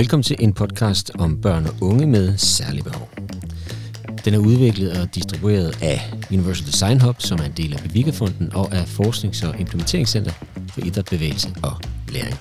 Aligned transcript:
Velkommen 0.00 0.22
til 0.22 0.36
en 0.38 0.52
podcast 0.52 1.10
om 1.18 1.40
børn 1.40 1.66
og 1.66 1.74
unge 1.80 2.06
med 2.06 2.36
særlige 2.36 2.84
behov. 2.84 3.08
Den 4.24 4.34
er 4.34 4.38
udviklet 4.38 5.00
og 5.00 5.14
distribueret 5.14 5.82
af 5.82 6.12
Universal 6.30 6.66
Design 6.66 7.00
Hub, 7.00 7.20
som 7.20 7.38
er 7.38 7.44
en 7.44 7.52
del 7.56 7.74
af 7.74 7.80
Bevikafonden 7.82 8.52
og 8.54 8.74
af 8.74 8.84
Forsknings- 8.88 9.48
og 9.48 9.60
Implementeringscenter 9.60 10.32
for 10.68 10.80
Idræt, 10.80 11.04
Bevægelse 11.04 11.54
og 11.62 11.72
Læring. 12.08 12.36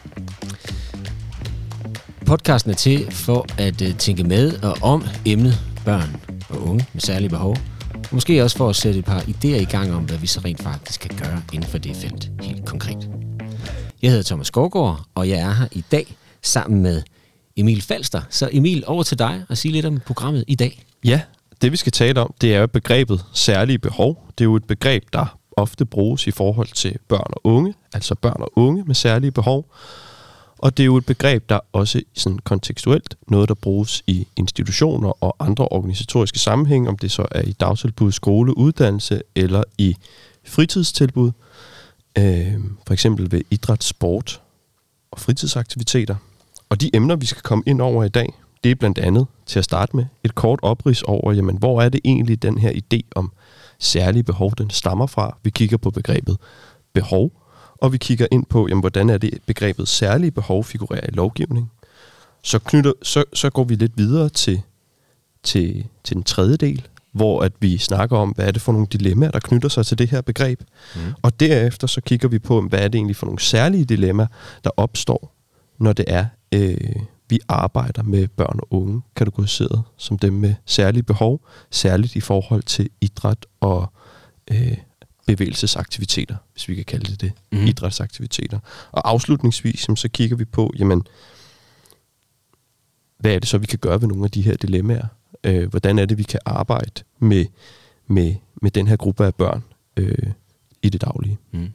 Podcasten 2.26 2.72
er 2.72 2.76
til 2.76 3.12
for 3.12 3.46
at 3.58 3.82
øh, 3.82 3.98
tænke 3.98 4.24
med 4.24 4.64
og 4.64 4.78
om 4.82 5.04
emnet 5.26 5.60
børn 5.86 6.16
og 6.50 6.62
unge 6.68 6.86
med 6.94 7.02
særlige 7.02 7.30
behov, 7.30 7.58
og 7.94 8.08
måske 8.12 8.44
også 8.44 8.58
for 8.58 8.70
at 8.70 8.76
sætte 8.76 9.00
et 9.00 9.06
par 9.06 9.20
idéer 9.20 9.62
i 9.62 9.66
gang 9.72 9.94
om, 9.94 10.04
hvad 10.04 10.18
vi 10.18 10.28
så 10.28 10.42
rent 10.46 10.64
faktisk 10.64 11.00
kan 11.00 11.18
gøre 11.18 11.42
inden 11.54 11.70
for 11.70 11.78
det 11.78 11.96
felt 11.96 12.32
helt 12.42 12.66
konkret. 12.66 13.10
Jeg 14.02 14.12
hedder 14.12 14.24
Thomas 14.24 14.48
Skovgaard, 14.48 15.06
og 15.16 15.30
jeg 15.30 15.40
er 15.40 15.54
her 15.54 15.68
i 15.72 15.84
dag 15.92 16.16
sammen 16.42 16.82
med 16.82 17.02
Emil 17.60 17.82
Falster. 17.82 18.22
Så 18.30 18.50
Emil, 18.52 18.84
over 18.88 19.04
til 19.04 19.20
dig 19.20 19.44
og 19.50 19.58
sige 19.58 19.72
lidt 19.72 19.86
om 19.86 20.00
programmet 20.06 20.44
i 20.48 20.56
dag. 20.56 20.84
Ja, 21.06 21.22
det 21.62 21.72
vi 21.72 21.78
skal 21.78 21.92
tale 21.92 22.22
om, 22.22 22.34
det 22.42 22.56
er 22.56 22.60
jo 22.60 22.68
begrebet 22.68 23.26
særlige 23.34 23.80
behov. 23.80 24.32
Det 24.38 24.44
er 24.44 24.46
jo 24.46 24.56
et 24.56 24.64
begreb, 24.64 25.04
der 25.14 25.38
ofte 25.52 25.86
bruges 25.86 26.28
i 26.28 26.32
forhold 26.32 26.68
til 26.68 26.98
børn 27.08 27.32
og 27.32 27.42
unge, 27.44 27.74
altså 27.94 28.16
børn 28.16 28.42
og 28.42 28.52
unge 28.56 28.84
med 28.84 28.96
særlige 28.96 29.32
behov. 29.32 29.72
Og 30.58 30.78
det 30.78 30.84
er 30.84 30.86
jo 30.86 30.98
et 30.98 31.06
begreb, 31.06 31.50
der 31.50 31.60
også 31.74 32.02
sådan 32.14 32.40
kontekstuelt 32.40 33.16
noget, 33.28 33.50
der 33.50 33.56
bruges 33.56 34.04
i 34.08 34.28
institutioner 34.36 35.24
og 35.24 35.36
andre 35.40 35.68
organisatoriske 35.68 36.40
sammenhæng, 36.40 36.90
om 36.90 36.98
det 36.98 37.12
så 37.12 37.26
er 37.32 37.42
i 37.42 37.52
dagtilbud, 37.52 38.12
skole, 38.12 38.58
uddannelse 38.58 39.22
eller 39.36 39.64
i 39.78 39.96
fritidstilbud. 40.46 41.32
Øh, 42.18 42.54
for 42.88 42.94
eksempel 42.94 43.32
ved 43.32 43.42
idræt, 43.52 43.84
sport 43.84 44.42
og 45.12 45.20
fritidsaktiviteter. 45.20 46.16
Og 46.70 46.82
de 46.82 46.96
emner, 46.96 47.16
vi 47.16 47.26
skal 47.26 47.42
komme 47.42 47.64
ind 47.68 47.82
over 47.82 48.04
i 48.04 48.10
dag, 48.10 48.34
det 48.64 48.72
er 48.72 48.76
blandt 48.76 48.98
andet 48.98 49.28
til 49.46 49.60
at 49.60 49.66
starte 49.66 49.96
med 49.96 50.06
et 50.24 50.36
kort 50.36 50.60
oprids 50.62 51.04
over, 51.04 51.34
jamen, 51.34 51.58
hvor 51.58 51.82
er 51.82 51.90
det 51.90 52.02
egentlig 52.06 52.42
den 52.42 52.58
her 52.58 52.72
idé 52.72 53.00
om 53.16 53.32
særlige 53.80 54.24
behov, 54.24 54.54
den 54.58 54.70
stammer 54.70 55.08
fra. 55.08 55.38
Vi 55.44 55.50
kigger 55.50 55.78
på 55.78 55.92
begrebet 55.92 56.38
behov, 56.94 57.32
og 57.78 57.94
vi 57.94 57.98
kigger 57.98 58.28
ind 58.32 58.46
på, 58.46 58.68
jamen, 58.68 58.82
hvordan 58.82 59.10
er 59.10 59.18
det 59.18 59.40
begrebet 59.46 59.88
særlige 59.88 60.32
behov 60.32 60.64
figurerer 60.64 61.08
i 61.08 61.12
lovgivning. 61.12 61.72
Så, 62.44 62.60
knytter, 62.60 62.94
så, 63.04 63.24
så 63.34 63.50
går 63.50 63.64
vi 63.64 63.76
lidt 63.76 63.98
videre 63.98 64.30
til, 64.30 64.62
til, 65.44 65.88
til 66.04 66.16
den 66.16 66.24
tredje 66.24 66.58
del, 66.58 66.88
hvor 67.12 67.42
at 67.42 67.52
vi 67.60 67.78
snakker 67.78 68.18
om, 68.18 68.30
hvad 68.30 68.48
er 68.48 68.52
det 68.52 68.62
for 68.62 68.72
nogle 68.72 68.88
dilemmaer, 68.88 69.32
der 69.32 69.40
knytter 69.40 69.70
sig 69.70 69.86
til 69.86 69.98
det 69.98 70.10
her 70.10 70.22
begreb. 70.22 70.62
Mm. 70.96 71.02
Og 71.22 71.40
derefter 71.40 71.88
så 71.88 72.02
kigger 72.02 72.28
vi 72.28 72.40
på, 72.40 72.62
hvad 72.62 72.80
er 72.80 72.88
det 72.88 72.96
egentlig 72.96 73.16
for 73.16 73.26
nogle 73.26 73.40
særlige 73.40 73.86
dilemmaer, 73.86 74.28
der 74.64 74.70
opstår, 74.78 75.36
når 75.80 75.94
det 75.94 76.06
er, 76.08 76.26
øh, 76.52 76.96
vi 77.30 77.40
arbejder 77.48 78.04
med 78.04 78.28
børn 78.28 78.60
og 78.60 78.68
unge, 78.74 79.02
kategoriseret 79.16 79.84
som 79.98 80.20
dem 80.20 80.34
med 80.34 80.56
særlige 80.66 81.04
behov, 81.04 81.48
særligt 81.72 82.16
i 82.16 82.20
forhold 82.20 82.64
til 82.64 82.90
idræt 83.02 83.46
og 83.60 83.94
øh, 84.52 84.78
bevægelsesaktiviteter, 85.28 86.36
hvis 86.54 86.68
vi 86.68 86.76
kan 86.76 86.86
kalde 86.86 87.12
det 87.12 87.22
det, 87.22 87.32
mm. 87.52 87.66
idrætsaktiviteter. 87.66 88.60
Og 88.92 89.10
afslutningsvis 89.10 89.88
så 89.96 90.10
kigger 90.14 90.36
vi 90.36 90.46
på, 90.46 90.74
jamen, 90.80 91.04
hvad 93.20 93.36
er 93.36 93.40
det 93.40 93.50
så, 93.50 93.58
vi 93.58 93.66
kan 93.66 93.80
gøre 93.80 94.02
ved 94.02 94.08
nogle 94.08 94.24
af 94.24 94.32
de 94.32 94.42
her 94.42 94.56
dilemmaer? 94.56 95.08
Øh, 95.44 95.70
hvordan 95.70 96.00
er 96.00 96.06
det, 96.06 96.18
vi 96.18 96.24
kan 96.24 96.40
arbejde 96.46 97.04
med, 97.20 97.46
med, 98.08 98.36
med 98.62 98.72
den 98.72 98.88
her 98.88 98.96
gruppe 98.96 99.26
af 99.26 99.36
børn 99.36 99.64
øh, 99.98 100.32
i 100.82 100.90
det 100.90 101.02
daglige? 101.02 101.38
Mm. 101.52 101.72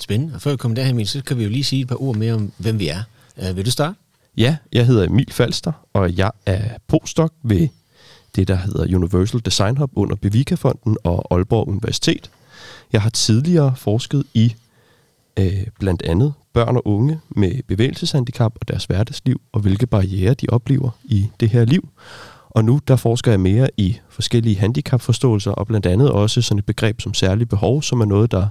Spændende. 0.00 0.34
Og 0.34 0.42
før 0.42 0.50
vi 0.50 0.56
kommer 0.56 0.74
derhen, 0.74 1.06
så 1.06 1.22
kan 1.22 1.38
vi 1.38 1.42
jo 1.42 1.50
lige 1.50 1.64
sige 1.64 1.82
et 1.82 1.88
par 1.88 2.02
ord 2.02 2.16
mere 2.16 2.34
om, 2.34 2.52
hvem 2.58 2.78
vi 2.78 2.88
er. 2.88 3.02
Uh, 3.42 3.56
vil 3.56 3.66
du 3.66 3.70
starte? 3.70 3.98
Ja, 4.36 4.56
jeg 4.72 4.86
hedder 4.86 5.04
Emil 5.04 5.32
Falster, 5.32 5.72
og 5.92 6.16
jeg 6.16 6.30
er 6.46 6.62
postdoc 6.86 7.32
ved 7.42 7.68
det, 8.36 8.48
der 8.48 8.54
hedder 8.54 8.96
Universal 8.96 9.40
Design 9.44 9.76
Hub 9.76 9.90
under 9.96 10.16
Bevika-fonden 10.16 10.96
og 11.04 11.26
Aalborg 11.30 11.68
Universitet. 11.68 12.30
Jeg 12.92 13.02
har 13.02 13.10
tidligere 13.10 13.76
forsket 13.76 14.24
i 14.34 14.54
øh, 15.36 15.66
blandt 15.78 16.02
andet 16.02 16.32
børn 16.52 16.76
og 16.76 16.86
unge 16.86 17.20
med 17.28 17.62
bevægelseshandicap 17.68 18.52
og 18.60 18.68
deres 18.68 18.84
hverdagsliv, 18.84 19.40
og 19.52 19.60
hvilke 19.60 19.86
barriere 19.86 20.34
de 20.34 20.46
oplever 20.48 20.90
i 21.04 21.30
det 21.40 21.48
her 21.48 21.64
liv. 21.64 21.88
Og 22.50 22.64
nu 22.64 22.80
der 22.88 22.96
forsker 22.96 23.30
jeg 23.30 23.40
mere 23.40 23.68
i 23.76 23.98
forskellige 24.08 24.56
handicapforståelser, 24.56 25.50
og 25.50 25.66
blandt 25.66 25.86
andet 25.86 26.10
også 26.10 26.42
sådan 26.42 26.58
et 26.58 26.66
begreb 26.66 27.00
som 27.00 27.14
særlige 27.14 27.46
behov, 27.46 27.82
som 27.82 28.00
er 28.00 28.04
noget, 28.04 28.30
der 28.30 28.48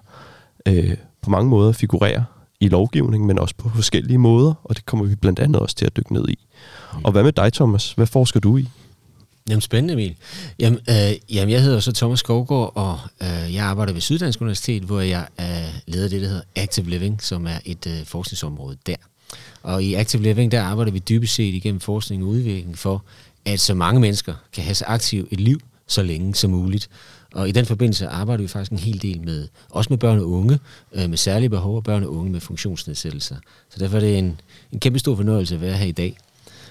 øh, 0.65 0.97
på 1.21 1.29
mange 1.29 1.49
måder 1.49 1.71
figurerer 1.71 2.23
i 2.61 2.67
lovgivning, 2.67 3.25
men 3.25 3.39
også 3.39 3.55
på 3.55 3.71
forskellige 3.75 4.17
måder, 4.17 4.53
og 4.63 4.75
det 4.75 4.85
kommer 4.85 5.05
vi 5.05 5.15
blandt 5.15 5.39
andet 5.39 5.61
også 5.61 5.75
til 5.75 5.85
at 5.85 5.97
dykke 5.97 6.13
ned 6.13 6.29
i. 6.29 6.39
Mm. 6.93 7.05
Og 7.05 7.11
hvad 7.11 7.23
med 7.23 7.31
dig, 7.31 7.53
Thomas? 7.53 7.91
Hvad 7.91 8.07
forsker 8.07 8.39
du 8.39 8.57
i? 8.57 8.67
Jamen 9.49 9.61
spændende, 9.61 9.93
Emil. 9.93 10.15
Jamen, 10.59 10.79
øh, 10.89 11.35
jamen 11.35 11.49
jeg 11.51 11.63
hedder 11.63 11.79
så 11.79 11.91
Thomas 11.91 12.19
Skovgaard, 12.19 12.71
og 12.75 12.99
øh, 13.21 13.53
jeg 13.53 13.65
arbejder 13.65 13.93
ved 13.93 14.01
Syddansk 14.01 14.41
Universitet, 14.41 14.83
hvor 14.83 14.99
jeg 14.99 15.27
er 15.37 15.61
leder 15.87 16.09
det, 16.09 16.21
der 16.21 16.27
hedder 16.27 16.43
Active 16.55 16.89
Living, 16.89 17.23
som 17.23 17.47
er 17.47 17.59
et 17.65 17.87
øh, 17.87 18.05
forskningsområde 18.05 18.77
der. 18.85 18.95
Og 19.63 19.83
i 19.83 19.93
Active 19.93 20.23
Living, 20.23 20.51
der 20.51 20.61
arbejder 20.61 20.91
vi 20.91 20.99
dybest 20.99 21.35
set 21.35 21.53
igennem 21.53 21.79
forskning 21.79 22.23
og 22.23 22.29
udvikling 22.29 22.77
for, 22.77 23.03
at 23.45 23.59
så 23.59 23.73
mange 23.73 24.01
mennesker 24.01 24.33
kan 24.53 24.63
have 24.63 24.75
så 24.75 24.85
aktivt 24.87 25.27
et 25.31 25.39
liv 25.39 25.59
så 25.87 26.03
længe 26.03 26.35
som 26.35 26.51
muligt. 26.51 26.89
Og 27.33 27.49
i 27.49 27.51
den 27.51 27.65
forbindelse 27.65 28.07
arbejder 28.07 28.41
vi 28.41 28.47
faktisk 28.47 28.71
en 28.71 28.77
hel 28.77 29.01
del 29.01 29.21
med, 29.21 29.47
også 29.69 29.87
med 29.89 29.97
børn 29.97 30.19
og 30.19 30.29
unge 30.29 30.59
øh, 30.93 31.09
med 31.09 31.17
særlige 31.17 31.49
behov, 31.49 31.75
og 31.75 31.83
børn 31.83 32.03
og 32.03 32.15
unge 32.15 32.31
med 32.31 32.39
funktionsnedsættelser. 32.39 33.35
Så 33.69 33.79
derfor 33.79 33.95
er 33.97 34.01
det 34.01 34.17
en, 34.17 34.41
en 34.71 34.79
kæmpe 34.79 34.99
stor 34.99 35.15
fornøjelse 35.15 35.55
at 35.55 35.61
være 35.61 35.77
her 35.77 35.85
i 35.85 35.91
dag. 35.91 36.17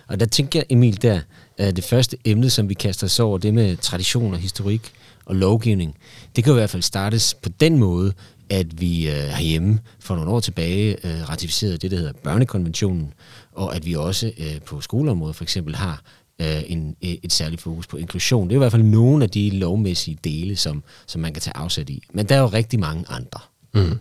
Og 0.07 0.21
der 0.21 0.27
tænker 0.27 0.59
jeg, 0.59 0.67
Emil, 0.69 1.03
der 1.03 1.21
er 1.59 1.71
det 1.71 1.85
første 1.85 2.17
emne, 2.25 2.51
som 2.51 2.69
vi 2.69 2.75
kaster 2.75 3.07
os 3.07 3.21
over, 3.21 3.39
det 3.39 3.55
med 3.55 3.77
tradition 3.77 4.35
og 4.35 4.39
historik 4.39 4.93
og 5.25 5.35
lovgivning. 5.35 5.97
Det 6.37 6.45
kan 6.45 6.51
jo 6.51 6.57
i 6.57 6.61
hvert 6.61 6.71
fald 6.71 6.83
startes 6.83 7.35
på 7.35 7.49
den 7.49 7.79
måde, 7.79 8.13
at 8.51 8.81
vi 8.81 9.09
øh, 9.09 9.15
herhjemme 9.15 9.79
for 10.01 10.15
nogle 10.15 10.31
år 10.31 10.41
tilbage 10.41 11.07
øh, 11.07 11.29
ratificerede 11.29 11.79
det, 11.79 11.91
der 11.91 11.97
hedder 11.97 12.13
børnekonventionen, 12.13 13.13
og 13.53 13.77
at 13.77 13.87
vi 13.87 13.95
også 13.95 14.33
øh, 14.39 14.61
på 14.61 14.81
skoleområdet 14.81 15.37
for 15.37 15.45
eksempel 15.45 15.77
har 15.77 16.03
øh, 16.41 16.63
en, 16.67 16.97
et 17.01 17.33
særligt 17.33 17.63
fokus 17.63 17.87
på 17.87 17.97
inklusion. 17.97 18.49
Det 18.49 18.53
er 18.53 18.57
i 18.57 18.59
hvert 18.59 18.73
fald 18.73 18.83
nogle 18.83 19.25
af 19.25 19.31
de 19.31 19.51
lovmæssige 19.51 20.19
dele, 20.25 20.57
som, 20.57 20.83
som 21.07 21.21
man 21.21 21.33
kan 21.33 21.43
tage 21.43 21.57
afsæt 21.57 21.91
i. 21.91 22.03
Men 22.13 22.27
der 22.27 22.35
er 22.35 22.41
jo 22.41 22.47
rigtig 22.47 22.81
mange 22.81 23.05
andre. 23.09 23.41
Mm. 23.75 23.99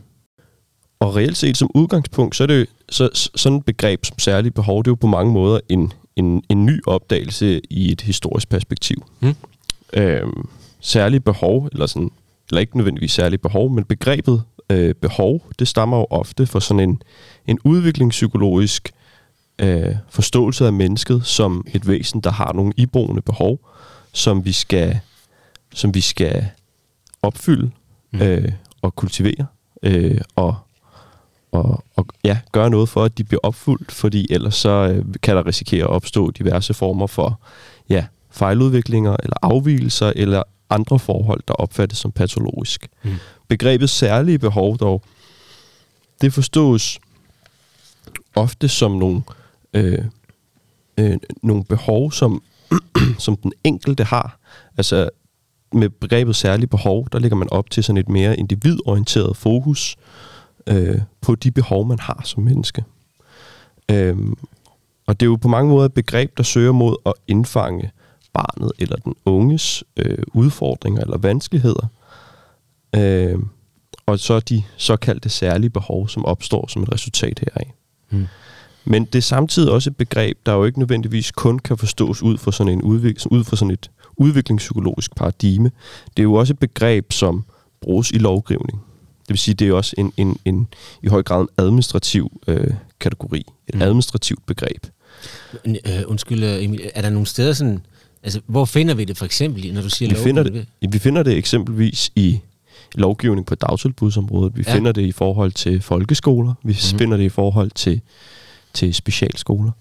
Og 1.00 1.16
reelt 1.16 1.38
set 1.38 1.58
som 1.58 1.72
udgangspunkt, 1.76 2.36
så 2.36 2.44
er 2.44 2.48
det 2.48 2.68
så, 2.90 3.30
sådan 3.36 3.58
et 3.58 3.66
begreb 3.66 4.06
som 4.06 4.20
særligt 4.20 4.56
behov, 4.56 4.84
det 4.84 4.88
er 4.88 4.92
jo 4.92 4.96
på 4.96 5.08
mange 5.08 5.34
måder 5.34 5.60
en, 5.70 5.94
en, 6.16 6.44
en 6.50 6.66
ny 6.66 6.82
opdagelse 6.88 7.62
i 7.70 7.92
et 7.92 8.02
historisk 8.02 8.50
perspektiv. 8.50 9.04
Mm. 9.20 9.36
Øhm, 9.94 10.50
særligt 10.80 11.24
behov, 11.24 11.70
eller, 11.72 11.86
sådan, 11.86 12.12
eller 12.50 12.60
ikke 12.60 12.78
nødvendigvis 12.78 13.12
særligt 13.12 13.42
behov, 13.42 13.70
men 13.70 13.84
begrebet 13.84 14.44
øh, 14.70 14.96
behov, 14.96 15.46
det 15.60 15.68
stammer 15.68 15.98
jo 15.98 16.08
ofte 16.10 16.46
fra 16.46 16.62
sådan 16.62 16.90
en, 16.90 17.02
en 17.48 17.60
udviklingspsykologisk 17.64 18.92
øh, 18.92 19.07
forståelse 20.10 20.66
af 20.66 20.74
mennesket 20.74 21.26
som 21.26 21.66
et 21.74 21.88
væsen, 21.88 22.22
der 22.22 22.32
har 22.32 22.54
nogle 22.54 22.74
iboende 22.78 23.22
behov, 23.22 23.60
som 24.14 24.46
vi 24.46 24.52
skal, 24.52 25.00
som 25.74 25.94
vi 25.94 26.02
skal 26.02 26.48
opfylde 27.22 27.72
mm. 28.12 28.22
øh, 28.22 28.52
og 28.82 28.96
kultivere 28.96 29.46
øh, 29.84 30.22
og, 30.36 30.56
og, 31.52 31.84
og 31.96 32.08
ja, 32.24 32.40
gøre 32.52 32.70
noget 32.70 32.90
for, 32.90 33.04
at 33.04 33.18
de 33.18 33.24
bliver 33.24 33.42
opfyldt, 33.44 33.92
fordi 33.92 34.28
ellers 34.30 34.56
så 34.56 34.70
øh, 34.70 35.06
kan 35.24 35.36
der 35.36 35.48
risikere 35.48 35.84
at 35.84 35.90
opstå 35.90 36.32
diverse 36.32 36.74
former 36.74 37.08
for 37.08 37.40
ja, 37.90 38.06
fejludviklinger 38.30 39.16
eller 39.24 39.38
afvielser 39.42 40.14
eller 40.16 40.44
andre 40.70 41.00
forhold, 41.00 41.44
der 41.48 41.54
opfattes 41.54 41.98
som 41.98 42.12
patologisk. 42.12 42.88
Mm. 43.04 43.16
Begrebet 43.48 43.90
særlige 43.90 44.40
behov 44.40 44.78
dog, 44.78 45.04
det 46.22 46.34
forstås 46.34 47.00
ofte 48.36 48.68
som 48.68 48.92
nogle 48.92 49.22
øh, 49.74 50.06
øh, 50.98 51.18
nogle 51.44 51.64
behov, 51.64 52.12
som, 52.12 52.44
som 53.26 53.36
den 53.36 53.54
enkelte 53.64 54.04
har. 54.04 54.40
Altså 54.78 55.10
med 55.74 55.90
begrebet 55.90 56.36
særlige 56.36 56.68
behov, 56.68 57.08
der 57.12 57.20
ligger 57.20 57.38
man 57.38 57.50
op 57.52 57.70
til 57.70 57.84
sådan 57.84 57.98
et 57.98 58.10
mere 58.10 58.38
individorienteret 58.38 59.38
fokus 59.38 59.96
øh, 60.68 61.02
på 61.22 61.36
de 61.36 61.52
behov, 61.52 61.88
man 61.88 62.00
har 62.00 62.22
som 62.24 62.44
menneske. 62.44 62.84
Øh, 63.92 64.18
og 65.08 65.20
det 65.20 65.26
er 65.26 65.30
jo 65.30 65.36
på 65.36 65.48
mange 65.48 65.70
måder 65.70 65.86
et 65.86 65.94
begreb, 65.94 66.38
der 66.38 66.44
søger 66.44 66.72
mod 66.72 66.96
at 67.06 67.14
indfange 67.28 67.92
barnet 68.34 68.72
eller 68.80 68.96
den 68.96 69.16
unges 69.26 69.84
øh, 69.98 70.24
udfordringer 70.34 71.02
eller 71.02 71.18
vanskeligheder. 71.18 71.88
Øh, 72.96 73.40
og 74.06 74.20
så 74.20 74.40
de 74.40 74.64
såkaldte 74.78 75.30
særlige 75.30 75.70
behov, 75.70 76.08
som 76.08 76.26
opstår 76.26 76.68
som 76.68 76.84
et 76.84 76.94
resultat 76.94 77.40
heraf. 77.40 77.74
Mm. 78.10 78.28
Men 78.88 79.06
det 79.06 79.16
er 79.16 79.22
samtidig 79.22 79.72
også 79.72 79.90
et 79.90 79.96
begreb, 79.98 80.38
der 80.46 80.54
jo 80.54 80.66
ikke 80.66 80.80
nødvendigvis 80.80 81.32
kun 81.32 81.60
kan 81.60 81.78
forstås 81.78 82.22
ud 82.24 82.38
fra 82.38 82.52
sådan, 82.52 82.74
en 82.74 82.82
udvik- 82.82 83.26
ud 83.32 83.44
fra 83.44 83.56
sådan 83.56 83.72
et 83.72 83.92
udviklingspsykologisk 84.18 85.16
paradigme. 85.16 85.72
Det 86.18 86.20
er 86.20 86.24
jo 86.24 86.34
også 86.34 86.54
et 86.54 86.60
begreb, 86.60 87.12
som 87.12 87.44
bruges 87.82 88.12
i 88.12 88.18
lovgivning. 88.18 88.82
Det 89.20 89.30
vil 89.30 89.38
sige, 89.38 89.56
det 89.56 89.68
er 89.68 89.74
også 89.74 89.96
en, 89.98 90.14
en, 90.18 90.38
en, 90.46 90.68
i 91.04 91.08
høj 91.08 91.24
grad 91.24 91.42
en 91.42 91.48
administrativ 91.58 92.42
øh, 92.48 92.74
kategori, 93.00 93.46
et 93.68 93.76
mm. 93.76 93.82
administrativt 93.82 94.46
begreb. 94.46 94.86
Øh, 95.66 95.74
undskyld, 96.08 96.44
øh, 96.44 96.64
Emil, 96.64 96.90
er 96.96 97.02
der 97.02 97.10
nogle 97.10 97.28
steder 97.28 97.54
sådan... 97.54 97.80
Altså, 98.24 98.42
hvor 98.46 98.66
finder 98.66 98.94
vi 98.94 99.04
det 99.06 99.18
for 99.18 99.26
eksempel, 99.26 99.74
når 99.74 99.82
du 99.82 99.90
siger 99.90 100.10
Vi 100.10 100.16
finder, 100.16 100.44
lovgivning? 100.44 100.70
det, 100.82 100.94
vi 100.94 101.00
finder 101.00 101.24
det 101.24 101.38
eksempelvis 101.38 102.12
i 102.16 102.40
lovgivning 102.96 103.46
på 103.46 103.56
dagtilbudsområdet. 103.56 104.58
Vi 104.58 104.64
Ja. 104.68 104.76
finder 104.76 104.92
det 104.92 105.02
i 105.02 105.12
forhold 105.12 105.52
til 105.52 105.82
folkeskoler. 105.82 106.54
Vi 106.64 106.78
mm. 106.94 106.98
finder 107.00 107.18
det 107.18 107.24
i 107.24 107.30
forhold 107.30 107.72
til, 107.72 108.02
til 108.78 108.94
specialskoler. 108.94 109.72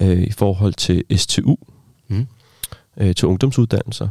Øh, 0.00 0.22
I 0.22 0.30
forhold 0.32 0.74
til 0.74 1.04
STU. 1.16 1.56
Mhm. 2.08 2.26
Øh, 3.00 3.14
til 3.14 3.28
ungdomsuddannelser. 3.28 4.08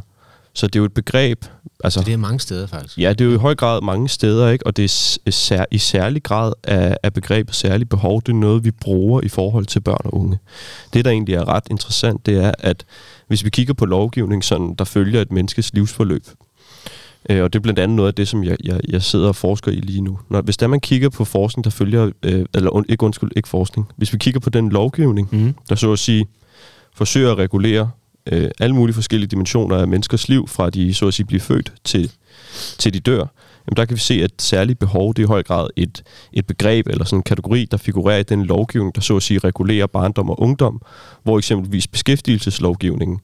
Så 0.54 0.66
det 0.66 0.76
er 0.76 0.80
jo 0.80 0.84
et 0.84 0.94
begreb... 0.94 1.44
Altså, 1.84 2.00
Så 2.00 2.04
det 2.06 2.12
er 2.12 2.16
mange 2.16 2.40
steder, 2.40 2.66
faktisk. 2.66 2.98
Ja, 2.98 3.10
det 3.10 3.20
er 3.20 3.24
jo 3.24 3.34
i 3.34 3.38
høj 3.38 3.54
grad 3.54 3.80
mange 3.80 4.08
steder, 4.08 4.48
ikke? 4.50 4.66
og 4.66 4.76
det 4.76 4.84
er 4.84 4.88
s- 4.88 5.18
sær- 5.30 5.64
i 5.70 5.78
særlig 5.78 6.22
grad 6.22 6.52
af, 6.64 6.96
af 7.02 7.12
begrebet 7.12 7.54
særlig 7.54 7.88
behov, 7.88 8.22
det 8.22 8.28
er 8.32 8.36
noget, 8.36 8.64
vi 8.64 8.70
bruger 8.70 9.20
i 9.20 9.28
forhold 9.28 9.66
til 9.66 9.80
børn 9.80 10.00
og 10.04 10.14
unge. 10.14 10.38
Det, 10.92 11.04
der 11.04 11.10
egentlig 11.10 11.34
er 11.34 11.48
ret 11.48 11.64
interessant, 11.70 12.26
det 12.26 12.44
er, 12.44 12.52
at 12.58 12.84
hvis 13.28 13.44
vi 13.44 13.50
kigger 13.50 13.74
på 13.74 13.86
lovgivning, 13.86 14.44
sådan, 14.44 14.74
der 14.78 14.84
følger 14.84 15.20
et 15.20 15.32
menneskes 15.32 15.74
livsforløb, 15.74 16.24
øh, 17.30 17.42
og 17.42 17.52
det 17.52 17.58
er 17.58 17.62
blandt 17.62 17.78
andet 17.80 17.96
noget 17.96 18.08
af 18.08 18.14
det, 18.14 18.28
som 18.28 18.44
jeg, 18.44 18.56
jeg, 18.64 18.80
jeg 18.88 19.02
sidder 19.02 19.28
og 19.28 19.36
forsker 19.36 19.72
i 19.72 19.74
lige 19.80 20.00
nu. 20.00 20.18
Når, 20.30 20.42
hvis 20.42 20.56
der 20.56 20.66
man 20.66 20.80
kigger 20.80 21.08
på 21.08 21.24
forskning, 21.24 21.64
der 21.64 21.70
følger, 21.70 22.10
øh, 22.22 22.44
eller 22.54 22.70
und, 22.70 22.86
ikke 22.88 23.04
undskyld, 23.04 23.30
ikke 23.36 23.48
forskning, 23.48 23.86
hvis 23.96 24.12
vi 24.12 24.18
kigger 24.18 24.40
på 24.40 24.50
den 24.50 24.68
lovgivning, 24.68 25.28
Mm. 25.32 25.54
der 25.68 25.74
så 25.74 25.92
at 25.92 25.98
sige 25.98 26.26
forsøger 26.94 27.32
at 27.32 27.38
regulere 27.38 27.90
øh, 28.32 28.50
alle 28.60 28.74
mulige 28.74 28.94
forskellige 28.94 29.28
dimensioner 29.28 29.76
af 29.76 29.88
menneskers 29.88 30.28
liv, 30.28 30.48
fra 30.48 30.70
de 30.70 30.94
så 30.94 31.06
at 31.08 31.14
sige 31.14 31.26
bliver 31.26 31.40
født 31.40 31.72
til, 31.84 32.10
til 32.78 32.94
de 32.94 33.00
dør, 33.00 33.26
jamen 33.66 33.76
der 33.76 33.84
kan 33.84 33.94
vi 33.94 34.00
se, 34.00 34.14
at 34.14 34.30
særlige 34.38 34.76
behov, 34.76 35.14
det 35.14 35.22
er 35.22 35.26
i 35.26 35.28
høj 35.28 35.42
grad 35.42 35.68
et, 35.76 36.02
et 36.32 36.46
begreb 36.46 36.86
eller 36.86 37.04
sådan 37.04 37.18
en 37.18 37.22
kategori, 37.22 37.64
der 37.70 37.76
figurerer 37.76 38.18
i 38.18 38.22
den 38.22 38.44
lovgivning, 38.44 38.94
der 38.94 39.00
så 39.00 39.16
at 39.16 39.22
sige 39.22 39.38
regulerer 39.38 39.86
barndom 39.86 40.30
og 40.30 40.40
ungdom, 40.40 40.82
hvor 41.22 41.38
eksempelvis 41.38 41.86
beskæftigelseslovgivningen, 41.86 43.20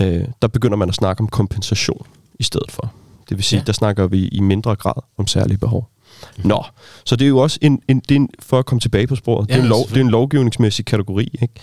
øh, 0.00 0.24
der 0.42 0.48
begynder 0.48 0.76
man 0.76 0.88
at 0.88 0.94
snakke 0.94 1.20
om 1.20 1.28
kompensation 1.28 2.06
i 2.38 2.42
stedet 2.42 2.70
for. 2.70 2.92
Det 3.30 3.36
vil 3.38 3.44
sige, 3.44 3.58
Ja. 3.60 3.64
der 3.64 3.72
snakker 3.72 4.06
vi 4.06 4.28
i 4.28 4.40
mindre 4.40 4.76
grad 4.76 5.02
om 5.18 5.26
særlige 5.26 5.58
behov. 5.58 5.88
Nå, 6.44 6.64
så 7.04 7.16
det 7.16 7.24
er 7.24 7.28
jo 7.28 7.38
også 7.38 7.58
en, 7.62 7.82
en, 7.88 8.00
det 8.00 8.10
er 8.10 8.16
en 8.16 8.28
for 8.40 8.58
at 8.58 8.66
komme 8.66 8.80
tilbage 8.80 9.06
på 9.06 9.16
sporet, 9.16 9.48
Ja, 9.48 9.54
det, 9.54 9.58
er 9.60 9.62
en 9.62 9.68
lov, 9.68 9.88
det 9.88 9.96
er 9.96 10.00
en 10.00 10.10
lovgivningsmæssig 10.10 10.84
kategori, 10.84 11.28
ikke? 11.42 11.54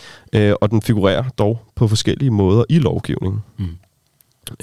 Øh, 0.49 0.53
og 0.61 0.71
den 0.71 0.81
figurerer 0.81 1.23
dog 1.37 1.59
på 1.75 1.87
forskellige 1.87 2.31
måder 2.31 2.63
i 2.69 2.79
lovgivningen. 2.79 3.39
Mm. 3.57 3.65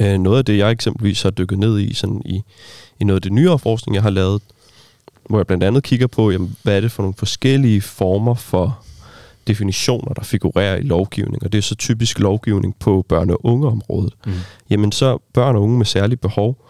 Øh, 0.01 0.19
noget 0.19 0.39
af 0.39 0.45
det, 0.45 0.59
jeg 0.59 0.71
eksempelvis 0.71 1.23
har 1.23 1.31
dykket 1.31 1.59
ned 1.59 1.79
i, 1.79 1.95
sådan 1.95 2.23
i, 2.25 2.43
i 3.01 3.05
noget 3.05 3.17
af 3.19 3.23
det 3.23 3.33
nyere 3.33 3.59
forskning, 3.59 3.95
jeg 3.95 4.03
har 4.03 4.11
lavet, 4.11 4.43
hvor 5.29 5.39
jeg 5.39 5.47
blandt 5.47 5.65
andet 5.65 5.83
kigger 5.83 6.07
på, 6.07 6.31
jamen, 6.31 6.57
hvad 6.63 6.77
er 6.77 6.81
det 6.81 6.93
for 6.93 7.03
nogle 7.03 7.15
forskellige 7.19 7.81
former 7.81 8.35
for 8.35 8.79
definitioner, 9.47 10.13
der 10.15 10.23
figurerer 10.23 10.77
i 10.77 10.83
lovgivning, 10.83 11.43
og 11.43 11.53
det 11.53 11.59
er 11.59 11.63
så 11.63 11.75
typisk 11.75 12.19
lovgivning 12.19 12.77
på 12.81 13.07
børne- 13.13 13.33
og 13.33 13.47
ungeområdet. 13.47 14.13
Mm. 14.27 14.33
Jamen 14.71 14.93
så 14.93 15.19
børn 15.35 15.57
og 15.57 15.63
unge 15.63 15.79
med 15.79 15.87
særlige 15.87 16.17
behov, 16.17 16.64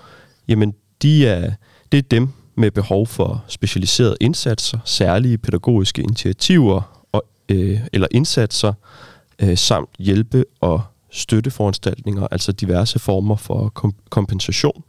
jamen 0.49 0.75
de 1.03 1.27
er, 1.27 1.53
det 1.93 1.99
er 1.99 2.03
dem 2.03 2.29
med 2.55 2.71
behov 2.71 3.07
for 3.07 3.45
specialiserede 3.49 4.17
indsatser, 4.21 4.79
særlige 4.85 5.39
pædagogiske 5.39 6.03
initiativer 6.03 7.05
og, 7.13 7.25
øh, 7.49 7.81
eller 7.93 8.09
indsatser, 8.11 8.73
øh, 9.39 9.59
samt 9.59 9.91
hjælpe- 9.99 10.45
og 10.61 10.83
støtteforanstaltninger, 11.11 12.27
altså 12.31 12.53
diverse 12.53 12.99
former 12.99 13.37
for 13.37 13.69
kom- 13.69 13.95
kompensation. 14.11 14.85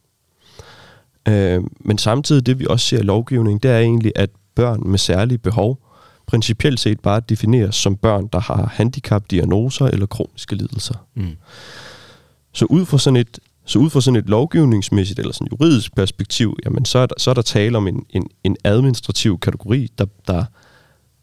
Øh, 1.28 1.64
men 1.80 1.98
samtidig 1.98 2.46
det, 2.46 2.60
vi 2.60 2.66
også 2.70 2.86
ser 2.86 3.00
i 3.00 3.04
lovgivningen, 3.04 3.60
det 3.60 3.72
er 3.72 3.80
egentlig, 3.80 4.12
at 4.16 4.30
børn 4.56 4.82
med 4.86 5.00
særlige 5.00 5.38
behov 5.38 5.80
principielt 6.28 6.80
set 6.80 7.00
bare 7.00 7.22
defineres 7.30 7.76
som 7.76 7.96
børn, 7.96 8.28
der 8.34 8.40
har 8.40 8.72
handicap, 8.74 9.24
diagnoser 9.32 9.86
eller 9.86 10.06
kroniske 10.06 10.56
lidelser. 10.56 10.94
Mm. 11.16 11.36
Så 12.54 12.66
ud 12.66 12.86
fra 12.86 12.98
sådan 12.98 13.18
et, 13.18 13.40
så 13.66 13.80
ud 13.80 13.90
fra 13.90 14.02
sådan 14.02 14.20
et 14.20 14.30
lovgivningsmæssigt 14.30 15.20
eller 15.20 15.34
sådan 15.34 15.48
juridisk 15.52 15.96
perspektiv, 15.96 16.58
jamen 16.66 16.86
så 16.86 17.00
er 17.00 17.06
der, 17.06 17.16
så 17.18 17.30
er 17.30 17.34
der 17.34 17.42
tale 17.42 17.78
om 17.78 17.88
en, 17.88 18.06
en, 18.10 18.28
en 18.44 18.58
administrativ 18.64 19.40
kategori, 19.40 19.92
der, 19.98 20.06
der, 20.28 20.46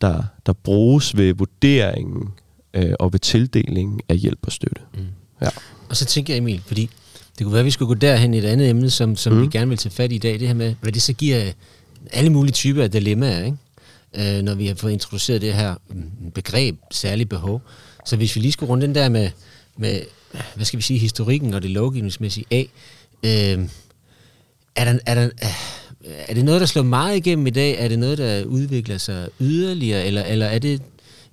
der, 0.01 0.23
der 0.47 0.53
bruges 0.53 1.17
ved 1.17 1.35
vurderingen 1.35 2.29
øh, 2.75 2.93
og 2.99 3.13
ved 3.13 3.21
tildelingen 3.21 4.01
af 4.09 4.17
hjælp 4.17 4.39
og 4.43 4.53
støtte. 4.53 4.81
Mm. 4.95 5.01
Ja. 5.43 5.49
Og 5.89 5.97
så 5.97 6.05
tænker 6.05 6.35
jeg, 6.35 6.39
Emil, 6.39 6.63
fordi 6.67 6.91
det 7.39 7.45
kunne 7.45 7.53
være, 7.53 7.61
at 7.61 7.67
vi 7.67 7.71
skulle 7.71 7.89
gå 7.89 7.95
derhen 7.95 8.35
i 8.35 8.39
et 8.39 8.45
andet 8.45 8.71
emne, 8.71 8.91
som, 8.91 9.17
som 9.17 9.33
mm. 9.33 9.43
vi 9.43 9.47
gerne 9.47 9.69
vil 9.69 9.79
tage 9.79 9.93
fat 9.93 10.13
i 10.13 10.15
i 10.15 10.19
dag, 10.19 10.41
det 10.41 10.49
her 10.49 10.55
med, 10.55 10.75
hvad 10.81 10.93
det 10.93 11.03
så 11.03 11.13
giver 11.13 11.53
alle 12.13 12.31
mulige 12.31 12.53
typer 12.53 12.83
af 12.83 12.91
dilemmaer, 12.91 13.45
ikke? 13.45 13.57
Øh, 14.15 14.43
når 14.43 14.55
vi 14.55 14.67
har 14.67 14.75
fået 14.75 14.93
introduceret 14.93 15.41
det 15.41 15.55
her 15.55 15.75
mm, 15.89 16.31
begreb, 16.35 16.77
særlig 16.91 17.29
behov. 17.29 17.63
Så 18.07 18.17
hvis 18.17 18.37
vi 18.37 18.41
lige 18.41 18.53
skulle 18.53 18.71
runde 18.71 18.87
den 18.87 18.95
der 18.95 19.09
med, 19.09 19.31
med 19.77 20.01
hvad 20.55 20.65
skal 20.65 20.77
vi 20.77 20.83
sige, 20.83 20.99
historikken 20.99 21.55
og 21.55 21.63
det 21.63 21.71
lovgivningsmæssige 21.71 22.47
af, 22.51 22.69
øh, 23.23 23.69
er, 24.77 24.85
der, 24.85 24.99
er, 25.07 25.15
der, 25.15 25.31
er 26.29 26.35
det 26.35 26.45
noget, 26.45 26.61
der 26.61 26.67
slår 26.67 26.83
meget 26.83 27.17
igennem 27.17 27.47
i 27.47 27.51
dag? 27.51 27.77
Er 27.79 27.89
det 27.89 27.99
noget, 27.99 28.19
der 28.19 28.45
udvikler 28.45 28.99
sig 28.99 29.29
yderligere? 29.41 30.05
Eller, 30.05 30.23
eller 30.23 30.47
er 30.47 30.59
det, 30.59 30.83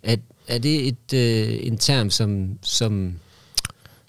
er, 0.03 0.15
er 0.47 0.57
det 0.57 0.87
et, 0.87 1.13
øh, 1.13 1.59
en 1.61 1.77
term, 1.77 2.09
som, 2.09 2.49
som, 2.61 3.13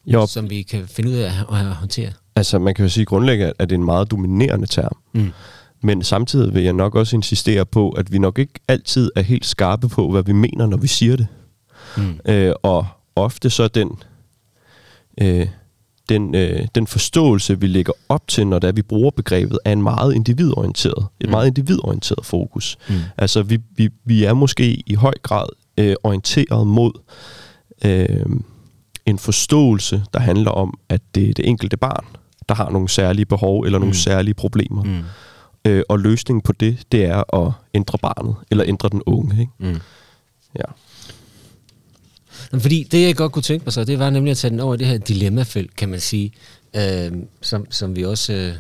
Jo, 0.07 0.27
som 0.27 0.51
vi 0.51 0.63
kan 0.63 0.89
finde 0.89 1.11
ud 1.11 1.15
af 1.15 1.27
at, 1.27 1.57
at 1.57 1.65
håndtere? 1.65 2.13
altså 2.37 2.59
man 2.59 2.75
kan 2.75 2.85
jo 2.85 2.89
sige 2.89 3.05
grundlæggende, 3.05 3.53
at 3.59 3.71
det 3.71 3.75
er 3.75 3.79
en 3.79 3.85
meget 3.85 4.11
dominerende 4.11 4.67
term. 4.67 4.97
Mm. 5.13 5.33
Men 5.83 6.03
samtidig 6.03 6.55
vil 6.55 6.63
jeg 6.63 6.73
nok 6.73 6.95
også 6.95 7.17
insistere 7.17 7.67
på, 7.67 7.91
at 7.91 8.13
vi 8.13 8.19
nok 8.19 8.39
ikke 8.39 8.53
altid 8.69 9.11
er 9.17 9.23
helt 9.23 9.47
skarpe 9.47 9.89
på, 9.89 10.11
hvad 10.11 10.23
vi 10.23 10.33
mener, 10.33 10.67
når 10.67 10.77
vi 10.77 10.87
siger 10.87 11.17
det. 11.17 11.27
Mm. 11.97 12.21
Øh, 12.25 12.53
og 12.63 12.87
ofte 13.17 13.51
så 13.51 13.69
den, 13.69 13.91
øh, 15.23 15.47
den, 16.09 16.35
øh, 16.35 16.67
den 16.75 16.87
forståelse, 16.87 17.61
vi 17.61 17.67
lægger 17.67 17.93
op 18.09 18.29
til, 18.29 18.47
når 18.47 18.59
det 18.59 18.69
er, 18.69 18.73
vi 18.73 18.83
bruger 18.83 19.11
begrebet, 19.11 19.59
er 19.65 19.73
en 19.73 19.83
meget 19.83 20.15
individorienteret, 20.15 21.07
et 21.21 21.27
Mm. 21.27 21.31
meget 21.31 21.47
individorienteret 21.47 22.27
fokus. 22.27 22.79
Mm. 22.89 22.95
Altså 23.19 23.43
vi, 23.43 23.59
vi, 23.77 23.89
vi 24.05 24.25
er 24.25 24.35
måske 24.35 24.83
i 24.87 24.95
høj 24.95 25.15
grad 25.23 25.47
øh, 25.79 25.95
orienteret 26.03 26.67
mod 26.67 26.93
øh, 27.85 28.27
en 29.07 29.19
forståelse, 29.19 30.03
der 30.15 30.21
handler 30.21 30.51
om, 30.51 30.79
at 30.89 31.01
det 31.15 31.29
er 31.31 31.35
det 31.35 31.49
enkelte 31.49 31.77
barn, 31.77 32.05
der 32.49 32.55
har 32.55 32.71
nogle 32.71 32.89
særlige 32.89 33.27
behov 33.27 33.61
eller 33.63 33.79
nogle 33.79 33.91
Mm. 33.91 33.95
særlige 33.95 34.35
problemer. 34.35 34.83
Mm. 34.85 35.03
Øh, 35.65 35.83
og 35.89 35.99
løsningen 35.99 36.41
på 36.43 36.53
det, 36.53 36.79
det 36.93 37.05
er 37.05 37.35
at 37.47 37.53
ændre 37.75 37.99
barnet, 37.99 38.35
eller 38.51 38.65
ændre 38.69 38.89
den 38.89 39.03
unge. 39.07 39.41
Ikke? 39.41 39.53
Mm. 39.59 39.81
Ja. 40.59 40.65
Fordi 42.59 42.83
det, 42.83 43.03
jeg 43.03 43.17
godt 43.17 43.33
kunne 43.33 43.43
tænke 43.43 43.65
mig 43.65 43.73
så, 43.73 43.85
det 43.85 43.99
var 43.99 44.11
nemlig 44.11 44.31
at 44.31 44.37
tage 44.37 44.51
den 44.51 44.61
over 44.61 44.75
i 44.75 44.77
det 44.77 44.87
her 44.87 44.99
dilemmafelt, 44.99 45.77
kan 45.77 45.89
man 45.89 46.01
sige, 46.01 46.33
øh, 46.77 47.13
som, 47.43 47.67
som 47.71 47.97
vi 47.97 48.05
også 48.05 48.33
øh, 48.33 48.55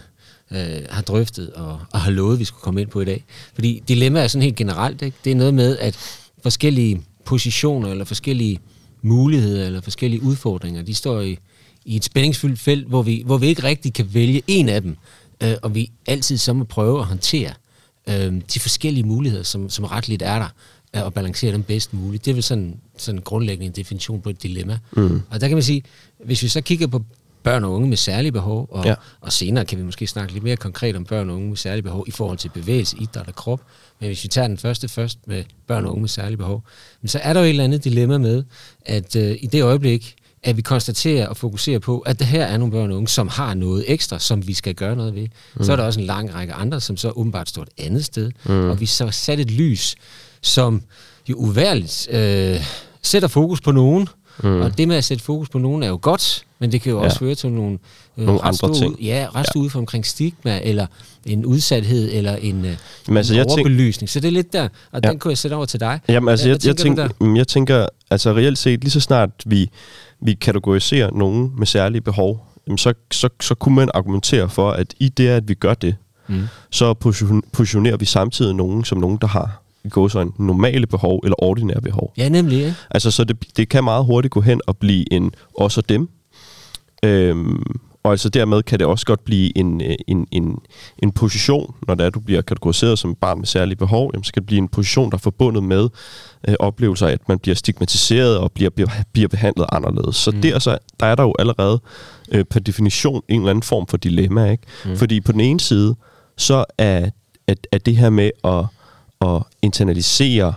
øh, 0.51 0.83
har 0.91 1.03
drøftet 1.03 1.51
og, 1.51 1.81
og 1.93 2.01
har 2.01 2.11
lovet, 2.11 2.39
vi 2.39 2.45
skulle 2.45 2.63
komme 2.63 2.81
ind 2.81 2.89
på 2.89 3.01
i 3.01 3.05
dag. 3.05 3.25
Fordi 3.55 3.83
dilemma 3.89 4.21
er 4.21 4.29
sådan 4.29 4.43
helt 4.43 4.57
generelt, 4.57 5.03
ikke? 5.03 5.17
det 5.25 5.31
er 5.31 5.37
noget 5.37 5.55
med, 5.55 5.79
at 5.79 5.97
forskellige 6.43 7.03
positioner 7.25 7.91
eller 7.91 8.05
forskellige 8.05 8.59
muligheder 9.03 9.67
eller 9.67 9.81
forskellige 9.81 10.23
udfordringer, 10.23 10.83
de 10.83 10.95
står 10.95 11.21
i, 11.21 11.39
i 11.85 11.97
et 11.97 12.05
spændingsfyldt 12.05 12.61
felt, 12.61 12.87
hvor 12.87 13.03
vi, 13.03 13.23
hvor 13.27 13.39
vi 13.39 13.47
ikke 13.47 13.63
rigtig 13.63 13.93
kan 13.93 14.15
vælge 14.15 14.43
en 14.47 14.69
af 14.69 14.83
dem, 14.83 14.97
øh, 15.43 15.55
og 15.63 15.75
vi 15.75 15.91
altid 16.07 16.39
så 16.39 16.53
må 16.53 16.65
prøve 16.65 17.01
at 17.01 17.07
håndtere 17.07 17.53
øh, 18.09 18.41
de 18.55 18.61
forskellige 18.61 19.05
muligheder, 19.05 19.45
som, 19.45 19.71
som 19.71 19.85
retligt 19.85 20.23
er 20.23 20.39
der, 20.39 20.49
og 20.93 21.15
balancere 21.15 21.53
dem 21.53 21.63
bedst 21.63 21.95
muligt. 21.95 22.25
Det 22.25 22.31
er 22.31 22.35
vel 22.35 22.43
sådan, 22.43 22.81
sådan 22.97 23.19
en 23.19 23.23
grundlæggende 23.23 23.81
definition 23.81 24.21
på 24.21 24.31
et 24.31 24.43
dilemma. 24.43 24.79
Mm. 24.93 25.23
Og 25.31 25.41
der 25.41 25.49
kan 25.49 25.57
man 25.57 25.63
sige, 25.63 25.83
hvis 26.25 26.43
vi 26.43 26.49
så 26.49 26.61
kigger 26.61 26.87
på 26.87 27.05
børn 27.43 27.65
og 27.65 27.73
unge 27.73 27.89
med 27.89 27.97
særlige 27.97 28.33
behov, 28.33 28.69
og, 28.71 28.85
ja. 28.85 28.95
Og 29.21 29.33
senere 29.33 29.65
kan 29.65 29.79
vi 29.79 29.83
måske 29.83 30.07
snakke 30.07 30.33
lidt 30.33 30.45
mere 30.45 30.57
konkret 30.57 30.97
om 30.97 31.05
børn 31.05 31.31
og 31.31 31.37
unge 31.37 31.49
med 31.49 31.57
særlige 31.57 31.83
behov 31.83 32.05
i 32.07 32.11
forhold 32.11 32.39
til 32.39 32.49
bevægelse, 32.49 32.97
idræt 33.01 33.29
og 33.29 33.35
krop. 33.35 33.61
Men 34.01 34.07
hvis 34.07 34.23
vi 34.23 34.29
tager 34.29 34.49
den 34.49 34.59
første 34.59 34.89
først 34.89 35.19
med 35.27 35.45
børn 35.67 35.85
og 35.85 35.91
unge 35.91 36.01
med 36.01 36.09
særlige 36.09 36.37
behov, 36.37 36.65
men 37.03 37.09
så 37.09 37.19
er 37.19 37.33
der 37.33 37.41
jo 37.41 37.45
et 37.45 37.51
eller 37.51 37.65
andet 37.65 37.85
dilemma 37.85 38.19
med, 38.19 38.45
at 38.87 39.17
øh, 39.17 39.37
i 39.41 39.47
det 39.47 39.63
øjeblik, 39.63 40.15
at 40.43 40.57
vi 40.57 40.63
konstaterer 40.63 41.27
og 41.27 41.37
fokuserer 41.37 41.79
på, 41.79 41.99
at 41.99 42.19
det 42.19 42.27
her 42.27 42.45
er 42.45 42.57
nogle 42.57 42.73
børn 42.73 42.91
og 42.91 42.97
unge, 42.97 43.09
som 43.09 43.29
har 43.29 43.55
noget 43.55 43.85
ekstra, 43.87 44.19
som 44.19 44.47
vi 44.47 44.55
skal 44.55 44.75
gøre 44.75 44.97
noget 44.97 45.15
ved. 45.15 45.29
Mm. 45.57 45.65
Så 45.65 45.73
er 45.73 45.77
der 45.77 45.85
også 45.85 46.01
en 46.01 46.07
lang 46.07 46.35
række 46.35 46.53
andre, 46.53 46.81
som 46.81 46.97
så 46.97 47.11
åbenbart 47.11 47.49
står 47.49 47.63
et 47.63 47.69
andet 47.79 48.05
sted. 48.05 48.31
Mm. 48.47 48.71
Og 48.71 48.81
vi 48.81 48.87
så 48.87 49.11
sat 49.11 49.41
et 49.41 49.51
lys, 49.51 49.97
som 50.43 50.83
jo 51.29 51.35
uværligt 51.37 52.09
øh, 52.11 52.57
sætter 53.03 53.29
fokus 53.29 53.61
på 53.61 53.73
nogen. 53.73 54.09
Mm. 54.43 54.61
Og 54.61 54.79
det 54.79 54.89
med 54.89 54.97
at 54.97 55.05
sætte 55.05 55.25
fokus 55.25 55.49
på 55.49 55.59
nogen 55.59 55.83
er 55.83 55.89
jo 55.89 55.99
godt, 56.03 56.45
men 56.59 56.73
det 56.73 56.83
kan 56.83 56.91
jo 56.93 56.99
Ja. 56.99 57.05
også 57.05 57.19
føre 57.19 57.35
til 57.35 57.53
nogle, 57.53 57.79
øh, 58.19 58.27
Nogle 58.27 58.43
andre 58.45 58.57
store, 58.57 58.75
ting. 58.75 59.01
Ja, 59.03 59.27
ret 59.35 59.47
store 59.47 59.71
ja. 59.75 59.79
omkring 59.79 60.07
stigma, 60.07 60.61
eller 60.63 60.87
en 61.27 61.45
udsathed, 61.47 62.11
eller 62.13 62.37
en, 62.37 62.65
øh, 62.65 62.77
Men 63.09 63.17
altså, 63.17 63.33
en 63.33 63.37
jeg 63.39 63.47
tænk- 63.47 63.59
overbelysning. 63.59 64.11
Så 64.11 64.21
det 64.21 64.29
er 64.29 64.33
lidt 64.33 64.53
der, 64.53 64.69
og 64.93 65.01
Ja. 65.05 65.11
den 65.11 65.19
kunne 65.19 65.31
jeg 65.31 65.39
sætte 65.39 65.55
over 65.55 65.67
til 65.67 65.81
dig. 65.81 66.01
Jamen, 66.09 66.29
altså, 66.29 66.47
Hvad- 66.49 66.59
jeg, 66.63 66.67
jeg, 66.67 66.77
tænker 66.77 67.03
du 67.09 67.13
tænker, 67.19 67.37
jeg 67.39 67.49
tænker, 67.49 67.87
altså 68.11 68.33
reelt 68.33 68.59
set, 68.59 68.81
lige 68.81 68.91
så 68.91 69.01
snart 69.01 69.31
vi, 69.47 69.71
vi 70.23 70.35
kategoriserer 70.35 71.11
nogen 71.11 71.53
med 71.59 71.67
særlige 71.67 72.01
behov, 72.01 72.47
så, 72.77 72.93
så, 73.11 73.29
så 73.41 73.55
kunne 73.55 73.75
man 73.75 73.91
argumentere 73.95 74.49
for, 74.49 74.71
at 74.71 74.95
i 75.01 75.09
det, 75.09 75.29
at 75.29 75.49
vi 75.49 75.55
gør 75.55 75.75
det, 75.75 75.97
Mm. 76.29 76.43
så 76.71 76.95
position- 76.95 77.43
positionerer 77.53 77.97
vi 77.97 78.05
samtidig 78.05 78.55
nogen 78.55 78.85
som 78.85 78.99
nogen, 78.99 79.19
der 79.21 79.27
har 79.27 79.63
gå 79.91 80.09
så 80.09 80.21
en 80.21 80.33
normale 80.39 80.87
behov 80.87 81.21
eller 81.25 81.43
ordinære 81.43 81.81
behov. 81.81 82.13
Ja, 82.17 82.29
nemlig. 82.29 82.59
Ikke? 82.59 82.75
Altså, 82.91 83.11
så 83.11 83.25
det, 83.25 83.57
det 83.57 83.69
kan 83.69 83.85
meget 83.85 84.05
hurtigt 84.05 84.33
gå 84.33 84.41
hen 84.41 84.61
og 84.67 84.77
blive 84.77 85.13
en 85.13 85.33
os 85.55 85.79
og 85.79 85.89
dem. 85.89 86.09
Øhm, 87.05 87.63
og 88.03 88.11
altså 88.11 88.29
dermed 88.29 88.63
kan 88.63 88.79
det 88.79 88.87
også 88.87 89.07
godt 89.07 89.25
blive 89.25 89.59
en, 89.59 89.81
øh, 89.81 89.95
en, 90.09 90.27
en, 90.31 90.59
en 90.99 91.13
position, 91.13 91.75
når 91.89 91.95
det 91.95 92.07
er, 92.07 92.11
du 92.11 92.21
bliver 92.21 92.43
kategoriseret 92.43 92.99
som 92.99 93.15
barn 93.15 93.39
med 93.39 93.47
særlige 93.47 93.77
behov, 93.77 94.11
jamen, 94.15 94.25
så 94.25 94.33
kan 94.33 94.43
det 94.43 94.47
blive 94.47 94.59
en 94.59 94.69
position, 94.69 95.11
der 95.11 95.17
er 95.17 95.21
forbundet 95.21 95.63
med 95.63 95.89
øh, 96.49 96.55
oplevelser 96.59 97.07
af, 97.07 97.13
at 97.13 97.29
man 97.29 97.39
bliver 97.39 97.55
stigmatiseret 97.55 98.39
og 98.39 98.53
bliver, 98.53 98.71
bliver, 98.71 98.89
bliver 99.13 99.29
behandlet 99.29 99.67
anderledes. 99.73 100.17
Så 100.17 100.31
mm. 100.31 100.43
der, 100.43 100.59
så, 100.59 100.79
der 101.01 101.07
er 101.07 101.15
der 101.15 101.23
jo 101.23 101.35
allerede 101.39 101.81
øh, 102.33 102.45
per 102.45 102.61
definition 102.61 103.23
en 103.29 103.41
eller 103.41 103.51
anden 103.51 103.63
form 103.63 103.87
for 103.87 103.97
dilemma. 103.97 104.51
Ikke? 104.51 104.65
Mm. 104.85 104.97
Fordi 104.97 105.21
på 105.21 105.33
den 105.33 105.41
ene 105.41 105.61
side, 105.61 105.97
så 106.37 106.65
er, 106.79 107.11
er, 107.47 107.55
er 107.73 107.79
det 107.79 107.97
her 107.97 108.11
med 108.11 108.31
at, 108.45 108.65
at 109.21 109.43
internalisere 109.63 110.55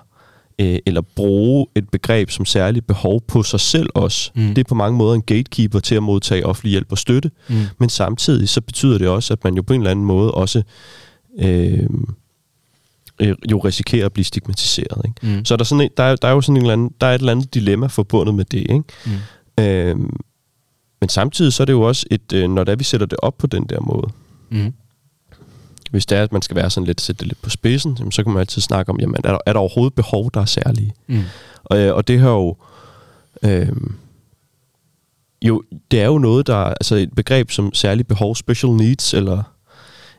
øh, 0.59 0.79
eller 0.85 1.01
bruge 1.01 1.65
et 1.75 1.89
begreb 1.89 2.29
som 2.29 2.45
særligt 2.45 2.87
behov 2.87 3.21
på 3.21 3.43
sig 3.43 3.59
selv 3.59 3.89
også. 3.93 4.31
Mm. 4.35 4.47
Det 4.47 4.57
er 4.57 4.67
på 4.69 4.75
mange 4.75 4.97
måder 4.97 5.15
en 5.15 5.21
gatekeeper 5.21 5.79
til 5.79 5.95
at 5.95 6.03
modtage 6.03 6.45
offentlig 6.45 6.71
hjælp 6.71 6.91
og 6.91 6.97
støtte, 6.97 7.31
mm. 7.49 7.55
men 7.79 7.89
samtidig 7.89 8.49
så 8.49 8.61
betyder 8.61 8.97
det 8.97 9.07
også, 9.07 9.33
at 9.33 9.43
man 9.43 9.55
jo 9.55 9.61
på 9.61 9.73
en 9.73 9.81
eller 9.81 9.91
anden 9.91 10.05
måde 10.05 10.31
også 10.31 10.63
øh, 11.39 11.89
øh, 13.19 13.35
jo 13.51 13.59
risikerer 13.59 14.05
at 14.05 14.13
blive 14.13 14.25
stigmatiseret. 14.25 15.01
Ikke? 15.05 15.35
Mm. 15.37 15.45
Så 15.45 15.53
er 15.53 15.57
der, 15.57 15.65
sådan 15.65 15.81
en, 15.81 15.89
der, 15.97 16.03
er, 16.03 16.15
der 16.15 16.27
er 16.27 16.31
jo 16.31 16.41
sådan 16.41 16.57
en 16.57 16.61
eller 16.61 16.73
anden, 16.73 16.91
der 17.01 17.07
er 17.07 17.15
et 17.15 17.19
eller 17.19 17.31
andet 17.31 17.53
dilemma 17.53 17.87
forbundet 17.87 18.35
med 18.35 18.45
det. 18.45 18.59
Ikke? 18.59 18.83
Mm. 19.05 19.63
Øh, 19.63 19.95
men 21.01 21.09
samtidig 21.09 21.53
så 21.53 21.63
er 21.63 21.65
det 21.65 21.73
jo 21.73 21.81
også 21.81 22.05
et, 22.11 22.33
øh, 22.33 22.49
når 22.49 22.63
det 22.63 22.71
er, 22.71 22.75
vi 22.75 22.83
sætter 22.83 23.07
det 23.07 23.19
op 23.21 23.37
på 23.37 23.47
den 23.47 23.63
der 23.63 23.79
måde, 23.79 24.07
mm 24.51 24.73
hvis 25.93 26.05
det 26.05 26.17
er, 26.17 26.23
at 26.23 26.31
man 26.31 26.41
skal 26.41 26.55
være 26.55 26.69
sådan 26.69 26.87
lidt, 26.87 27.01
sætte 27.01 27.19
det 27.19 27.27
lidt 27.27 27.41
på 27.41 27.49
spidsen, 27.49 27.95
jamen, 27.99 28.11
så 28.11 28.23
kan 28.23 28.33
man 28.33 28.39
altid 28.39 28.61
snakke 28.61 28.89
om, 28.91 28.99
jamen, 28.99 29.15
er 29.23 29.31
der, 29.31 29.37
er 29.45 29.53
der 29.53 29.59
overhovedet 29.59 29.93
behov, 29.93 30.31
der 30.33 30.41
er 30.41 30.45
særlige? 30.45 30.93
Mm. 31.07 31.21
Og, 31.63 31.77
øh, 31.77 31.95
og 31.95 32.07
det 32.07 32.19
her 32.19 32.29
jo, 32.29 32.55
øh, 33.43 33.67
jo, 35.41 35.63
det 35.91 36.01
er 36.01 36.05
jo 36.05 36.17
noget, 36.17 36.47
der 36.47 36.55
altså 36.55 36.95
et 36.95 37.13
begreb 37.15 37.51
som 37.51 37.73
særlig 37.73 38.07
behov, 38.07 38.35
special 38.35 38.71
needs, 38.71 39.13
eller, 39.13 39.43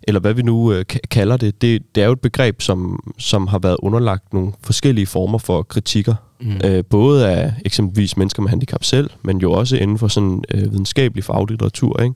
eller 0.02 0.20
hvad 0.20 0.34
vi 0.34 0.42
nu 0.42 0.72
øh, 0.72 0.84
kalder 1.10 1.36
det, 1.36 1.62
det, 1.62 1.82
det 1.94 2.02
er 2.02 2.06
jo 2.06 2.12
et 2.12 2.20
begreb, 2.20 2.62
som, 2.62 3.00
som 3.18 3.46
har 3.46 3.58
været 3.58 3.76
underlagt 3.78 4.32
nogle 4.32 4.52
forskellige 4.62 5.06
former 5.06 5.38
for 5.38 5.62
kritikker. 5.62 6.14
Mm. 6.40 6.60
Øh, 6.64 6.84
både 6.84 7.28
af 7.28 7.52
eksempelvis 7.64 8.16
mennesker 8.16 8.42
med 8.42 8.50
handicap 8.50 8.84
selv, 8.84 9.10
men 9.22 9.38
jo 9.38 9.52
også 9.52 9.76
inden 9.76 9.98
for 9.98 10.08
sådan 10.08 10.44
øh, 10.50 10.72
videnskabelig 10.72 11.24
faglitteratur, 11.24 12.02
ikke? 12.02 12.14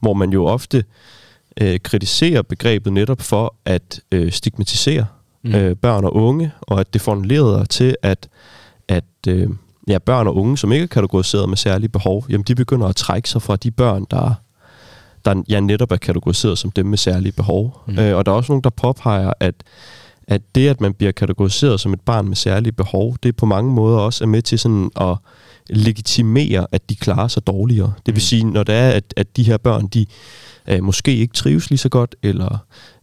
hvor 0.00 0.14
man 0.14 0.30
jo 0.30 0.46
ofte 0.46 0.78
øh, 0.78 0.84
kritiserer 1.82 2.42
begrebet 2.42 2.92
netop 2.92 3.20
for 3.20 3.54
at 3.64 4.00
øh, 4.12 4.32
stigmatisere 4.32 5.06
mm. 5.44 5.54
øh, 5.54 5.76
børn 5.76 6.04
og 6.04 6.16
unge, 6.16 6.52
og 6.60 6.80
at 6.80 6.92
det 6.92 7.00
foranleder 7.00 7.64
til, 7.64 7.96
at, 8.02 8.28
at 8.88 9.04
øh, 9.28 9.48
ja, 9.88 9.98
børn 9.98 10.26
og 10.26 10.36
unge, 10.36 10.58
som 10.58 10.72
ikke 10.72 10.82
er 10.82 10.86
kategoriseret 10.86 11.48
med 11.48 11.56
særlige 11.56 11.88
behov, 11.88 12.26
jamen 12.28 12.44
de 12.44 12.54
begynder 12.54 12.86
at 12.86 12.96
trække 12.96 13.28
sig 13.28 13.42
fra 13.42 13.56
de 13.56 13.70
børn, 13.70 14.06
der, 14.10 14.34
der 15.24 15.42
ja, 15.48 15.60
netop 15.60 15.92
er 15.92 15.96
kategoriseret 15.96 16.58
som 16.58 16.70
dem 16.70 16.86
med 16.86 16.98
særlige 16.98 17.32
behov. 17.32 17.80
Mm. 17.86 17.98
Øh, 17.98 18.16
og 18.16 18.26
der 18.26 18.32
er 18.32 18.36
også 18.36 18.52
nogen, 18.52 18.64
der 18.64 18.70
påpeger, 18.70 19.32
at 19.40 19.54
at 20.30 20.42
det, 20.54 20.68
at 20.68 20.80
man 20.80 20.94
bliver 20.94 21.12
kategoriseret 21.12 21.80
som 21.80 21.92
et 21.92 22.00
barn 22.00 22.28
med 22.28 22.36
særlige 22.36 22.72
behov, 22.72 23.16
det 23.22 23.36
på 23.36 23.46
mange 23.46 23.72
måder 23.72 23.98
også 23.98 24.24
er 24.24 24.28
med 24.28 24.42
til 24.42 24.58
sådan 24.58 24.90
at 25.00 25.16
legitimere, 25.70 26.66
at 26.72 26.90
de 26.90 26.94
klarer 26.94 27.28
sig 27.28 27.46
dårligere. 27.46 27.92
Det 28.06 28.14
vil 28.14 28.20
mm. 28.20 28.20
sige, 28.20 28.44
når 28.44 28.62
det 28.62 28.74
er, 28.74 28.88
at, 28.88 29.14
at 29.16 29.36
de 29.36 29.42
her 29.42 29.56
børn, 29.56 29.86
de 29.86 30.06
øh, 30.70 30.84
måske 30.84 31.16
ikke 31.16 31.34
trives 31.34 31.70
lige 31.70 31.78
så 31.78 31.88
godt, 31.88 32.16
eller 32.22 32.58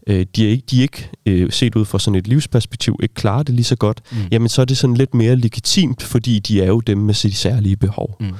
øh, 0.07 0.25
de 0.35 0.45
er 0.45 0.49
ikke, 0.51 0.63
de 0.71 0.77
er 0.77 0.81
ikke 0.81 1.09
øh, 1.25 1.51
set 1.51 1.75
ud 1.75 1.85
fra 1.85 1.99
sådan 1.99 2.15
et 2.15 2.27
livsperspektiv, 2.27 2.99
ikke 3.03 3.13
klarer 3.13 3.43
det 3.43 3.55
lige 3.55 3.65
så 3.65 3.75
godt, 3.75 4.01
mm. 4.11 4.17
jamen 4.31 4.49
så 4.49 4.61
er 4.61 4.65
det 4.65 4.77
sådan 4.77 4.97
lidt 4.97 5.13
mere 5.13 5.35
legitimt, 5.35 6.03
fordi 6.03 6.39
de 6.39 6.61
er 6.61 6.67
jo 6.67 6.79
dem 6.79 6.97
med 6.97 7.13
sit 7.13 7.35
særlige 7.35 7.77
behov. 7.77 8.17
Mm. 8.19 8.33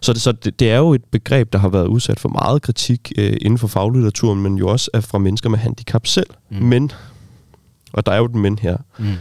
Så, 0.00 0.12
det, 0.12 0.22
så 0.22 0.32
det, 0.32 0.60
det 0.60 0.70
er 0.70 0.76
jo 0.76 0.94
et 0.94 1.04
begreb, 1.04 1.52
der 1.52 1.58
har 1.58 1.68
været 1.68 1.86
udsat 1.86 2.20
for 2.20 2.28
meget 2.28 2.62
kritik 2.62 3.12
øh, 3.18 3.36
inden 3.40 3.58
for 3.58 3.66
faglitteraturen, 3.66 4.42
men 4.42 4.58
jo 4.58 4.68
også 4.68 4.90
er 4.94 5.00
fra 5.00 5.18
mennesker 5.18 5.48
med 5.48 5.58
handicap 5.58 6.06
selv. 6.06 6.30
Mm. 6.50 6.56
Men, 6.56 6.92
og 7.92 8.06
der 8.06 8.12
er 8.12 8.18
jo 8.18 8.26
den 8.26 8.40
men 8.40 8.58
her, 8.58 8.76
mm. 8.98 9.14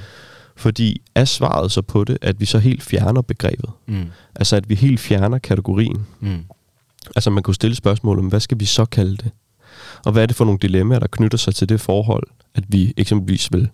fordi 0.56 1.02
er 1.16 1.26
svaret 1.26 1.72
så 1.72 1.82
på 1.82 2.04
det, 2.04 2.18
at 2.22 2.40
vi 2.40 2.46
så 2.46 2.60
helt 2.60 2.84
fjerner 2.84 3.22
begrebet? 3.22 3.70
Mm. 3.88 4.06
Altså 4.36 4.56
at 4.56 4.70
vi 4.70 4.76
helt 4.76 5.00
fjerner 5.00 5.38
kategorien? 5.38 6.06
Mm. 6.20 6.44
Altså 7.16 7.30
man 7.30 7.44
kunne 7.44 7.56
stille 7.56 7.76
spørgsmål 7.76 8.20
om, 8.20 8.28
hvad 8.28 8.40
skal 8.40 8.60
vi 8.60 8.66
så 8.66 8.86
kalde 8.86 9.18
det? 9.18 9.32
Og 10.06 10.12
hvad 10.12 10.24
er 10.24 10.26
det 10.26 10.36
for 10.36 10.46
nogle 10.46 10.60
dilemmaer, 10.62 11.00
der 11.00 11.08
knytter 11.08 11.38
sig 11.38 11.56
til 11.56 11.70
det 11.70 11.82
forhold, 11.82 12.28
at 12.56 12.64
vi 12.68 12.94
eksempelvis 12.98 13.50
vil 13.52 13.70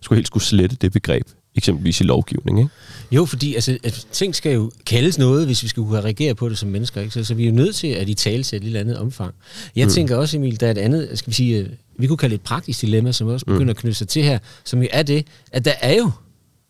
skulle 0.00 0.16
helt 0.16 0.26
skulle 0.26 0.44
slette 0.44 0.76
det 0.76 0.92
begreb, 0.92 1.26
eksempelvis 1.54 2.00
i 2.00 2.04
lovgivning, 2.04 2.58
ikke? 2.58 2.70
Jo, 3.12 3.24
fordi 3.24 3.54
altså, 3.54 3.78
at 3.84 4.06
ting 4.12 4.34
skal 4.34 4.54
jo 4.54 4.70
kaldes 4.86 5.18
noget, 5.18 5.46
hvis 5.46 5.62
vi 5.62 5.68
skal 5.68 5.82
kunne 5.82 6.00
reagere 6.00 6.34
på 6.34 6.48
det 6.48 6.58
som 6.58 6.68
mennesker, 6.68 7.00
ikke? 7.00 7.12
Så, 7.12 7.24
så 7.24 7.34
vi 7.34 7.42
er 7.42 7.46
jo 7.46 7.54
nødt 7.54 7.76
til 7.76 7.86
at 7.86 8.08
i 8.08 8.14
tale 8.14 8.42
til 8.42 8.56
et 8.56 8.64
lille 8.64 8.78
andet 8.78 8.98
omfang. 8.98 9.34
Jeg 9.76 9.84
mm. 9.84 9.92
tænker 9.92 10.16
også, 10.16 10.36
Emil, 10.36 10.60
der 10.60 10.66
er 10.66 10.70
et 10.70 10.78
andet, 10.78 11.10
skal 11.14 11.30
vi 11.30 11.34
sige, 11.34 11.58
øh, 11.58 11.68
vi 11.98 12.06
kunne 12.06 12.16
kalde 12.16 12.34
et 12.34 12.40
praktisk 12.40 12.80
dilemma, 12.80 13.12
som 13.12 13.28
også 13.28 13.46
begynder 13.46 13.64
mm. 13.64 13.70
at 13.70 13.76
knytte 13.76 13.98
sig 13.98 14.08
til 14.08 14.22
her, 14.22 14.38
som 14.64 14.82
jo 14.82 14.88
er 14.92 15.02
det, 15.02 15.26
at 15.52 15.64
der 15.64 15.74
er 15.80 15.94
jo 15.94 16.10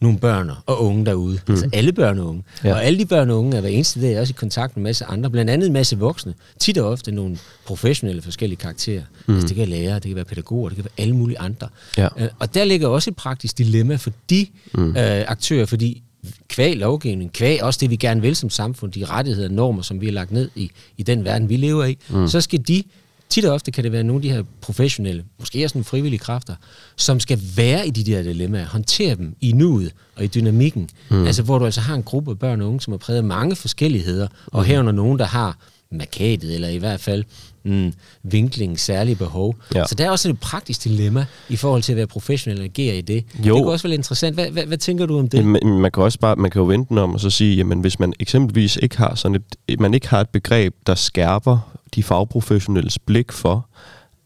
nogle 0.01 0.19
børn 0.19 0.51
og 0.67 0.85
unge 0.85 1.07
derude. 1.07 1.39
Mm. 1.47 1.53
Altså 1.53 1.69
alle 1.73 1.93
børn 1.93 2.19
og 2.19 2.27
unge. 2.29 2.45
Ja. 2.65 2.73
Og 2.73 2.85
alle 2.85 2.99
de 2.99 3.07
børn 3.07 3.31
og 3.31 3.39
unge 3.39 3.57
er 3.57 3.61
hver 3.61 3.71
eneste 3.71 4.01
dag 4.01 4.21
også 4.21 4.31
i 4.31 4.39
kontakt 4.39 4.77
med 4.77 4.81
en 4.81 4.83
masse 4.83 5.05
andre, 5.05 5.31
blandt 5.31 5.51
andet 5.51 5.67
en 5.67 5.73
masse 5.73 5.99
voksne. 5.99 6.35
Tit 6.59 6.79
og 6.79 6.91
ofte 6.91 7.13
nogle 7.13 7.39
professionelle 7.67 8.23
forskellige 8.23 8.59
karakterer. 8.59 9.03
Mm. 9.27 9.35
Altså 9.35 9.49
det 9.49 9.57
kan 9.57 9.71
være 9.71 9.81
lærere, 9.81 9.95
det 9.95 10.03
kan 10.03 10.17
være 10.17 10.25
pædagoger, 10.25 10.69
det 10.69 10.77
kan 10.77 10.85
være 10.85 11.05
alle 11.05 11.17
mulige 11.17 11.39
andre. 11.39 11.69
Ja. 11.99 12.07
Uh, 12.17 12.29
og 12.39 12.55
der 12.55 12.65
ligger 12.65 12.89
også 12.89 13.11
et 13.11 13.17
praktisk 13.17 13.59
dilemma 13.59 13.97
for 13.97 14.13
de 14.31 14.47
mm. 14.75 14.89
uh, 14.89 14.95
aktører, 14.97 15.67
fordi 15.67 16.03
kvæg 16.49 16.77
lovgivning, 16.77 17.33
kvæg 17.33 17.63
også 17.63 17.79
det, 17.83 17.91
vi 17.91 17.97
gerne 17.97 18.21
vil 18.21 18.37
som 18.37 18.51
samfund, 18.51 18.93
de 18.93 19.05
rettigheder 19.05 19.49
og 19.49 19.55
normer, 19.55 19.83
som 19.83 20.01
vi 20.01 20.07
har 20.07 20.13
lagt 20.13 20.33
ned 20.33 20.51
i, 20.55 20.71
i 20.97 21.03
den 21.03 21.25
verden, 21.25 21.49
vi 21.49 21.57
lever 21.57 21.85
i, 21.85 21.99
mm. 22.09 22.29
så 22.29 22.41
skal 22.41 22.61
de 22.69 22.83
tit 23.29 23.45
og 23.45 23.55
ofte 23.55 23.71
kan 23.71 23.85
det 23.85 23.93
være 23.93 24.03
nogle 24.03 24.19
af 24.19 24.23
de 24.23 24.31
her 24.31 24.43
professionelle, 24.61 25.25
måske 25.39 25.65
også 25.65 25.79
nogle 25.79 25.85
frivillige 25.85 26.19
kræfter, 26.19 26.55
som 26.97 27.21
skal 27.21 27.41
være 27.57 27.87
i 27.87 27.91
de 27.91 28.05
der 28.05 28.23
dilemmaer, 28.23 28.67
håndtere 28.67 29.15
dem 29.15 29.37
i 29.41 29.53
nuet 29.53 29.93
og 30.17 30.25
i 30.25 30.27
dynamikken. 30.27 30.89
Mm. 31.11 31.27
Altså 31.27 31.43
hvor 31.43 31.59
du 31.59 31.65
altså 31.65 31.81
har 31.81 31.95
en 31.95 32.03
gruppe 32.03 32.31
af 32.31 32.39
børn 32.39 32.61
og 32.61 32.69
unge, 32.69 32.81
som 32.81 32.93
har 32.93 32.99
præget 32.99 33.25
mange 33.25 33.57
forskelligheder, 33.57 34.29
og 34.47 34.61
mm. 34.61 34.67
herunder 34.67 34.93
nogen, 34.93 35.19
der 35.19 35.25
har 35.25 35.59
markatet, 35.91 36.55
eller 36.55 36.69
i 36.69 36.77
hvert 36.77 37.01
fald 37.01 37.25
mm, 37.65 37.93
vinkling, 38.23 38.81
særlige 38.81 39.17
behov. 39.17 39.57
Ja. 39.75 39.85
Så 39.87 39.95
der 39.95 40.07
er 40.07 40.11
også 40.11 40.31
et 40.31 40.41
praktisk 40.41 40.85
dilemma 40.85 41.27
i 41.49 41.57
forhold 41.57 41.83
til 41.83 41.93
at 41.93 41.97
være 41.97 42.07
professionel 42.07 42.59
og 42.59 42.65
agere 42.65 42.97
i 42.97 43.01
det. 43.01 43.25
Jo. 43.39 43.55
Det 43.55 43.63
kunne 43.63 43.73
også 43.73 43.89
være 43.89 43.95
interessant. 43.95 44.35
Hvad, 44.35 44.51
hvad, 44.51 44.67
hvad 44.67 44.79
tænker 44.79 45.07
du 45.07 45.19
om 45.19 45.29
det? 45.29 45.45
Man, 45.45 45.61
man 45.65 45.91
kan 45.91 46.03
også 46.03 46.19
bare, 46.19 46.37
man 46.37 46.51
kan 46.51 46.61
jo 46.61 46.67
vente 46.67 47.01
om 47.01 47.15
og 47.15 47.21
så 47.21 47.31
sige, 47.31 47.57
jamen 47.57 47.81
hvis 47.81 47.99
man 47.99 48.13
eksempelvis 48.21 48.79
ikke 48.83 48.99
har 48.99 49.15
sådan 49.15 49.43
et, 49.69 49.81
man 49.81 49.95
ikke 49.95 50.09
har 50.09 50.21
et 50.21 50.29
begreb, 50.29 50.75
der 50.87 50.95
skærper 50.95 51.77
de 51.95 52.03
fagprofessionelles 52.03 52.99
blik 52.99 53.33
for, 53.33 53.69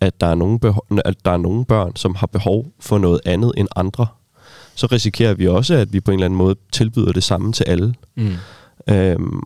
at 0.00 0.20
der 0.20 0.26
er 0.26 0.34
nogle, 0.34 0.58
behov, 0.58 0.86
at 1.04 1.24
der 1.24 1.30
er 1.30 1.36
nogle 1.36 1.64
børn, 1.64 1.96
som 1.96 2.14
har 2.14 2.26
behov 2.26 2.66
for 2.80 2.98
noget 2.98 3.20
andet 3.26 3.52
end 3.56 3.68
andre, 3.76 4.06
så 4.74 4.86
risikerer 4.86 5.34
vi 5.34 5.48
også, 5.48 5.74
at 5.74 5.92
vi 5.92 6.00
på 6.00 6.10
en 6.10 6.14
eller 6.14 6.24
anden 6.24 6.38
måde 6.38 6.56
tilbyder 6.72 7.12
det 7.12 7.22
samme 7.22 7.52
til 7.52 7.64
alle. 7.64 7.94
Mm. 8.16 8.34
Øhm, 8.88 9.40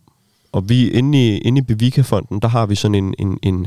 og 0.54 0.68
vi 0.68 0.88
inde 0.88 1.28
i, 1.28 1.38
inde 1.38 1.58
i 1.58 1.62
Bevika-fonden, 1.62 2.40
der 2.40 2.48
har 2.48 2.66
vi 2.66 2.74
sådan 2.74 2.94
en, 2.94 3.14
en, 3.18 3.38
en, 3.42 3.66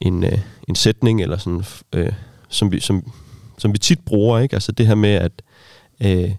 en, 0.00 0.24
øh, 0.24 0.38
en 0.68 0.74
sætning, 0.74 1.22
eller 1.22 1.36
sådan, 1.36 1.64
øh, 1.92 2.12
som, 2.48 2.72
vi, 2.72 2.80
som, 2.80 3.12
som 3.58 3.72
vi 3.72 3.78
tit 3.78 4.00
bruger, 4.00 4.38
ikke? 4.38 4.56
Altså 4.56 4.72
det 4.72 4.86
her 4.86 4.94
med, 4.94 5.10
at 5.10 5.32
øh, 6.00 6.30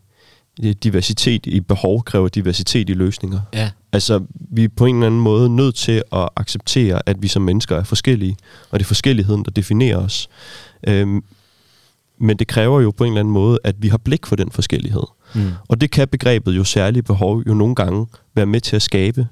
diversitet 0.84 1.46
i 1.46 1.60
behov 1.60 2.04
kræver 2.04 2.28
diversitet 2.28 2.90
i 2.90 2.94
løsninger. 2.94 3.40
Ja. 3.54 3.70
Altså, 3.92 4.24
vi 4.34 4.64
er 4.64 4.70
på 4.78 4.86
en 4.86 4.96
eller 4.96 5.08
anden 5.08 5.22
måde 5.22 5.50
nødt 5.50 5.76
til 5.76 6.04
at 6.12 6.30
acceptere, 6.36 7.02
at 7.06 7.22
vi 7.22 7.28
som 7.28 7.42
mennesker 7.42 7.76
er 7.76 7.84
forskellige, 7.84 8.38
og 8.70 8.80
det 8.80 8.86
er 8.86 8.88
forskelligheden, 8.88 9.46
der 9.46 9.52
definerer 9.52 9.98
os. 9.98 10.30
Øhm, 10.88 11.24
men 12.20 12.38
det 12.38 12.48
kræver 12.48 12.82
jo 12.82 12.92
på 12.92 13.04
en 13.04 13.12
eller 13.12 13.20
anden 13.20 13.34
måde, 13.34 13.60
at 13.64 13.76
vi 13.80 13.88
har 13.88 13.98
blik 13.98 14.26
for 14.26 14.36
den 14.36 14.52
forskellighed. 14.52 15.04
Mm. 15.36 15.52
Og 15.68 15.82
det 15.82 15.92
kan 15.92 16.08
begrebet 16.08 16.58
jo 16.58 16.64
særligt 16.64 17.06
behov 17.06 17.44
jo 17.48 17.54
nogle 17.54 17.76
gange 17.76 18.08
være 18.36 18.46
med 18.46 18.62
til 18.62 18.76
at 18.76 18.82
skabe. 18.82 19.28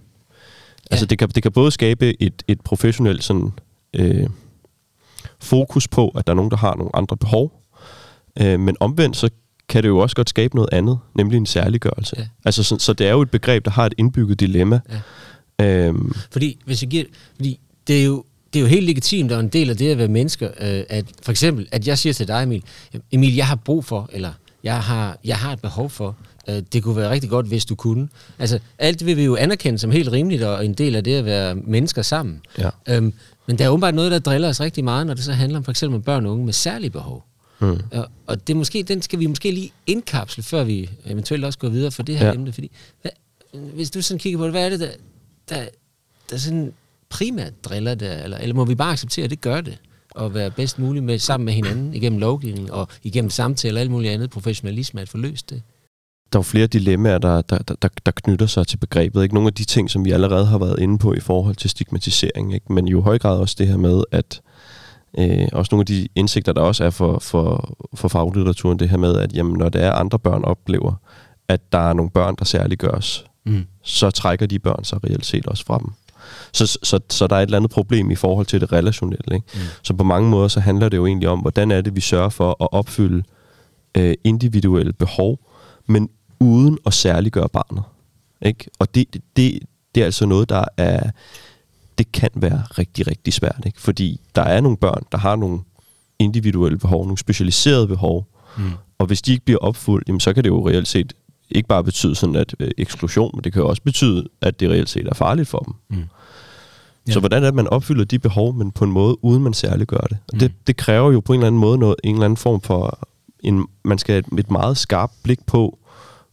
Altså, 0.91 1.05
det 1.05 1.19
kan, 1.19 1.29
det 1.29 1.43
kan 1.43 1.51
både 1.51 1.71
skabe 1.71 2.21
et, 2.23 2.43
et 2.47 2.61
professionelt 2.61 3.23
sådan, 3.23 3.51
øh, 3.93 4.27
fokus 5.39 5.87
på, 5.87 6.09
at 6.09 6.27
der 6.27 6.33
er 6.33 6.35
nogen, 6.35 6.51
der 6.51 6.57
har 6.57 6.75
nogle 6.75 6.95
andre 6.95 7.17
behov, 7.17 7.61
øh, 8.41 8.59
men 8.59 8.77
omvendt 8.79 9.17
så 9.17 9.29
kan 9.69 9.83
det 9.83 9.89
jo 9.89 9.97
også 9.97 10.15
godt 10.15 10.29
skabe 10.29 10.55
noget 10.55 10.69
andet, 10.71 10.99
nemlig 11.15 11.37
en 11.37 11.45
særliggørelse. 11.45 12.15
Ja. 12.17 12.27
Altså, 12.45 12.63
så, 12.63 12.77
så 12.79 12.93
det 12.93 13.07
er 13.07 13.11
jo 13.11 13.21
et 13.21 13.31
begreb, 13.31 13.65
der 13.65 13.71
har 13.71 13.85
et 13.85 13.93
indbygget 13.97 14.39
dilemma. 14.39 14.79
Ja. 15.59 15.87
Øhm. 15.87 16.13
Fordi, 16.31 16.59
hvis 16.65 16.81
jeg 16.81 16.89
giver, 16.89 17.05
fordi 17.35 17.59
det 17.87 18.01
er 18.01 18.05
jo 18.05 18.23
det 18.53 18.59
er 18.59 18.63
jo 18.63 18.69
helt 18.69 18.85
legitimt, 18.85 19.31
og 19.31 19.39
en 19.39 19.47
del 19.47 19.69
af 19.69 19.77
det 19.77 19.91
at 19.91 19.97
være 19.97 20.07
mennesker, 20.07 20.47
øh, 20.59 20.83
at 20.89 21.05
for 21.23 21.31
eksempel, 21.31 21.67
at 21.71 21.87
jeg 21.87 21.97
siger 21.97 22.13
til 22.13 22.27
dig, 22.27 22.43
Emil, 22.43 22.63
Emil, 23.11 23.35
jeg 23.35 23.47
har 23.47 23.55
brug 23.55 23.85
for, 23.85 24.09
eller 24.13 24.31
jeg 24.63 24.81
har, 24.81 25.17
jeg 25.23 25.37
har 25.37 25.53
et 25.53 25.61
behov 25.61 25.89
for, 25.89 26.15
øh, 26.49 26.63
det 26.73 26.83
kunne 26.83 26.95
være 26.95 27.09
rigtig 27.09 27.29
godt, 27.29 27.45
hvis 27.45 27.65
du 27.65 27.75
kunne. 27.75 28.09
Altså, 28.39 28.59
alt 28.77 28.99
det 28.99 29.07
vil 29.07 29.17
vi 29.17 29.23
jo 29.23 29.35
anerkende 29.35 29.79
som 29.79 29.91
helt 29.91 30.11
rimeligt, 30.11 30.43
og 30.43 30.65
en 30.65 30.73
del 30.73 30.95
af 30.95 31.03
det 31.03 31.15
at 31.15 31.25
være 31.25 31.55
mennesker 31.55 32.01
sammen. 32.01 32.41
Ja. 32.57 32.69
Øhm, 32.89 33.13
men 33.47 33.57
der 33.57 33.65
er 33.65 33.69
åbenbart 33.69 33.95
noget, 33.95 34.11
der 34.11 34.19
driller 34.19 34.49
os 34.49 34.61
rigtig 34.61 34.83
meget, 34.83 35.07
når 35.07 35.13
det 35.13 35.23
så 35.23 35.33
handler 35.33 35.57
om 35.57 35.63
for 35.63 35.71
eksempel 35.71 36.01
børn 36.01 36.25
og 36.25 36.31
unge 36.31 36.45
med 36.45 36.53
særlige 36.53 36.89
behov. 36.89 37.25
Mm. 37.59 37.79
Og, 37.91 38.07
og 38.27 38.47
det 38.47 38.53
er 38.53 38.57
måske, 38.57 38.83
den 38.83 39.01
skal 39.01 39.19
vi 39.19 39.25
måske 39.25 39.51
lige 39.51 39.71
indkapsle, 39.87 40.43
før 40.43 40.63
vi 40.63 40.89
eventuelt 41.05 41.45
også 41.45 41.59
går 41.59 41.69
videre 41.69 41.91
for 41.91 42.03
det 42.03 42.17
her 42.17 42.27
ja. 42.27 42.33
emne. 42.33 42.53
Fordi, 42.53 42.71
hvad, 43.01 43.11
hvis 43.73 43.91
du 43.91 44.01
sådan 44.01 44.19
kigger 44.19 44.39
på 44.39 44.43
det, 44.43 44.53
hvad 44.53 44.65
er 44.65 44.69
det, 44.69 44.79
der, 44.79 44.91
der, 45.49 45.65
der 46.29 46.37
sådan 46.37 46.73
primært 47.09 47.65
driller 47.65 47.95
det, 47.95 48.23
eller, 48.23 48.37
eller 48.37 48.55
må 48.55 48.65
vi 48.65 48.75
bare 48.75 48.91
acceptere, 48.91 49.23
at 49.23 49.29
det 49.29 49.41
gør 49.41 49.61
det? 49.61 49.77
Og 50.11 50.33
være 50.33 50.51
bedst 50.51 50.79
muligt 50.79 51.05
med, 51.05 51.19
sammen 51.19 51.45
med 51.45 51.53
hinanden, 51.53 51.93
igennem 51.93 52.19
lovgivning 52.19 52.71
og 52.71 52.87
igennem 53.03 53.29
samtaler 53.29 53.75
og 53.75 53.81
alt 53.81 53.91
muligt 53.91 54.13
andet 54.13 54.29
professionalisme, 54.29 55.01
at 55.01 55.09
få 55.09 55.17
løst 55.17 55.49
det? 55.49 55.61
Der 56.33 56.39
er 56.39 56.41
jo 56.41 56.43
flere 56.43 56.67
dilemmaer, 56.67 57.17
der, 57.17 57.41
der, 57.41 57.57
der, 57.57 57.87
der 58.05 58.11
knytter 58.11 58.45
sig 58.45 58.67
til 58.67 58.77
begrebet. 58.77 59.23
Ikke? 59.23 59.35
Nogle 59.35 59.47
af 59.47 59.53
de 59.53 59.63
ting, 59.63 59.89
som 59.89 60.05
vi 60.05 60.11
allerede 60.11 60.45
har 60.45 60.57
været 60.57 60.79
inde 60.79 60.97
på 60.97 61.13
i 61.13 61.19
forhold 61.19 61.55
til 61.55 61.69
stigmatisering, 61.69 62.53
ikke? 62.53 62.73
men 62.73 62.87
jo 62.87 62.99
i 62.99 63.03
høj 63.03 63.19
grad 63.19 63.37
også 63.37 63.55
det 63.57 63.67
her 63.67 63.77
med, 63.77 64.03
at 64.11 64.41
øh, 65.17 65.47
også 65.53 65.69
nogle 65.71 65.81
af 65.81 65.85
de 65.85 66.07
indsigter, 66.15 66.53
der 66.53 66.61
også 66.61 66.83
er 66.83 66.89
for, 66.89 67.19
for, 67.19 67.77
for 67.95 68.07
faglitteraturen, 68.07 68.79
det 68.79 68.89
her 68.89 68.97
med, 68.97 69.17
at 69.17 69.33
jamen, 69.33 69.57
når 69.57 69.69
det 69.69 69.83
er 69.83 69.91
andre 69.91 70.19
børn 70.19 70.43
oplever, 70.43 70.93
at 71.47 71.71
der 71.71 71.89
er 71.89 71.93
nogle 71.93 72.11
børn, 72.11 72.35
der 72.39 72.45
særligt 72.45 72.81
gøres, 72.81 73.25
mm. 73.45 73.65
så 73.83 74.11
trækker 74.11 74.45
de 74.45 74.59
børn 74.59 74.83
sig 74.83 75.03
reelt 75.03 75.25
set 75.25 75.45
også 75.45 75.65
fra 75.65 75.77
dem. 75.77 75.91
Så, 76.51 76.67
så, 76.67 76.79
så, 76.83 76.99
så 77.09 77.27
der 77.27 77.35
er 77.35 77.39
et 77.39 77.43
eller 77.43 77.57
andet 77.57 77.71
problem 77.71 78.11
i 78.11 78.15
forhold 78.15 78.45
til 78.45 78.61
det 78.61 78.71
relationelle. 78.71 79.35
Ikke? 79.35 79.47
Mm. 79.53 79.59
Så 79.83 79.93
på 79.93 80.03
mange 80.03 80.29
måder, 80.29 80.47
så 80.47 80.59
handler 80.59 80.89
det 80.89 80.97
jo 80.97 81.05
egentlig 81.05 81.29
om, 81.29 81.39
hvordan 81.39 81.71
er 81.71 81.81
det, 81.81 81.95
vi 81.95 82.01
sørger 82.01 82.29
for 82.29 82.63
at 82.63 82.67
opfylde 82.71 83.23
øh, 83.97 84.13
individuelle 84.23 84.93
behov, 84.93 85.39
men 85.87 86.09
uden 86.39 86.77
at 86.85 86.93
særliggøre 86.93 87.49
barnet. 87.49 87.83
Ikke? 88.41 88.65
Og 88.79 88.95
det, 88.95 89.13
det, 89.13 89.59
det 89.95 90.01
er 90.01 90.05
altså 90.05 90.25
noget, 90.25 90.49
der 90.49 90.65
er, 90.77 91.11
det 91.97 92.11
kan 92.11 92.29
være 92.35 92.63
rigtig, 92.77 93.07
rigtig 93.07 93.33
svært. 93.33 93.63
Ikke? 93.65 93.81
Fordi 93.81 94.19
der 94.35 94.41
er 94.41 94.61
nogle 94.61 94.77
børn, 94.77 95.03
der 95.11 95.17
har 95.17 95.35
nogle 95.35 95.59
individuelle 96.19 96.77
behov, 96.77 97.03
nogle 97.03 97.17
specialiserede 97.17 97.87
behov, 97.87 98.27
mm. 98.57 98.71
og 98.97 99.05
hvis 99.05 99.21
de 99.21 99.31
ikke 99.31 99.45
bliver 99.45 99.59
opfuldt, 99.59 100.07
jamen, 100.07 100.19
så 100.19 100.33
kan 100.33 100.43
det 100.43 100.49
jo 100.49 100.69
reelt 100.69 100.87
set 100.87 101.13
ikke 101.49 101.67
bare 101.67 101.83
betyde 101.83 102.15
sådan 102.15 102.35
at 102.35 102.55
øh, 102.59 102.71
eksklusion, 102.77 103.31
men 103.33 103.43
det 103.43 103.53
kan 103.53 103.61
jo 103.61 103.67
også 103.67 103.81
betyde, 103.81 104.27
at 104.41 104.59
det 104.59 104.69
reelt 104.69 104.89
set 104.89 105.07
er 105.07 105.13
farligt 105.13 105.47
for 105.47 105.59
dem. 105.59 105.73
Mm. 105.89 106.05
Ja. 107.07 107.11
Så 107.11 107.19
hvordan 107.19 107.37
er 107.37 107.41
det, 107.41 107.47
at 107.47 107.55
man 107.55 107.67
opfylder 107.67 108.05
de 108.05 108.19
behov, 108.19 108.53
men 108.53 108.71
på 108.71 108.83
en 108.83 108.91
måde, 108.91 109.23
uden 109.23 109.43
man 109.43 109.53
særligt 109.53 109.89
gør 109.89 109.97
det? 109.97 110.17
Og 110.27 110.33
mm. 110.33 110.39
det, 110.39 110.51
det 110.67 110.77
kræver 110.77 111.11
jo 111.11 111.19
på 111.19 111.33
en 111.33 111.39
eller 111.39 111.47
anden 111.47 111.61
måde 111.61 111.77
noget, 111.77 111.95
en 112.03 112.15
eller 112.15 112.25
anden 112.25 112.37
form 112.37 112.61
for, 112.61 113.07
en, 113.45 113.67
man 113.83 113.97
skal 113.97 114.13
have 114.13 114.23
et, 114.33 114.39
et 114.39 114.51
meget 114.51 114.77
skarpt 114.77 115.13
blik 115.23 115.45
på, 115.45 115.79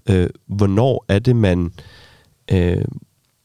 øh, 0.09 0.31
hvornår 0.47 1.05
er 1.09 1.19
det, 1.19 1.37
man... 1.37 1.73
Øh, 2.51 2.85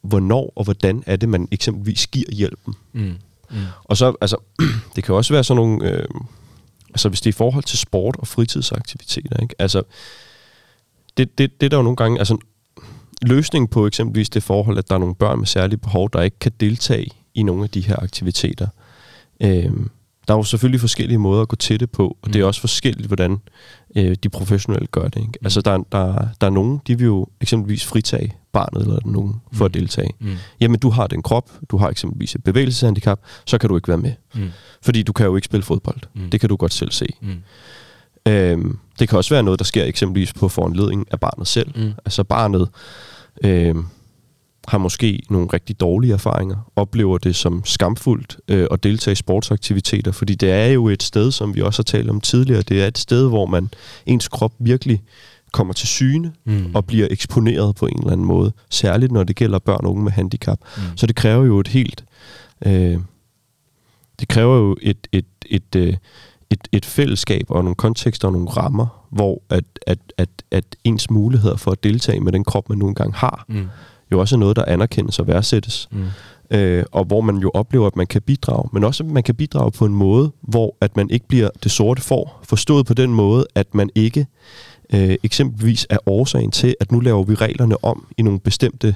hvornår 0.02 0.54
og 0.56 0.64
hvordan 0.64 1.04
er 1.06 1.16
det, 1.16 1.30
man 1.30 1.48
eksempelvis 1.52 2.08
giver 2.08 2.32
hjælpen. 2.32 2.74
Mm. 2.94 3.16
Mm. 3.52 3.58
Og 3.84 3.98
så, 3.98 4.14
altså, 4.22 4.38
det 4.96 5.04
kan 5.04 5.16
også 5.16 5.34
være 5.34 5.44
sådan 5.44 5.64
nogle... 5.64 5.92
Øh, 5.92 6.08
altså, 6.90 7.10
hvis 7.10 7.22
det 7.22 7.30
er 7.30 7.34
i 7.34 7.42
forhold 7.44 7.64
til 7.64 7.78
sport 7.78 8.16
og 8.20 8.28
fritidsaktiviteter, 8.28 9.42
ikke? 9.42 9.56
Altså, 9.60 9.84
det, 11.18 11.38
det, 11.38 11.62
det 11.62 11.66
er 11.66 11.70
der 11.70 11.78
jo 11.78 11.84
nogle 11.84 11.96
gange... 11.96 12.20
Altså, 12.20 12.38
løsningen 13.22 13.68
på 13.68 13.88
eksempelvis 13.88 14.30
det 14.30 14.44
forhold, 14.44 14.78
at 14.78 14.90
der 14.90 14.96
er 14.96 15.00
nogle 15.00 15.16
børn 15.16 15.38
med 15.38 15.48
særlige 15.48 15.78
behov, 15.78 16.10
der 16.14 16.22
ikke 16.22 16.40
kan 16.40 16.52
deltage 16.60 17.12
i 17.34 17.44
nogle 17.44 17.64
af 17.64 17.70
de 17.70 17.82
her 17.82 18.04
aktiviteter. 18.04 18.68
Øh, 19.42 19.72
der 20.28 20.34
er 20.34 20.38
jo 20.38 20.44
selvfølgelig 20.44 20.80
forskellige 20.80 21.18
måder 21.18 21.42
at 21.42 21.48
gå 21.48 21.56
til 21.56 21.80
det 21.80 21.92
på, 21.92 22.08
og 22.08 22.18
mm. 22.26 22.32
det 22.32 22.40
er 22.40 22.44
mm. 22.44 22.48
også 22.48 22.62
forskelligt, 22.62 23.08
hvordan 23.08 23.38
øh, 23.96 24.16
de 24.24 24.30
professionelle 24.30 24.88
gør 24.88 25.08
det. 25.08 25.20
Ikke? 25.20 25.28
Mm. 25.42 25.46
Altså, 25.46 25.62
der, 25.62 25.78
der, 25.92 26.28
der 26.42 26.48
er 26.48 26.52
nogen, 26.52 26.82
de 26.88 26.98
vil 26.98 27.06
jo 27.06 27.28
eksempelvis 27.42 27.86
fritage 27.86 28.36
barnet 28.54 28.82
eller 28.82 29.00
nogen 29.06 29.36
for 29.54 29.64
mm. 29.64 29.66
at 29.66 29.74
deltage. 29.74 30.10
Mm. 30.20 30.36
Jamen, 30.60 30.80
du 30.80 30.90
har 30.90 31.08
den 31.08 31.22
krop, 31.22 31.52
du 31.72 31.78
har 31.78 31.90
eksempelvis 31.90 32.36
et 32.36 32.44
bevægelseshandicap, 32.44 33.20
så 33.46 33.58
kan 33.58 33.70
du 33.70 33.76
ikke 33.76 33.88
være 33.88 33.98
med. 33.98 34.14
Mm. 34.36 34.50
Fordi 34.82 35.04
du 35.04 35.14
kan 35.14 35.26
jo 35.26 35.36
ikke 35.36 35.46
spille 35.46 35.64
fodbold. 35.64 36.00
Mm. 36.14 36.30
Det 36.30 36.40
kan 36.40 36.50
du 36.50 36.56
godt 36.56 36.74
selv 36.74 36.92
se. 36.92 37.08
Mm. 37.22 38.32
Øhm, 38.32 38.80
det 39.00 39.10
kan 39.10 39.18
også 39.18 39.34
være 39.34 39.44
noget, 39.44 39.60
der 39.60 39.66
sker 39.66 39.84
eksempelvis 39.84 40.34
på 40.34 40.50
foranledning 40.50 41.06
af 41.12 41.20
barnet 41.20 41.48
selv. 41.48 41.72
Mm. 41.76 41.94
Altså 42.06 42.24
barnet... 42.24 42.70
Øh, 43.44 43.76
har 44.68 44.78
måske 44.78 45.24
nogle 45.30 45.48
rigtig 45.54 45.80
dårlige 45.80 46.14
erfaringer, 46.14 46.72
oplever 46.76 47.18
det 47.18 47.36
som 47.36 47.62
skamfuldt 47.66 48.38
øh, 48.48 48.68
at 48.72 48.84
deltage 48.84 49.12
i 49.12 49.16
sportsaktiviteter, 49.16 50.12
fordi 50.12 50.36
det 50.36 50.52
er 50.52 50.68
jo 50.68 50.88
et 50.88 51.04
sted, 51.04 51.32
som 51.32 51.56
vi 51.56 51.62
også 51.62 51.80
har 51.80 51.84
talt 51.84 52.10
om 52.10 52.22
tidligere, 52.22 52.62
det 52.62 52.84
er 52.84 52.88
et 52.88 52.98
sted, 52.98 53.30
hvor 53.30 53.46
man 53.46 53.70
ens 54.06 54.28
krop 54.28 54.54
virkelig 54.60 55.02
kommer 55.52 55.74
til 55.74 55.88
syne 55.88 56.34
mm. 56.46 56.76
og 56.76 56.86
bliver 56.86 57.08
eksponeret 57.12 57.76
på 57.76 57.86
en 57.86 58.00
eller 58.00 58.12
anden 58.12 58.28
måde, 58.28 58.52
særligt 58.70 59.12
når 59.12 59.24
det 59.24 59.36
gælder 59.36 59.60
børn 59.60 59.86
og 59.86 59.92
unge 59.92 60.04
med 60.04 60.12
handicap. 60.12 60.60
Mm. 60.78 60.84
Så 60.96 61.08
det 61.08 61.16
kræver 61.16 61.46
jo 61.46 61.60
et 61.60 61.68
helt... 61.68 62.04
Øh, 62.66 62.98
det 64.20 64.28
kræver 64.28 64.58
jo 64.58 64.78
et, 64.82 65.08
et, 65.12 65.26
et, 65.50 65.76
et, 65.76 65.88
øh, 65.88 65.94
et, 66.50 66.68
et 66.72 66.86
fællesskab 66.86 67.46
og 67.50 67.64
nogle 67.64 67.76
kontekster 67.76 68.28
og 68.28 68.34
nogle 68.34 68.50
rammer, 68.50 69.06
hvor 69.10 69.42
at, 69.50 69.64
at, 69.88 70.00
at, 70.18 70.30
at 70.52 70.76
ens 70.84 71.10
muligheder 71.10 71.58
for 71.58 71.72
at 71.72 71.84
deltage 71.84 72.20
med 72.20 72.32
den 72.32 72.44
krop, 72.44 72.70
man 72.70 72.78
nu 72.78 72.88
engang 72.88 73.14
har, 73.16 73.46
mm 73.48 73.68
jo 74.12 74.20
også 74.20 74.36
er 74.36 74.40
noget, 74.40 74.56
der 74.56 74.66
anerkendes 74.68 75.20
og 75.20 75.28
værdsættes. 75.28 75.90
Mm. 75.92 76.06
Øh, 76.52 76.86
og 76.92 77.06
hvor 77.06 77.22
man 77.22 77.38
jo 77.38 77.52
oplever, 77.54 77.88
at 77.88 77.96
man 77.96 78.08
kan 78.08 78.22
bidrage. 78.22 78.70
Men 78.74 78.84
også, 78.84 79.04
at 79.04 79.10
man 79.10 79.24
kan 79.24 79.36
bidrage 79.36 79.72
på 79.72 79.86
en 79.86 79.94
måde, 79.94 80.32
hvor 80.42 80.76
at 80.82 80.96
man 80.96 81.10
ikke 81.10 81.28
bliver 81.28 81.50
det 81.64 81.72
sorte 81.72 82.02
for. 82.02 82.40
Forstået 82.44 82.86
på 82.86 82.94
den 82.94 83.14
måde, 83.14 83.48
at 83.56 83.76
man 83.76 83.90
ikke 83.96 84.28
øh, 84.94 85.16
eksempelvis 85.24 85.88
er 85.90 85.98
årsagen 86.06 86.52
til, 86.52 86.76
at 86.80 86.92
nu 86.92 87.00
laver 87.00 87.24
vi 87.24 87.36
reglerne 87.36 87.84
om 87.84 88.08
i 88.18 88.22
nogle 88.22 88.40
bestemte 88.40 88.96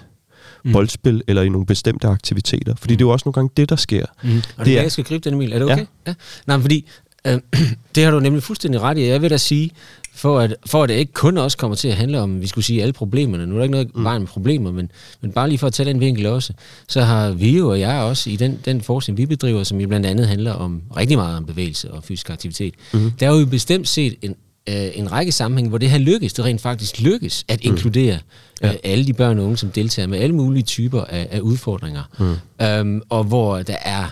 mm. 0.65 0.71
boldspil 0.71 1.23
eller 1.27 1.41
i 1.41 1.49
nogle 1.49 1.65
bestemte 1.65 2.07
aktiviteter. 2.07 2.75
Fordi 2.75 2.93
mm. 2.93 2.97
det 2.97 3.03
er 3.03 3.07
jo 3.07 3.11
også 3.11 3.23
nogle 3.25 3.33
gange 3.33 3.49
det, 3.57 3.69
der 3.69 3.75
sker. 3.75 4.05
Mm. 4.23 4.41
Og 4.57 4.65
det 4.65 4.77
er, 4.77 4.81
jeg 4.81 4.91
skal 4.91 5.03
gribe 5.03 5.29
den, 5.29 5.33
Emil. 5.33 5.53
Er 5.53 5.59
det 5.59 5.71
okay? 5.71 5.77
Ja. 5.77 5.85
ja. 6.07 6.13
Nej, 6.47 6.59
fordi 6.59 6.89
øh, 7.27 7.39
det 7.95 8.03
har 8.03 8.11
du 8.11 8.19
nemlig 8.19 8.43
fuldstændig 8.43 8.81
ret 8.81 8.97
i. 8.97 9.05
Jeg 9.05 9.21
vil 9.21 9.29
da 9.29 9.37
sige, 9.37 9.71
for 10.13 10.39
at, 10.39 10.55
for 10.65 10.83
at 10.83 10.89
det 10.89 10.95
ikke 10.95 11.13
kun 11.13 11.37
også 11.37 11.57
kommer 11.57 11.75
til 11.75 11.87
at 11.87 11.95
handle 11.95 12.19
om, 12.19 12.41
vi 12.41 12.47
skulle 12.47 12.65
sige, 12.65 12.81
alle 12.81 12.93
problemerne. 12.93 13.45
Nu 13.45 13.53
er 13.53 13.57
der 13.57 13.63
ikke 13.63 13.71
noget 13.71 13.95
mm. 13.95 14.03
vejen 14.03 14.21
med 14.21 14.27
problemer, 14.27 14.71
men, 14.71 14.91
men 15.21 15.31
bare 15.31 15.49
lige 15.49 15.57
for 15.57 15.67
at 15.67 15.73
tage 15.73 15.89
den 15.89 15.99
vinkel 15.99 16.25
også, 16.25 16.53
så 16.87 17.01
har 17.01 17.31
vi 17.31 17.57
jo 17.57 17.69
og 17.69 17.79
jeg 17.79 18.01
også 18.01 18.29
i 18.29 18.35
den, 18.35 18.59
den 18.65 18.81
forskning, 18.81 19.17
vi 19.17 19.25
bedriver, 19.25 19.63
som 19.63 19.81
jo 19.81 19.87
blandt 19.87 20.05
andet 20.05 20.27
handler 20.27 20.53
om 20.53 20.81
rigtig 20.97 21.17
meget 21.17 21.37
om 21.37 21.45
bevægelse 21.45 21.91
og 21.91 22.03
fysisk 22.03 22.29
aktivitet, 22.29 22.73
mm. 22.93 23.11
der 23.19 23.29
er 23.29 23.39
jo 23.39 23.45
bestemt 23.45 23.87
set 23.87 24.15
en, 24.21 24.35
øh, 24.69 24.89
en 24.93 25.11
række 25.11 25.31
sammenhæng, 25.31 25.69
hvor 25.69 25.77
det 25.77 25.89
her 25.89 25.97
lykkes, 25.97 26.33
det 26.33 26.45
rent 26.45 26.61
faktisk 26.61 26.99
lykkes 26.99 27.45
at 27.47 27.59
mm. 27.63 27.71
inkludere 27.71 28.19
ja. 28.61 28.69
øh, 28.69 28.75
alle 28.83 29.05
de 29.05 29.13
børn 29.13 29.39
og 29.39 29.45
unge, 29.45 29.57
som 29.57 29.71
deltager 29.71 30.07
med 30.07 30.19
alle 30.19 30.35
mulige 30.35 30.63
typer 30.63 31.01
af, 31.01 31.27
af 31.31 31.39
udfordringer. 31.39 32.03
Mm. 32.19 32.65
Øhm, 32.65 33.01
og 33.09 33.23
hvor 33.23 33.61
der 33.61 33.77
er 33.81 34.05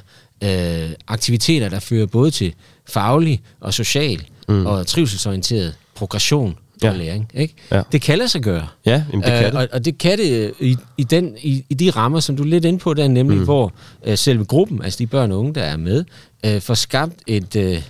øh, 0.43 0.91
aktiviteter, 1.07 1.69
der 1.69 1.79
fører 1.79 2.05
både 2.05 2.31
til 2.31 2.53
faglig 2.85 3.41
og 3.59 3.73
social 3.73 4.23
mm. 4.49 4.65
og 4.65 4.87
trivselsorienteret 4.87 5.75
progression 5.95 6.55
ja. 6.83 6.89
og 6.89 6.95
læring. 6.95 7.31
Ikke? 7.33 7.53
Ja. 7.71 7.81
Det 7.91 8.01
kan 8.01 8.17
lade 8.17 8.29
sig 8.29 8.41
gøre. 8.41 8.67
Ja, 8.85 9.03
jamen 9.11 9.23
det 9.23 9.31
kan 9.31 9.45
øh, 9.45 9.51
det. 9.51 9.59
Og, 9.59 9.67
og 9.71 9.85
det 9.85 9.97
kan 9.97 10.17
det 10.17 10.53
øh, 10.59 10.67
i, 10.69 10.77
i, 10.97 11.03
den, 11.03 11.35
i, 11.41 11.65
i 11.69 11.73
de 11.73 11.89
rammer, 11.89 12.19
som 12.19 12.35
du 12.35 12.43
er 12.43 12.47
lidt 12.47 12.65
inde 12.65 12.79
på, 12.79 12.93
der 12.93 13.07
nemlig 13.07 13.37
mm. 13.37 13.43
hvor 13.43 13.73
øh, 14.05 14.17
selve 14.17 14.45
gruppen, 14.45 14.83
altså 14.83 14.97
de 14.97 15.07
børn 15.07 15.31
og 15.31 15.39
unge, 15.39 15.55
der 15.55 15.63
er 15.63 15.77
med, 15.77 16.05
øh, 16.45 16.61
får 16.61 16.73
skabt 16.73 17.13
et... 17.27 17.55
Øh, 17.55 17.81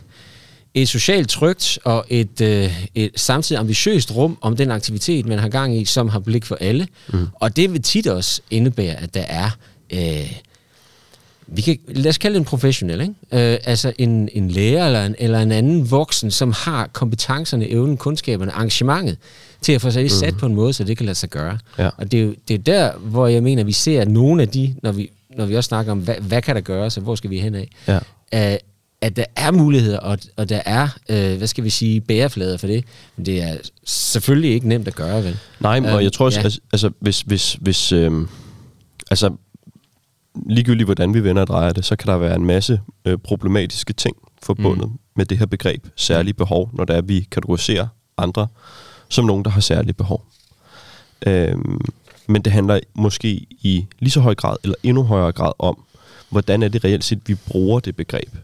et 0.74 0.90
socialt 0.90 1.30
trygt 1.30 1.80
og 1.84 2.06
et, 2.10 2.42
øh, 2.42 2.86
et 2.96 3.12
samtidig 3.16 3.60
ambitiøst 3.60 4.16
rum 4.16 4.38
om 4.42 4.56
den 4.56 4.72
aktivitet, 4.72 5.26
man 5.26 5.40
har 5.40 5.50
gang 5.50 5.78
i, 5.78 5.86
som 5.86 6.10
har 6.10 6.20
blik 6.20 6.46
for 6.46 6.58
alle. 6.62 6.88
Mm. 7.14 7.28
Og 7.34 7.56
det 7.56 7.74
vil 7.74 7.82
tit 7.82 8.08
også 8.08 8.42
indebære, 8.52 8.96
at 8.96 9.14
der 9.14 9.22
er 9.22 9.50
øh, 9.94 10.34
vi 11.52 11.62
kan, 11.62 11.78
lad 11.88 12.10
os 12.10 12.18
kalde 12.18 12.34
det 12.34 12.40
en 12.40 12.46
professionel, 12.46 13.02
ikke? 13.02 13.54
Øh, 13.54 13.60
altså 13.64 13.94
en, 13.98 14.30
en 14.34 14.52
lærer 14.52 14.86
eller 14.86 15.06
en, 15.06 15.16
eller 15.20 15.40
en 15.40 15.52
anden 15.52 15.92
voksen, 15.92 16.32
som 16.32 16.52
har 16.52 16.88
kompetencerne, 16.94 17.70
evnen, 17.70 17.98
kundskaberne, 17.98 18.52
arrangementet 18.52 19.18
til 19.62 19.74
at 19.74 19.82
få 19.82 19.92
sig 19.92 20.04
det 20.04 20.12
sat 20.12 20.34
mm. 20.34 20.40
på 20.40 20.46
en 20.46 20.56
måde, 20.56 20.74
så 20.74 20.84
det 20.84 20.98
kan 20.98 21.06
lade 21.06 21.16
sig 21.16 21.30
gøre. 21.30 21.58
Ja. 21.78 21.90
Og 21.98 22.12
det 22.12 22.24
er, 22.24 22.34
det 22.48 22.54
er 22.54 22.58
der, 22.58 22.92
hvor 22.98 23.28
jeg 23.28 23.44
mener, 23.44 23.64
vi 23.64 23.72
ser, 23.72 24.02
at 24.02 24.08
nogle 24.08 24.42
af 24.42 24.48
de, 24.48 24.76
når 24.84 24.92
vi, 24.92 25.10
når 25.38 25.46
vi 25.46 25.56
også 25.56 25.68
snakker 25.68 25.92
om, 25.92 26.00
hvad, 26.00 26.16
hvad 26.16 26.42
kan 26.42 26.56
der 26.56 26.62
gøres, 26.62 26.98
og 26.98 27.04
hvor 27.04 27.16
skal 27.16 27.30
vi 27.30 27.40
hen 27.40 27.56
af, 27.56 27.70
ja. 27.88 28.00
at, 28.32 28.60
at 29.02 29.16
der 29.16 29.26
er 29.36 29.52
muligheder, 29.52 30.00
og, 30.00 30.18
og 30.38 30.50
der 30.50 30.62
er, 30.66 30.88
øh, 31.10 31.38
hvad 31.38 31.48
skal 31.48 31.64
vi 31.64 31.70
sige, 31.70 32.02
bæreflader 32.02 32.58
for 32.58 32.68
det. 32.68 32.86
Men 33.18 33.26
det 33.26 33.42
er 33.42 33.58
selvfølgelig 33.86 34.52
ikke 34.52 34.68
nemt 34.68 34.88
at 34.88 34.96
gøre, 34.96 35.24
vel? 35.24 35.38
Nej, 35.60 35.80
men 35.80 35.94
um, 35.94 36.02
jeg 36.02 36.14
tror 36.14 36.26
også, 36.26 36.40
ja. 36.40 36.44
altså, 36.44 36.60
altså 36.74 36.92
hvis, 37.00 37.22
hvis, 37.22 37.58
hvis 37.62 37.92
øh, 37.92 38.12
altså 39.12 39.30
ligegyldigt 40.36 40.88
hvordan 40.88 41.14
vi 41.14 41.24
vender 41.24 41.42
og 41.42 41.48
drejer 41.48 41.74
det, 41.74 41.86
så 41.86 41.96
kan 41.96 42.08
der 42.08 42.18
være 42.18 42.36
en 42.36 42.46
masse 42.46 42.82
øh, 43.06 43.18
problematiske 43.18 43.94
ting 43.94 44.16
forbundet 44.42 44.90
mm. 44.90 45.00
med 45.16 45.26
det 45.26 45.38
her 45.38 45.46
begreb 45.46 45.88
særlige 45.96 46.34
behov, 46.34 46.70
når 46.74 46.86
det 46.86 46.94
er, 46.94 46.98
at 46.98 47.08
vi 47.08 47.28
kategoriserer 47.32 47.88
andre 48.18 48.48
som 49.10 49.26
nogen, 49.26 49.46
der 49.46 49.52
har 49.52 49.62
særlige 49.62 49.94
behov. 49.94 50.26
Øhm, 51.28 51.82
men 52.28 52.42
det 52.42 52.54
handler 52.54 52.80
måske 52.94 53.30
i 53.50 53.86
lige 54.00 54.12
så 54.12 54.20
høj 54.20 54.36
grad, 54.36 54.58
eller 54.64 54.76
endnu 54.84 55.04
højere 55.04 55.32
grad 55.32 55.52
om, 55.60 55.84
hvordan 56.30 56.64
er 56.64 56.68
det 56.68 56.84
reelt 56.84 57.04
set, 57.04 57.20
vi 57.26 57.36
bruger 57.36 57.80
det 57.80 57.96
begreb. 57.96 58.36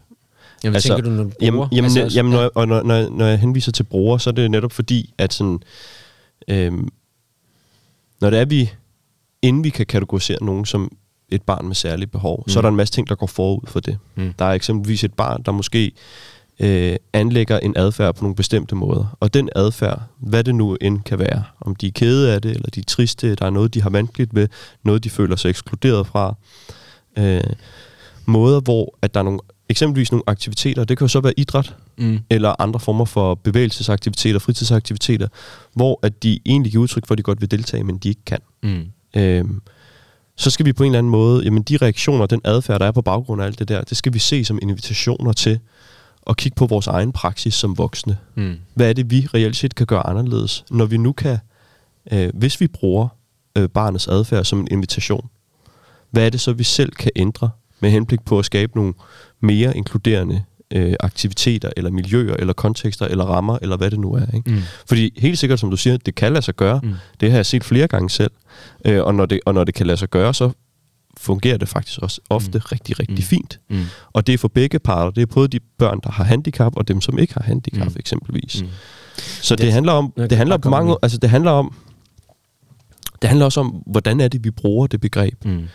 Jamen, 0.64 0.74
altså, 0.74 0.88
tænker 0.88 1.04
du, 1.04 1.10
når 1.10 1.22
du 1.22 1.30
bruger? 1.30 1.42
Jamen, 1.42 1.68
jamen, 1.72 1.84
altså, 1.84 2.04
også, 2.04 2.18
jamen 2.18 2.32
når, 2.32 2.50
og 2.54 2.68
når, 2.68 2.82
når, 2.82 3.08
når 3.08 3.26
jeg 3.26 3.38
henviser 3.38 3.72
til 3.72 3.82
bruger, 3.82 4.18
så 4.18 4.30
er 4.30 4.34
det 4.34 4.50
netop 4.50 4.72
fordi, 4.72 5.14
at 5.18 5.32
sådan, 5.32 5.62
øhm, 6.48 6.88
når 8.20 8.30
det 8.30 8.38
er, 8.40 8.44
vi, 8.44 8.70
inden 9.42 9.64
vi 9.64 9.70
kan 9.70 9.86
kategorisere 9.86 10.44
nogen 10.44 10.66
som 10.66 10.96
et 11.28 11.42
barn 11.42 11.66
med 11.66 11.74
særlige 11.74 12.06
behov, 12.06 12.42
mm. 12.46 12.50
så 12.50 12.58
er 12.58 12.62
der 12.62 12.68
en 12.68 12.76
masse 12.76 12.94
ting, 12.94 13.08
der 13.08 13.14
går 13.14 13.26
forud 13.26 13.66
for 13.66 13.80
det. 13.80 13.98
Mm. 14.14 14.32
Der 14.38 14.44
er 14.44 14.52
eksempelvis 14.52 15.04
et 15.04 15.14
barn, 15.14 15.42
der 15.42 15.52
måske 15.52 15.92
øh, 16.60 16.96
anlægger 17.12 17.58
en 17.58 17.76
adfærd 17.76 18.14
på 18.14 18.22
nogle 18.22 18.36
bestemte 18.36 18.74
måder. 18.74 19.16
Og 19.20 19.34
den 19.34 19.48
adfærd, 19.56 20.02
hvad 20.18 20.44
det 20.44 20.54
nu 20.54 20.76
end 20.80 21.00
kan 21.00 21.18
være, 21.18 21.44
om 21.60 21.76
de 21.76 21.86
er 21.86 21.90
kede 21.94 22.34
af 22.34 22.42
det, 22.42 22.50
eller 22.50 22.68
de 22.74 22.80
er 22.80 22.84
triste, 22.84 23.34
der 23.34 23.46
er 23.46 23.50
noget, 23.50 23.74
de 23.74 23.82
har 23.82 23.90
vanskeligt 23.90 24.34
ved, 24.34 24.48
noget, 24.82 25.04
de 25.04 25.10
føler 25.10 25.36
sig 25.36 25.48
ekskluderet 25.48 26.06
fra. 26.06 26.34
Øh, 27.18 27.40
måder, 28.26 28.60
hvor 28.60 28.98
at 29.02 29.14
der 29.14 29.20
er 29.20 29.24
nogle, 29.24 29.40
eksempelvis 29.68 30.12
nogle 30.12 30.22
aktiviteter, 30.26 30.84
det 30.84 30.98
kan 30.98 31.04
jo 31.04 31.08
så 31.08 31.20
være 31.20 31.32
idræt, 31.36 31.74
mm. 31.98 32.18
eller 32.30 32.60
andre 32.60 32.80
former 32.80 33.04
for 33.04 33.34
bevægelsesaktiviteter, 33.34 34.38
fritidsaktiviteter, 34.38 35.28
hvor 35.74 36.00
at 36.02 36.22
de 36.22 36.40
egentlig 36.46 36.72
giver 36.72 36.82
udtryk 36.82 37.06
for, 37.06 37.14
at 37.14 37.18
de 37.18 37.22
godt 37.22 37.40
vil 37.40 37.50
deltage, 37.50 37.84
men 37.84 37.98
de 37.98 38.08
ikke 38.08 38.24
kan. 38.26 38.38
Mm. 38.62 38.84
Øh, 39.16 39.44
så 40.36 40.50
skal 40.50 40.66
vi 40.66 40.72
på 40.72 40.82
en 40.82 40.90
eller 40.90 40.98
anden 40.98 41.10
måde, 41.10 41.44
jamen 41.44 41.62
de 41.62 41.76
reaktioner, 41.76 42.26
den 42.26 42.40
adfærd, 42.44 42.80
der 42.80 42.86
er 42.86 42.92
på 42.92 43.02
baggrund 43.02 43.42
af 43.42 43.46
alt 43.46 43.58
det 43.58 43.68
der, 43.68 43.82
det 43.82 43.96
skal 43.96 44.14
vi 44.14 44.18
se 44.18 44.44
som 44.44 44.58
invitationer 44.62 45.32
til 45.32 45.58
at 46.26 46.36
kigge 46.36 46.56
på 46.56 46.66
vores 46.66 46.86
egen 46.86 47.12
praksis 47.12 47.54
som 47.54 47.78
voksne. 47.78 48.18
Mm. 48.34 48.56
Hvad 48.74 48.88
er 48.88 48.92
det, 48.92 49.10
vi 49.10 49.28
reelt 49.34 49.56
set 49.56 49.74
kan 49.74 49.86
gøre 49.86 50.06
anderledes, 50.06 50.64
når 50.70 50.86
vi 50.86 50.96
nu 50.96 51.12
kan, 51.12 51.38
øh, 52.12 52.30
hvis 52.34 52.60
vi 52.60 52.66
bruger 52.66 53.08
øh, 53.58 53.68
barnets 53.68 54.08
adfærd 54.08 54.44
som 54.44 54.60
en 54.60 54.68
invitation, 54.70 55.28
hvad 56.10 56.26
er 56.26 56.30
det 56.30 56.40
så, 56.40 56.52
vi 56.52 56.64
selv 56.64 56.92
kan 56.92 57.10
ændre 57.16 57.50
med 57.80 57.90
henblik 57.90 58.24
på 58.24 58.38
at 58.38 58.44
skabe 58.44 58.72
nogle 58.76 58.94
mere 59.40 59.76
inkluderende 59.76 60.42
øh, 60.70 60.94
aktiviteter, 61.00 61.70
eller 61.76 61.90
miljøer, 61.90 62.34
eller 62.38 62.52
kontekster, 62.52 63.06
eller 63.06 63.24
rammer, 63.24 63.58
eller 63.62 63.76
hvad 63.76 63.90
det 63.90 64.00
nu 64.00 64.12
er. 64.12 64.26
Ikke? 64.34 64.50
Mm. 64.50 64.62
Fordi 64.86 65.12
helt 65.16 65.38
sikkert, 65.38 65.60
som 65.60 65.70
du 65.70 65.76
siger, 65.76 65.96
det 65.96 66.14
kan 66.14 66.32
lade 66.32 66.44
sig 66.44 66.54
gøre. 66.54 66.80
Mm. 66.82 66.94
Det 67.20 67.30
har 67.30 67.38
jeg 67.38 67.46
set 67.46 67.64
flere 67.64 67.88
gange 67.88 68.10
selv. 68.10 68.30
Øh, 68.86 69.04
og, 69.04 69.14
når 69.14 69.26
det, 69.26 69.40
og 69.46 69.54
når 69.54 69.64
det 69.64 69.74
kan 69.74 69.86
lade 69.86 69.98
sig 69.98 70.10
gøre, 70.10 70.34
så 70.34 70.50
fungerer 71.16 71.56
det 71.56 71.68
faktisk 71.68 71.98
også 71.98 72.20
ofte 72.30 72.58
mm. 72.58 72.64
rigtig, 72.72 73.00
rigtig 73.00 73.16
mm. 73.18 73.22
fint. 73.22 73.60
Mm. 73.68 73.84
Og 74.12 74.26
det 74.26 74.32
er 74.32 74.38
for 74.38 74.48
begge 74.48 74.78
parter. 74.78 75.10
Det 75.10 75.22
er 75.22 75.26
både 75.26 75.48
de 75.48 75.60
børn, 75.78 76.00
der 76.04 76.10
har 76.10 76.24
handicap, 76.24 76.76
og 76.76 76.88
dem, 76.88 77.00
som 77.00 77.18
ikke 77.18 77.34
har 77.34 77.42
handicap, 77.42 77.88
mm. 77.88 77.96
eksempelvis. 77.98 78.62
Mm. 78.62 78.68
Så 79.18 79.56
det, 79.56 79.64
det 79.64 79.72
handler 79.72 79.92
om, 79.92 80.12
det 80.16 80.32
handler 80.32 80.56
på 80.56 80.70
mange, 80.70 80.96
altså 81.02 81.18
det 81.18 81.30
handler 81.30 81.50
om, 81.50 81.74
det 83.22 83.28
handler 83.28 83.44
også 83.44 83.60
om, 83.60 83.82
hvordan 83.86 84.20
er 84.20 84.28
det, 84.28 84.44
vi 84.44 84.50
bruger 84.50 84.86
det 84.86 85.00
begreb. 85.00 85.44
Mm. 85.44 85.68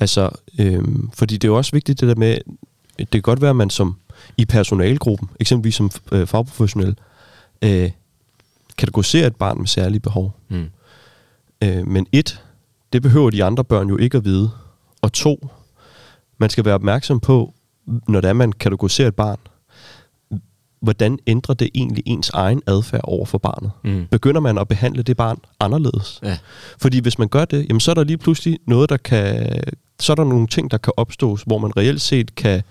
Altså, 0.00 0.30
øhm, 0.58 1.10
fordi 1.14 1.34
det 1.34 1.44
er 1.44 1.52
jo 1.52 1.56
også 1.56 1.72
vigtigt 1.72 2.00
det 2.00 2.08
der 2.08 2.14
med, 2.14 2.38
det 2.98 3.10
kan 3.10 3.22
godt 3.22 3.40
være, 3.40 3.50
at 3.50 3.56
man 3.56 3.70
som 3.70 3.96
i 4.36 4.44
personalgruppen, 4.44 5.28
eksempelvis 5.40 5.74
som 5.74 5.90
øh, 6.12 6.26
fagprofessionel, 6.26 6.96
øh, 7.62 7.90
kategoriserer 8.76 9.26
et 9.26 9.36
barn 9.36 9.58
med 9.58 9.66
særlige 9.66 10.00
behov. 10.00 10.36
Mm. 10.48 10.70
Øh, 11.62 11.86
men 11.86 12.06
et, 12.12 12.40
det 12.94 13.02
behøver 13.02 13.30
de 13.30 13.44
andre 13.44 13.64
børn 13.64 13.88
jo 13.88 13.96
ikke 13.96 14.16
at 14.16 14.24
vide. 14.24 14.50
Og 15.02 15.12
to, 15.12 15.48
man 16.38 16.50
skal 16.50 16.64
være 16.64 16.74
opmærksom 16.74 17.20
på, 17.20 17.54
når 18.08 18.20
det 18.20 18.28
er, 18.28 18.32
man 18.32 18.52
kategoriserer 18.52 19.08
et 19.08 19.14
barn, 19.14 19.38
hvordan 20.80 21.18
ændrer 21.26 21.54
det 21.54 21.70
egentlig 21.74 22.02
ens 22.06 22.30
egen 22.30 22.62
adfærd 22.66 23.00
over 23.04 23.26
for 23.26 23.38
barnet? 23.38 23.70
Mm. 23.84 24.06
Begynder 24.10 24.40
man 24.40 24.58
at 24.58 24.68
behandle 24.68 25.02
det 25.02 25.16
barn 25.16 25.38
anderledes? 25.60 26.20
Ja. 26.22 26.38
Fordi 26.78 27.00
hvis 27.00 27.18
man 27.18 27.28
gør 27.28 27.44
det, 27.44 27.66
jamen, 27.68 27.80
så 27.80 27.90
er 27.90 27.94
der 27.94 28.04
lige 28.04 28.18
pludselig 28.18 28.58
noget, 28.66 28.90
der 28.90 28.96
kan... 28.96 29.50
Så 30.00 30.12
er 30.12 30.16
der 30.16 30.24
nogle 30.24 30.46
ting, 30.46 30.70
der 30.70 30.78
kan 30.78 30.92
opstå, 30.96 31.38
hvor 31.46 31.58
man 31.58 31.76
reelt 31.76 32.00
set 32.00 32.34
kan 32.34 32.62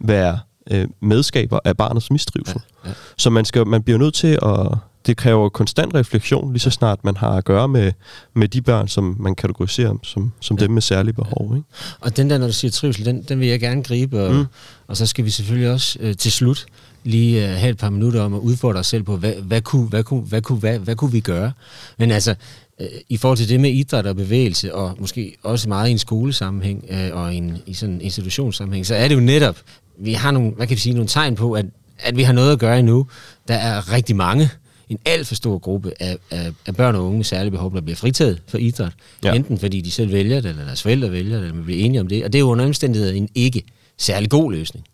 være 0.00 0.38
øh, 0.70 0.88
medskaber 1.00 1.58
af 1.64 1.76
barnets 1.76 2.10
mistrivsel. 2.10 2.60
Ja. 2.84 2.88
Ja. 2.88 2.94
Så 3.18 3.30
man, 3.30 3.44
skal, 3.44 3.66
man 3.66 3.82
bliver 3.82 3.98
nødt 3.98 4.14
til 4.14 4.38
at 4.42 4.78
det 5.06 5.16
kræver 5.16 5.48
konstant 5.48 5.94
refleksion, 5.94 6.52
lige 6.52 6.60
så 6.60 6.70
snart 6.70 7.04
man 7.04 7.16
har 7.16 7.30
at 7.30 7.44
gøre 7.44 7.68
med, 7.68 7.92
med 8.34 8.48
de 8.48 8.62
børn, 8.62 8.88
som 8.88 9.16
man 9.20 9.34
kategoriserer 9.34 9.94
som, 10.02 10.32
som 10.40 10.56
ja. 10.56 10.64
dem 10.64 10.70
med 10.70 10.82
særlige 10.82 11.14
behov. 11.14 11.56
Ikke? 11.56 11.68
Og 12.00 12.16
den 12.16 12.30
der, 12.30 12.38
når 12.38 12.46
du 12.46 12.52
siger 12.52 12.70
trivsel, 12.70 13.04
den, 13.04 13.22
den 13.22 13.40
vil 13.40 13.48
jeg 13.48 13.60
gerne 13.60 13.82
gribe, 13.82 14.22
og, 14.22 14.34
mm. 14.34 14.44
og 14.86 14.96
så 14.96 15.06
skal 15.06 15.24
vi 15.24 15.30
selvfølgelig 15.30 15.70
også 15.70 15.98
øh, 16.00 16.16
til 16.16 16.32
slut 16.32 16.66
lige 17.04 17.48
øh, 17.48 17.56
have 17.56 17.70
et 17.70 17.78
par 17.78 17.90
minutter 17.90 18.22
om 18.22 18.34
at 18.34 18.38
udfordre 18.38 18.80
os 18.80 18.86
selv 18.86 19.02
på, 19.02 19.16
hvad, 19.16 19.32
hvad, 19.32 19.60
kunne, 19.60 19.88
hvad, 19.88 20.04
kunne, 20.04 20.20
hvad, 20.20 20.42
kunne, 20.42 20.58
hvad, 20.58 20.78
hvad 20.78 20.96
kunne 20.96 21.12
vi 21.12 21.20
gøre? 21.20 21.52
Men 21.98 22.10
altså, 22.10 22.34
øh, 22.80 22.86
i 23.08 23.16
forhold 23.16 23.38
til 23.38 23.48
det 23.48 23.60
med 23.60 23.70
idræt 23.70 24.06
og 24.06 24.16
bevægelse, 24.16 24.74
og 24.74 24.96
måske 24.98 25.36
også 25.42 25.68
meget 25.68 25.88
i 25.88 25.92
en 25.92 25.98
skolesammenhæng 25.98 26.84
øh, 26.90 27.10
og 27.12 27.34
en, 27.34 27.58
i 27.66 27.74
sådan 27.74 27.94
en 27.94 28.00
institutionssammenhæng, 28.00 28.86
så 28.86 28.94
er 28.94 29.08
det 29.08 29.14
jo 29.14 29.20
netop, 29.20 29.56
vi 29.98 30.12
har 30.12 30.30
nogle, 30.30 30.50
hvad 30.50 30.66
kan 30.66 30.74
vi 30.74 30.80
sige, 30.80 30.94
nogle 30.94 31.08
tegn 31.08 31.34
på, 31.34 31.52
at, 31.52 31.66
at 31.98 32.16
vi 32.16 32.22
har 32.22 32.32
noget 32.32 32.52
at 32.52 32.58
gøre 32.58 32.78
endnu. 32.78 33.06
Der 33.48 33.54
er 33.54 33.92
rigtig 33.92 34.16
mange, 34.16 34.50
en 34.92 34.98
alt 35.04 35.26
for 35.26 35.34
stor 35.34 35.58
gruppe 35.58 35.92
af, 36.00 36.16
af, 36.30 36.52
af 36.66 36.76
børn 36.76 36.94
og 36.94 37.04
unge 37.04 37.16
med 37.16 37.24
særlige 37.24 37.50
behov, 37.50 37.74
der 37.74 37.80
bliver 37.80 37.96
fritaget 37.96 38.42
for 38.48 38.58
idræt. 38.58 38.92
Ja. 39.24 39.32
Enten 39.32 39.58
fordi 39.58 39.80
de 39.80 39.90
selv 39.90 40.12
vælger 40.12 40.40
det, 40.40 40.48
eller 40.48 40.64
deres 40.64 40.82
forældre 40.82 41.12
vælger 41.12 41.36
det, 41.36 41.42
eller 41.42 41.54
man 41.54 41.64
bliver 41.64 41.84
enige 41.84 42.00
om 42.00 42.06
det. 42.06 42.24
Og 42.24 42.32
det 42.32 42.38
er 42.38 42.40
jo 42.40 42.50
under 42.50 42.66
omstændigheder 42.66 43.12
en 43.12 43.28
ikke 43.34 43.62
særlig 43.98 44.30
god 44.30 44.52
løsning. 44.52 44.86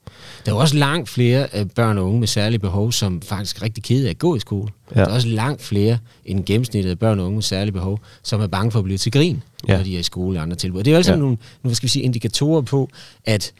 Der 0.46 0.52
er 0.52 0.56
også 0.56 0.76
langt 0.76 1.08
flere 1.08 1.54
af 1.54 1.70
børn 1.70 1.98
og 1.98 2.06
unge 2.06 2.20
med 2.20 2.28
særlige 2.28 2.58
behov, 2.58 2.92
som 2.92 3.22
faktisk 3.22 3.56
er 3.56 3.62
rigtig 3.62 3.84
kede 3.84 4.06
af 4.06 4.10
at 4.10 4.18
gå 4.18 4.36
i 4.36 4.40
skole. 4.40 4.68
Ja. 4.94 5.00
Der 5.00 5.06
er 5.06 5.12
også 5.12 5.28
langt 5.28 5.62
flere 5.62 5.98
end 6.24 6.44
gennemsnittet 6.44 6.90
af 6.90 6.98
børn 6.98 7.18
og 7.18 7.26
unge 7.26 7.36
med 7.36 7.42
særlige 7.42 7.72
behov, 7.72 8.00
som 8.22 8.40
er 8.40 8.46
bange 8.46 8.70
for 8.70 8.78
at 8.78 8.84
blive 8.84 8.98
til 8.98 9.12
grin, 9.12 9.42
ja. 9.68 9.76
når 9.76 9.84
de 9.84 9.94
er 9.94 10.00
i 10.00 10.02
skole 10.02 10.38
og 10.38 10.42
andre 10.42 10.56
tilbud. 10.56 10.78
Det 10.78 10.88
er 10.88 10.92
jo 10.92 10.96
altså 10.96 11.12
ja. 11.12 11.18
nogle, 11.18 11.36
nogle 11.62 11.76
skal 11.76 11.86
vi 11.86 11.88
sige, 11.88 12.02
indikatorer 12.02 12.60
på, 12.60 12.90
at 13.24 13.52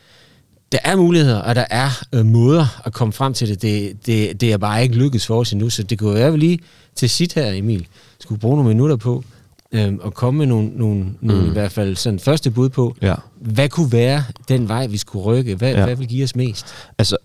der 0.72 0.78
er 0.84 0.96
muligheder, 0.96 1.38
og 1.38 1.54
der 1.54 1.64
er 1.70 1.88
øh, 2.12 2.26
måder 2.26 2.80
at 2.84 2.92
komme 2.92 3.12
frem 3.12 3.34
til 3.34 3.48
det. 3.48 3.62
Det, 3.62 4.06
det. 4.06 4.40
det 4.40 4.52
er 4.52 4.56
bare 4.56 4.82
ikke 4.82 4.94
lykkedes 4.94 5.26
for 5.26 5.40
os 5.40 5.52
endnu, 5.52 5.70
så 5.70 5.82
det 5.82 5.98
kunne 5.98 6.14
være, 6.14 6.26
at 6.26 6.32
vi 6.32 6.38
lige 6.38 6.58
til 6.94 7.10
sit 7.10 7.32
her, 7.32 7.52
Emil, 7.52 7.86
skulle 8.20 8.40
bruge 8.40 8.56
nogle 8.56 8.68
minutter 8.68 8.96
på 8.96 9.24
øh, 9.72 9.92
at 10.04 10.14
komme 10.14 10.38
med 10.38 10.46
nogle, 10.46 10.70
nogle, 10.74 11.06
nogle 11.20 11.42
mm. 11.42 11.48
i 11.48 11.52
hvert 11.52 11.72
fald 11.72 11.96
sådan 11.96 12.18
første 12.18 12.50
bud 12.50 12.68
på, 12.68 12.96
ja. 13.02 13.14
hvad 13.36 13.68
kunne 13.68 13.92
være 13.92 14.24
den 14.48 14.68
vej, 14.68 14.86
vi 14.86 14.96
skulle 14.96 15.24
rykke? 15.24 15.54
Hvad, 15.54 15.72
ja. 15.72 15.84
hvad 15.84 15.96
vil 15.96 16.08
give 16.08 16.24
os 16.24 16.36
mest? 16.36 16.66
Altså, 16.98 17.16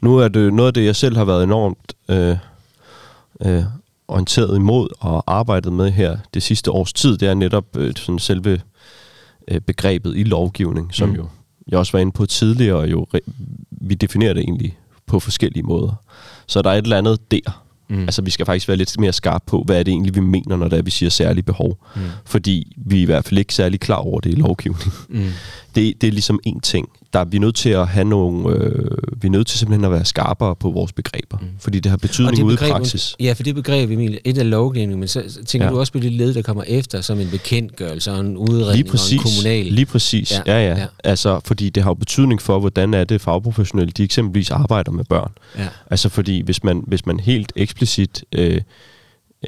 nu 0.00 0.16
er 0.16 0.28
det 0.28 0.54
noget 0.54 0.68
af 0.68 0.74
det, 0.74 0.84
jeg 0.84 0.96
selv 0.96 1.16
har 1.16 1.24
været 1.24 1.44
enormt 1.44 1.94
øh, 2.08 2.36
øh, 3.44 3.62
orienteret 4.08 4.56
imod 4.56 4.88
og 5.00 5.24
arbejdet 5.26 5.72
med 5.72 5.90
her 5.90 6.18
det 6.34 6.42
sidste 6.42 6.70
års 6.70 6.92
tid, 6.92 7.18
det 7.18 7.28
er 7.28 7.34
netop 7.34 7.76
øh, 7.76 7.94
sådan 7.96 8.18
selve 8.18 8.60
øh, 9.48 9.60
begrebet 9.60 10.16
i 10.16 10.22
lovgivning, 10.22 10.94
som 10.94 11.08
mm. 11.08 11.14
jo 11.14 11.28
jeg 11.68 11.78
også 11.78 11.92
var 11.92 11.98
inde 11.98 12.12
på 12.12 12.26
tidligere, 12.26 12.80
jo, 12.80 13.06
vi 13.70 13.94
definerer 13.94 14.32
det 14.32 14.40
egentlig 14.40 14.78
på 15.06 15.20
forskellige 15.20 15.62
måder. 15.62 15.92
Så 16.46 16.62
der 16.62 16.70
er 16.70 16.74
et 16.74 16.82
eller 16.82 16.98
andet 16.98 17.30
der. 17.30 17.62
Mm. 17.88 18.00
Altså 18.00 18.22
vi 18.22 18.30
skal 18.30 18.46
faktisk 18.46 18.68
være 18.68 18.76
lidt 18.76 19.00
mere 19.00 19.12
skarpe 19.12 19.44
på, 19.46 19.62
hvad 19.66 19.78
er 19.78 19.82
det 19.82 19.92
egentlig, 19.92 20.14
vi 20.14 20.20
mener, 20.20 20.56
når 20.56 20.68
det 20.68 20.78
er, 20.78 20.82
vi 20.82 20.90
siger 20.90 21.10
særlige 21.10 21.42
behov. 21.42 21.78
Mm. 21.96 22.02
Fordi 22.24 22.76
vi 22.76 22.98
er 22.98 23.02
i 23.02 23.04
hvert 23.04 23.24
fald 23.24 23.38
ikke 23.38 23.54
særlig 23.54 23.80
klar 23.80 23.96
over 23.96 24.20
det 24.20 24.30
i 24.30 24.34
lovgivningen. 24.34 24.92
Mm. 25.08 25.28
Det, 25.74 26.00
det 26.00 26.06
er 26.06 26.12
ligesom 26.12 26.40
en 26.44 26.60
ting 26.60 26.88
der 27.12 27.18
er 27.18 27.24
vi 27.24 27.38
nødt 27.38 27.54
til 27.54 27.70
at 27.70 27.88
have 27.88 28.04
nogle, 28.04 28.48
øh, 28.48 28.90
vi 29.22 29.26
er 29.26 29.30
nødt 29.30 29.46
til 29.46 29.58
simpelthen 29.58 29.84
at 29.84 29.90
være 29.90 30.04
skarpere 30.04 30.56
på 30.56 30.70
vores 30.70 30.92
begreber, 30.92 31.38
mm. 31.38 31.46
fordi 31.58 31.80
det 31.80 31.90
har 31.90 31.96
betydning 31.96 32.44
ude 32.44 32.54
i 32.54 32.56
praksis. 32.56 33.16
Ja, 33.20 33.32
for 33.32 33.42
det 33.42 33.54
begreb, 33.54 33.90
Emil, 33.90 34.18
et 34.24 34.38
af 34.38 34.50
lovgivningen, 34.50 34.98
men 34.98 35.08
så 35.08 35.22
tænker 35.46 35.66
ja. 35.66 35.72
du 35.72 35.78
også 35.78 35.92
på 35.92 35.98
det 35.98 36.12
led, 36.12 36.34
der 36.34 36.42
kommer 36.42 36.62
efter, 36.66 37.00
som 37.00 37.20
en 37.20 37.28
bekendtgørelse 37.30 38.12
og 38.12 38.20
en 38.20 38.36
udredning 38.36 38.76
lige 38.76 38.90
præcis, 38.90 39.18
og 39.18 39.28
en 39.28 39.34
kommunal. 39.36 39.64
Lige 39.72 39.86
præcis, 39.86 40.32
ja. 40.32 40.42
Ja, 40.46 40.68
ja. 40.68 40.80
ja. 40.80 40.86
Altså, 41.04 41.40
fordi 41.44 41.70
det 41.70 41.82
har 41.82 41.90
jo 41.90 41.94
betydning 41.94 42.42
for, 42.42 42.58
hvordan 42.58 42.94
er 42.94 43.04
det 43.04 43.20
fagprofessionelle, 43.20 43.92
de 43.92 44.04
eksempelvis 44.04 44.50
arbejder 44.50 44.92
med 44.92 45.04
børn. 45.04 45.32
Ja. 45.58 45.68
Altså, 45.90 46.08
fordi 46.08 46.42
hvis 46.42 46.64
man, 46.64 46.84
hvis 46.86 47.06
man 47.06 47.20
helt 47.20 47.52
eksplicit 47.56 48.24
øh, 48.34 48.60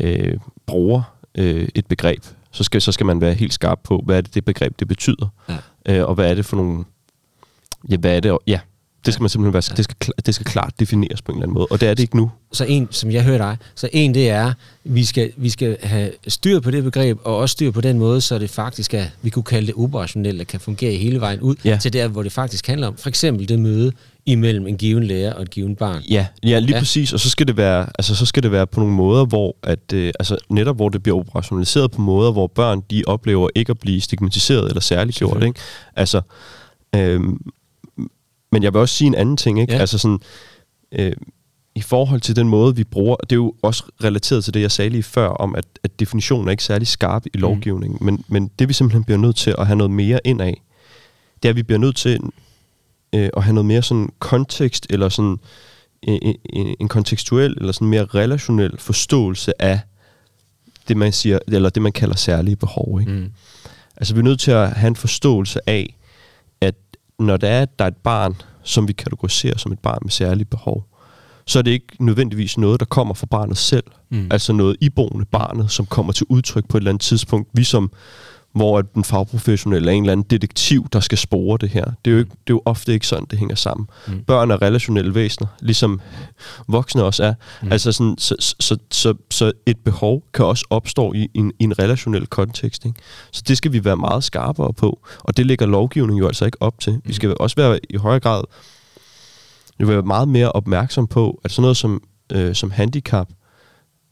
øh, 0.01 0.35
bruger 0.67 1.03
øh, 1.35 1.69
et 1.75 1.87
begreb, 1.87 2.25
så 2.53 2.65
skal, 2.65 2.81
så 2.83 2.93
skal 2.93 3.07
man 3.07 3.21
være 3.21 3.35
helt 3.35 3.55
skarp 3.55 3.79
på, 3.85 4.03
hvad 4.07 4.17
er 4.17 4.21
det, 4.21 4.35
det 4.35 4.45
begreb 4.45 4.79
det 4.79 4.89
betyder, 4.89 5.29
ja. 5.49 5.99
øh, 5.99 6.09
og 6.09 6.15
hvad 6.15 6.31
er 6.31 6.35
det 6.35 6.45
for 6.45 6.57
nogle 6.57 6.85
Ja, 7.91 7.97
hvad 7.97 8.17
er 8.17 8.21
det? 8.21 8.39
Ja, 8.47 8.61
det 9.07 9.15
skal 9.15 9.23
man 9.23 9.29
simpelthen 9.29 9.53
være, 9.53 9.77
det, 9.77 9.85
skal, 9.85 10.13
det 10.27 10.35
skal 10.35 10.47
klart 10.47 10.73
defineres 10.81 11.23
på 11.23 11.33
en 11.33 11.39
eller 11.39 11.43
anden 11.43 11.55
måde, 11.55 11.67
og 11.71 11.81
det 11.81 11.89
er 11.89 11.95
det 11.95 12.03
ikke 12.03 12.17
nu. 12.17 12.31
Så 12.53 12.65
en, 12.65 12.89
som 12.91 13.11
jeg 13.11 13.25
hører 13.25 13.39
dig, 13.39 13.57
så 13.75 13.89
en 13.93 14.15
det 14.15 14.31
er, 14.31 14.53
vi 14.85 15.05
skal, 15.05 15.33
vi 15.37 15.51
skal 15.51 15.77
have 15.83 16.11
styr 16.29 16.61
på 16.61 16.71
det 16.71 16.85
begreb, 16.85 17.19
og 17.25 17.37
også 17.37 17.53
styr 17.53 17.71
på 17.71 17.81
den 17.81 17.99
måde, 17.99 18.21
så 18.21 18.39
det 18.39 18.51
faktisk 18.51 18.95
er, 18.95 19.05
vi 19.23 19.31
kunne 19.31 19.43
kalde 19.43 19.67
det 19.67 19.75
operationelt, 19.77 20.49
kan 20.49 20.61
fungere 20.61 20.97
hele 20.97 21.21
vejen 21.21 21.41
ud 21.41 21.55
ja. 21.65 21.79
til 21.83 21.93
der, 21.93 22.09
hvor 22.09 22.23
det 22.23 22.33
faktisk 22.33 22.67
handler 22.67 22.87
om. 22.87 22.97
For 22.97 23.09
eksempel 23.09 23.49
det 23.49 23.59
møde 23.59 23.93
imellem 24.27 24.67
en 24.67 24.77
given 24.77 25.05
lærer 25.05 25.33
og 25.33 25.43
et 25.43 25.51
given 25.51 25.77
barn. 25.77 26.03
Ja, 26.11 26.27
ja 26.43 26.59
lige 26.59 26.75
ja. 26.75 26.79
præcis, 26.79 27.13
og 27.13 27.21
så 27.21 27.31
skal 27.31 27.47
det 27.47 27.57
være, 27.57 27.87
altså, 27.99 28.15
så 28.15 28.27
skal 28.27 28.43
det 28.43 28.53
være 28.53 28.67
på 28.67 28.81
nogle 28.81 28.95
måder, 28.95 29.25
hvor 29.25 29.57
at, 29.63 29.93
øh, 29.95 30.13
altså, 30.21 30.37
netop 30.51 30.77
hvor 30.77 30.89
det 30.89 31.03
bliver 31.03 31.19
operationaliseret 31.19 31.91
på 31.91 32.01
måder, 32.01 32.33
hvor 32.33 32.47
børn 32.47 32.83
de 32.91 33.03
oplever 33.07 33.49
ikke 33.55 33.71
at 33.71 33.79
blive 33.79 34.01
stigmatiseret 34.01 34.69
eller 34.69 34.81
særligt 34.81 35.19
gjort. 35.19 35.43
Ikke? 35.45 35.61
Altså, 35.97 36.21
øh, 36.95 37.21
men 38.53 38.63
jeg 38.63 38.73
vil 38.73 38.81
også 38.81 38.95
sige 38.95 39.07
en 39.07 39.15
anden 39.15 39.37
ting, 39.37 39.61
ikke? 39.61 39.73
Ja. 39.73 39.79
Altså 39.79 39.99
sådan, 39.99 40.19
øh, 40.93 41.13
i 41.75 41.81
forhold 41.81 42.21
til 42.21 42.37
den 42.37 42.49
måde, 42.49 42.77
vi 42.77 42.85
bruger, 42.85 43.17
det 43.17 43.33
er 43.33 43.37
jo 43.37 43.55
også 43.63 43.85
relateret 44.05 44.45
til 44.45 44.55
det, 44.55 44.61
jeg 44.61 44.71
sagde 44.71 44.91
lige 44.91 45.03
før, 45.03 45.29
om 45.29 45.55
at, 45.55 45.65
at 45.83 46.01
definitionen 46.01 46.49
er 46.49 46.51
ikke 46.51 46.65
særlig 46.65 46.89
skarp 46.89 47.27
i 47.27 47.31
mm. 47.35 47.41
lovgivningen, 47.41 47.99
mm. 48.01 48.07
men, 48.07 48.25
men 48.29 48.51
det 48.59 48.69
vi 48.69 48.73
simpelthen 48.73 49.05
bliver 49.05 49.19
nødt 49.19 49.37
til 49.37 49.55
at 49.59 49.67
have 49.67 49.77
noget 49.77 49.91
mere 49.91 50.21
ind 50.25 50.43
af, 50.43 50.63
det 51.43 51.49
er, 51.49 51.51
at 51.51 51.57
vi 51.57 51.63
bliver 51.63 51.79
nødt 51.79 51.97
til 51.97 52.21
øh, 53.15 53.31
at 53.37 53.43
have 53.43 53.55
noget 53.55 53.67
mere 53.67 53.83
sådan 53.83 54.09
kontekst, 54.19 54.87
eller 54.91 55.09
sådan 55.09 55.39
en, 56.03 56.37
en, 56.53 56.77
en 56.81 56.89
kontekstuel, 56.89 57.57
eller 57.61 57.73
sådan 57.73 57.89
mere 57.89 58.05
relationel 58.05 58.79
forståelse 58.79 59.63
af 59.63 59.81
det, 60.89 60.97
man 60.97 61.13
siger, 61.13 61.39
eller 61.49 61.71
det, 61.71 61.83
man 61.83 61.93
kalder 61.93 62.17
særlige 62.17 62.57
behov. 62.57 63.01
Ikke? 63.01 63.13
Mm. 63.13 63.33
Altså, 63.97 64.15
vi 64.15 64.19
er 64.21 64.25
nødt 64.25 64.41
til 64.41 64.51
at 64.51 64.71
have 64.71 64.89
en 64.89 64.97
forståelse 64.97 65.61
af, 65.67 65.95
når 67.19 67.37
det 67.37 67.49
er, 67.49 67.63
at 67.63 67.79
der 67.79 67.85
er 67.85 67.89
et 67.89 67.97
barn, 67.97 68.37
som 68.63 68.89
vi 68.89 68.93
kategoriserer 68.93 69.59
som 69.59 69.73
et 69.73 69.79
barn 69.79 69.99
med 70.03 70.11
særlige 70.11 70.45
behov, 70.45 70.85
så 71.47 71.59
er 71.59 71.63
det 71.63 71.71
ikke 71.71 71.87
nødvendigvis 72.01 72.59
noget, 72.59 72.81
der 72.81 72.87
kommer 72.87 73.15
fra 73.15 73.27
barnet 73.27 73.57
selv. 73.57 73.85
Mm. 74.11 74.29
Altså 74.31 74.53
noget 74.53 74.77
iboende 74.81 75.25
barnet, 75.25 75.71
som 75.71 75.87
kommer 75.87 76.13
til 76.13 76.27
udtryk 76.29 76.69
på 76.69 76.77
et 76.77 76.81
eller 76.81 76.91
andet 76.91 77.03
tidspunkt. 77.03 77.49
Vi 77.53 77.65
som 77.65 77.91
hvor 78.53 78.83
den 78.83 79.05
fagprofessionelle 79.05 79.91
er 79.91 79.95
en 79.95 80.03
eller 80.03 80.13
anden 80.13 80.27
detektiv, 80.31 80.87
der 80.93 81.01
skal 81.01 81.19
spore 81.19 81.59
det 81.61 81.69
her. 81.69 81.85
Det 81.85 82.11
er 82.11 82.13
jo, 82.13 82.19
ikke, 82.19 82.31
det 82.31 82.37
er 82.37 82.55
jo 82.55 82.63
ofte 82.65 82.93
ikke 82.93 83.07
sådan, 83.07 83.27
det 83.31 83.39
hænger 83.39 83.55
sammen. 83.55 83.87
Mm. 84.09 84.25
Børn 84.25 84.51
er 84.51 84.63
relationelle 84.63 85.15
væsener, 85.15 85.49
ligesom 85.61 86.01
voksne 86.69 87.03
også 87.03 87.25
er. 87.25 87.35
Mm. 87.63 87.73
Altså 87.73 87.93
sådan, 87.93 88.15
så, 88.19 88.35
så, 88.61 88.79
så, 88.91 89.15
så 89.31 89.53
et 89.67 89.77
behov 89.85 90.23
kan 90.35 90.45
også 90.45 90.67
opstå 90.71 91.13
i, 91.13 91.29
en, 91.35 91.53
i 91.59 91.65
en 91.65 91.79
relationel 91.79 92.27
kontekst. 92.27 92.85
Ikke? 92.85 93.01
Så 93.33 93.43
det 93.49 93.57
skal 93.57 93.73
vi 93.73 93.85
være 93.85 93.97
meget 93.97 94.25
skarpere 94.25 94.73
på, 94.73 94.99
og 95.19 95.37
det 95.37 95.47
ligger 95.47 95.67
lovgivningen 95.67 96.23
jo 96.23 96.27
altså 96.27 96.45
ikke 96.45 96.63
op 96.63 96.81
til. 96.81 96.93
Mm. 96.93 97.03
Vi 97.05 97.13
skal 97.13 97.35
også 97.41 97.57
være 97.57 97.79
i 97.91 97.97
højere 97.97 98.21
grad 98.21 98.43
være 99.87 100.03
meget 100.03 100.29
mere 100.29 100.53
opmærksom 100.53 101.07
på, 101.07 101.41
at 101.45 101.51
sådan 101.51 101.63
noget 101.63 101.77
som, 101.77 102.03
øh, 102.33 102.55
som 102.55 102.71
handicap, 102.71 103.29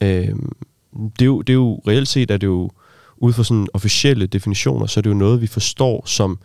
øh, 0.01 0.09
det, 0.09 1.21
er 1.21 1.25
jo, 1.25 1.41
det 1.41 1.53
er 1.53 1.55
jo 1.55 1.81
reelt 1.89 2.09
set, 2.09 2.31
at 2.31 2.41
det 2.41 2.47
jo 2.47 2.71
ud 3.19 3.33
fra 3.33 3.45
sådan 3.45 3.67
officielle 3.75 4.27
definitioner, 4.27 4.87
så 4.87 5.01
er 5.01 5.03
det 5.03 5.11
jo 5.11 5.15
noget, 5.15 5.41
vi 5.41 5.47
forstår 5.47 6.03
som, 6.07 6.39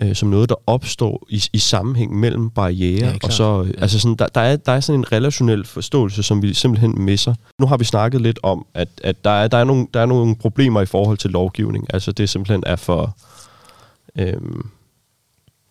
øh, 0.00 0.14
som 0.14 0.28
noget, 0.28 0.48
der 0.48 0.54
opstår 0.66 1.26
i, 1.28 1.44
i 1.52 1.58
sammenhæng 1.58 2.20
mellem 2.20 2.50
barriere. 2.50 3.06
Ja, 3.06 3.16
og 3.22 3.32
så, 3.32 3.62
øh, 3.62 3.68
ja. 3.68 3.80
altså 3.80 4.00
sådan, 4.00 4.16
der, 4.16 4.26
der, 4.26 4.40
er, 4.40 4.56
der 4.56 4.72
er 4.72 4.80
sådan 4.80 5.00
en 5.00 5.12
relationel 5.12 5.64
forståelse, 5.64 6.22
som 6.22 6.42
vi 6.42 6.54
simpelthen 6.54 7.02
misser. 7.02 7.34
Nu 7.58 7.66
har 7.66 7.76
vi 7.76 7.84
snakket 7.84 8.20
lidt 8.20 8.38
om, 8.42 8.66
at, 8.74 8.88
at 9.02 9.24
der, 9.24 9.30
er, 9.30 9.48
der, 9.48 9.58
er 9.58 9.64
nogle, 9.64 9.86
der 9.94 10.00
er 10.00 10.06
nogle 10.06 10.36
problemer 10.36 10.80
i 10.80 10.86
forhold 10.86 11.18
til 11.18 11.30
lovgivning. 11.30 11.86
Altså 11.94 12.12
det 12.12 12.28
simpelthen 12.28 12.62
er 12.66 12.76
for... 12.76 13.16
Øh, 14.18 14.34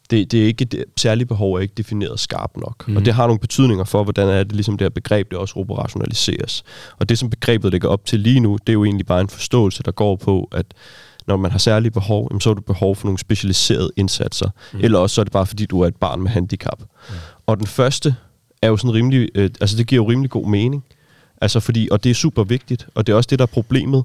det, 0.09 0.31
det 0.31 0.41
er 0.41 0.45
ikke 0.45 0.65
det 0.65 0.85
særlige 0.97 1.27
behov 1.27 1.53
er 1.53 1.59
ikke 1.59 1.73
defineret 1.77 2.19
skarpt 2.19 2.57
nok. 2.57 2.87
Mm. 2.87 2.95
Og 2.95 3.05
det 3.05 3.13
har 3.13 3.27
nogle 3.27 3.39
betydninger 3.39 3.83
for, 3.83 4.03
hvordan 4.03 4.27
er 4.27 4.43
det 4.43 4.51
ligesom 4.51 4.77
det 4.77 4.85
her 4.85 4.89
begreb, 4.89 5.31
det 5.31 5.37
også 5.37 5.53
operationaliseres. 5.57 6.63
Og 6.99 7.09
det, 7.09 7.19
som 7.19 7.29
begrebet 7.29 7.71
ligger 7.71 7.89
op 7.89 8.05
til 8.05 8.19
lige 8.19 8.39
nu, 8.39 8.57
det 8.67 8.69
er 8.69 8.73
jo 8.73 8.85
egentlig 8.85 9.05
bare 9.05 9.21
en 9.21 9.29
forståelse, 9.29 9.83
der 9.83 9.91
går 9.91 10.15
på, 10.15 10.49
at 10.51 10.65
når 11.27 11.37
man 11.37 11.51
har 11.51 11.59
særlige 11.59 11.91
behov, 11.91 12.41
så 12.41 12.49
har 12.49 12.53
du 12.53 12.61
behov 12.61 12.95
for 12.95 13.05
nogle 13.07 13.19
specialiserede 13.19 13.91
indsatser. 13.95 14.49
Mm. 14.73 14.79
Eller 14.83 14.99
også 14.99 15.13
så 15.13 15.21
er 15.21 15.23
det 15.23 15.33
bare, 15.33 15.45
fordi 15.45 15.65
du 15.65 15.81
er 15.81 15.87
et 15.87 15.95
barn 15.95 16.21
med 16.21 16.31
handicap. 16.31 16.79
Mm. 16.79 17.15
Og 17.45 17.57
den 17.57 17.67
første 17.67 18.15
er 18.61 18.67
jo 18.67 18.77
sådan 18.77 18.93
rimelig, 18.93 19.29
øh, 19.35 19.49
altså 19.61 19.77
det 19.77 19.87
giver 19.87 20.03
jo 20.03 20.09
rimelig 20.09 20.29
god 20.29 20.47
mening. 20.47 20.83
Altså 21.41 21.59
fordi, 21.59 21.87
og 21.91 22.03
det 22.03 22.09
er 22.09 22.13
super 22.13 22.43
vigtigt, 22.43 22.87
og 22.95 23.07
det 23.07 23.13
er 23.13 23.17
også 23.17 23.27
det, 23.27 23.39
der 23.39 23.43
er 23.43 23.47
problemet 23.47 24.03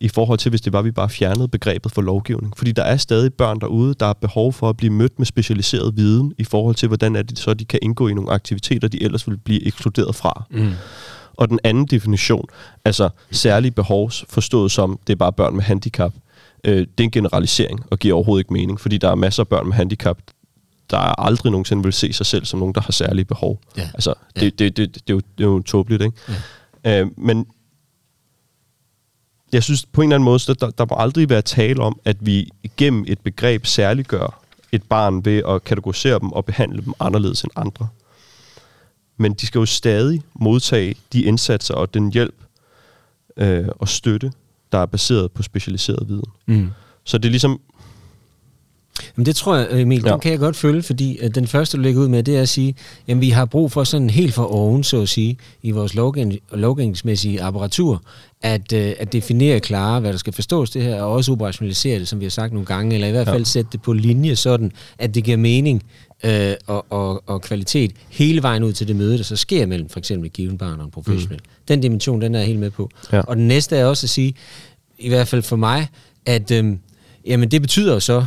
i 0.00 0.08
forhold 0.08 0.38
til, 0.38 0.50
hvis 0.50 0.60
det 0.60 0.72
var, 0.72 0.82
vi 0.82 0.90
bare 0.90 1.08
fjernede 1.08 1.48
begrebet 1.48 1.92
for 1.92 2.02
lovgivning. 2.02 2.56
Fordi 2.56 2.72
der 2.72 2.82
er 2.82 2.96
stadig 2.96 3.34
børn 3.34 3.60
derude, 3.60 3.94
der 4.00 4.06
har 4.06 4.12
behov 4.12 4.52
for 4.52 4.68
at 4.68 4.76
blive 4.76 4.92
mødt 4.92 5.18
med 5.18 5.26
specialiseret 5.26 5.96
viden 5.96 6.32
i 6.38 6.44
forhold 6.44 6.74
til, 6.74 6.88
hvordan 6.88 7.16
er 7.16 7.22
det 7.22 7.38
så, 7.38 7.54
de 7.54 7.64
kan 7.64 7.78
indgå 7.82 8.08
i 8.08 8.14
nogle 8.14 8.32
aktiviteter, 8.32 8.88
de 8.88 9.02
ellers 9.02 9.26
ville 9.26 9.38
blive 9.38 9.66
ekskluderet 9.66 10.14
fra. 10.14 10.44
Mm. 10.50 10.72
Og 11.36 11.48
den 11.48 11.58
anden 11.64 11.86
definition, 11.86 12.44
altså 12.84 13.08
særlige 13.30 13.70
behov 13.70 14.10
forstået 14.28 14.70
som, 14.70 14.98
det 15.06 15.12
er 15.12 15.16
bare 15.16 15.32
børn 15.32 15.54
med 15.54 15.62
handicap, 15.62 16.12
øh, 16.64 16.76
det 16.78 16.86
er 16.98 17.04
en 17.04 17.10
generalisering 17.10 17.84
og 17.90 17.98
giver 17.98 18.14
overhovedet 18.14 18.40
ikke 18.40 18.52
mening, 18.52 18.80
fordi 18.80 18.98
der 18.98 19.10
er 19.10 19.14
masser 19.14 19.42
af 19.42 19.48
børn 19.48 19.66
med 19.66 19.74
handicap, 19.74 20.18
der 20.90 20.98
aldrig 20.98 21.52
nogensinde 21.52 21.82
vil 21.82 21.92
se 21.92 22.12
sig 22.12 22.26
selv 22.26 22.44
som 22.44 22.58
nogen, 22.58 22.74
der 22.74 22.80
har 22.80 22.92
særlige 22.92 23.24
behov. 23.24 23.60
Ja. 23.76 23.88
Altså, 23.94 24.14
det, 24.36 24.42
ja. 24.42 24.46
det, 24.46 24.58
det, 24.58 24.76
det, 24.76 24.94
det, 24.94 25.00
er 25.10 25.14
jo, 25.14 25.20
det 25.38 25.44
er 25.44 25.48
jo 25.48 25.62
tåbeligt, 25.62 26.02
ikke? 26.02 26.16
Ja. 26.84 27.00
Øh, 27.00 27.06
men 27.16 27.46
jeg 29.52 29.62
synes 29.62 29.86
på 29.86 30.00
en 30.00 30.08
eller 30.08 30.16
anden 30.16 30.24
måde, 30.24 30.38
der, 30.38 30.70
der 30.70 30.86
må 30.90 30.96
aldrig 30.98 31.28
være 31.28 31.42
tale 31.42 31.82
om, 31.82 32.00
at 32.04 32.16
vi 32.20 32.50
gennem 32.76 33.04
et 33.08 33.20
begreb 33.20 33.66
særliggør 33.66 34.40
et 34.72 34.82
barn 34.82 35.24
ved 35.24 35.42
at 35.48 35.64
kategorisere 35.64 36.18
dem 36.18 36.32
og 36.32 36.44
behandle 36.44 36.82
dem 36.84 36.92
anderledes 37.00 37.42
end 37.42 37.50
andre. 37.56 37.88
Men 39.16 39.34
de 39.34 39.46
skal 39.46 39.58
jo 39.58 39.66
stadig 39.66 40.22
modtage 40.34 40.94
de 41.12 41.22
indsatser 41.22 41.74
og 41.74 41.94
den 41.94 42.12
hjælp 42.12 42.34
øh, 43.36 43.68
og 43.78 43.88
støtte, 43.88 44.32
der 44.72 44.78
er 44.78 44.86
baseret 44.86 45.32
på 45.32 45.42
specialiseret 45.42 46.08
viden. 46.08 46.30
Mm. 46.46 46.70
Så 47.04 47.18
det 47.18 47.24
er 47.24 47.30
ligesom, 47.30 47.60
Jamen 49.16 49.26
det 49.26 49.36
tror 49.36 49.56
jeg, 49.56 49.80
Emil, 49.80 50.02
ja. 50.04 50.10
den 50.12 50.20
kan 50.20 50.30
jeg 50.30 50.38
godt 50.38 50.56
følge, 50.56 50.82
fordi 50.82 51.18
at 51.18 51.34
den 51.34 51.46
første, 51.46 51.76
du 51.76 51.82
lægger 51.82 52.00
ud 52.00 52.08
med, 52.08 52.22
det 52.22 52.36
er 52.36 52.42
at 52.42 52.48
sige, 52.48 52.74
at 53.08 53.20
vi 53.20 53.30
har 53.30 53.44
brug 53.44 53.72
for 53.72 53.84
sådan 53.84 54.10
helt 54.10 54.34
for 54.34 54.44
oven, 54.44 54.84
så 54.84 55.02
at 55.02 55.08
sige, 55.08 55.36
i 55.62 55.70
vores 55.70 55.94
lovgivningsmæssige 56.52 57.42
apparatur, 57.42 58.02
at, 58.42 58.72
uh, 58.72 58.78
at 58.78 59.12
definere 59.12 59.60
klare, 59.60 60.00
hvad 60.00 60.12
der 60.12 60.18
skal 60.18 60.32
forstås 60.32 60.70
det 60.70 60.82
her, 60.82 61.02
og 61.02 61.12
også 61.12 61.32
operationalisere 61.32 61.98
det, 61.98 62.08
som 62.08 62.20
vi 62.20 62.24
har 62.24 62.30
sagt 62.30 62.52
nogle 62.52 62.66
gange, 62.66 62.94
eller 62.94 63.08
i 63.08 63.10
hvert 63.10 63.26
fald 63.26 63.40
ja. 63.40 63.44
sætte 63.44 63.68
det 63.72 63.82
på 63.82 63.92
linje 63.92 64.36
sådan, 64.36 64.72
at 64.98 65.14
det 65.14 65.24
giver 65.24 65.36
mening 65.36 65.82
uh, 66.24 66.30
og, 66.66 66.86
og, 66.90 67.22
og 67.26 67.42
kvalitet 67.42 67.92
hele 68.08 68.42
vejen 68.42 68.62
ud 68.62 68.72
til 68.72 68.88
det 68.88 68.96
møde, 68.96 69.18
der 69.18 69.24
så 69.24 69.36
sker 69.36 69.66
mellem 69.66 69.88
for 69.88 69.98
eksempel 69.98 70.26
et 70.26 70.32
givet 70.32 70.58
barn 70.58 70.78
og 70.78 70.84
en 70.84 70.90
professionel. 70.90 71.40
Mm. 71.42 71.64
Den 71.68 71.80
dimension, 71.80 72.20
den 72.20 72.34
er 72.34 72.38
jeg 72.38 72.46
helt 72.46 72.60
med 72.60 72.70
på. 72.70 72.90
Ja. 73.12 73.20
Og 73.20 73.36
den 73.36 73.48
næste 73.48 73.76
er 73.76 73.84
også 73.84 74.06
at 74.06 74.10
sige, 74.10 74.34
i 74.98 75.08
hvert 75.08 75.28
fald 75.28 75.42
for 75.42 75.56
mig, 75.56 75.88
at 76.26 76.50
øhm, 76.50 76.78
jamen 77.26 77.50
det 77.50 77.62
betyder 77.62 77.94
jo 77.94 78.00
så, 78.00 78.24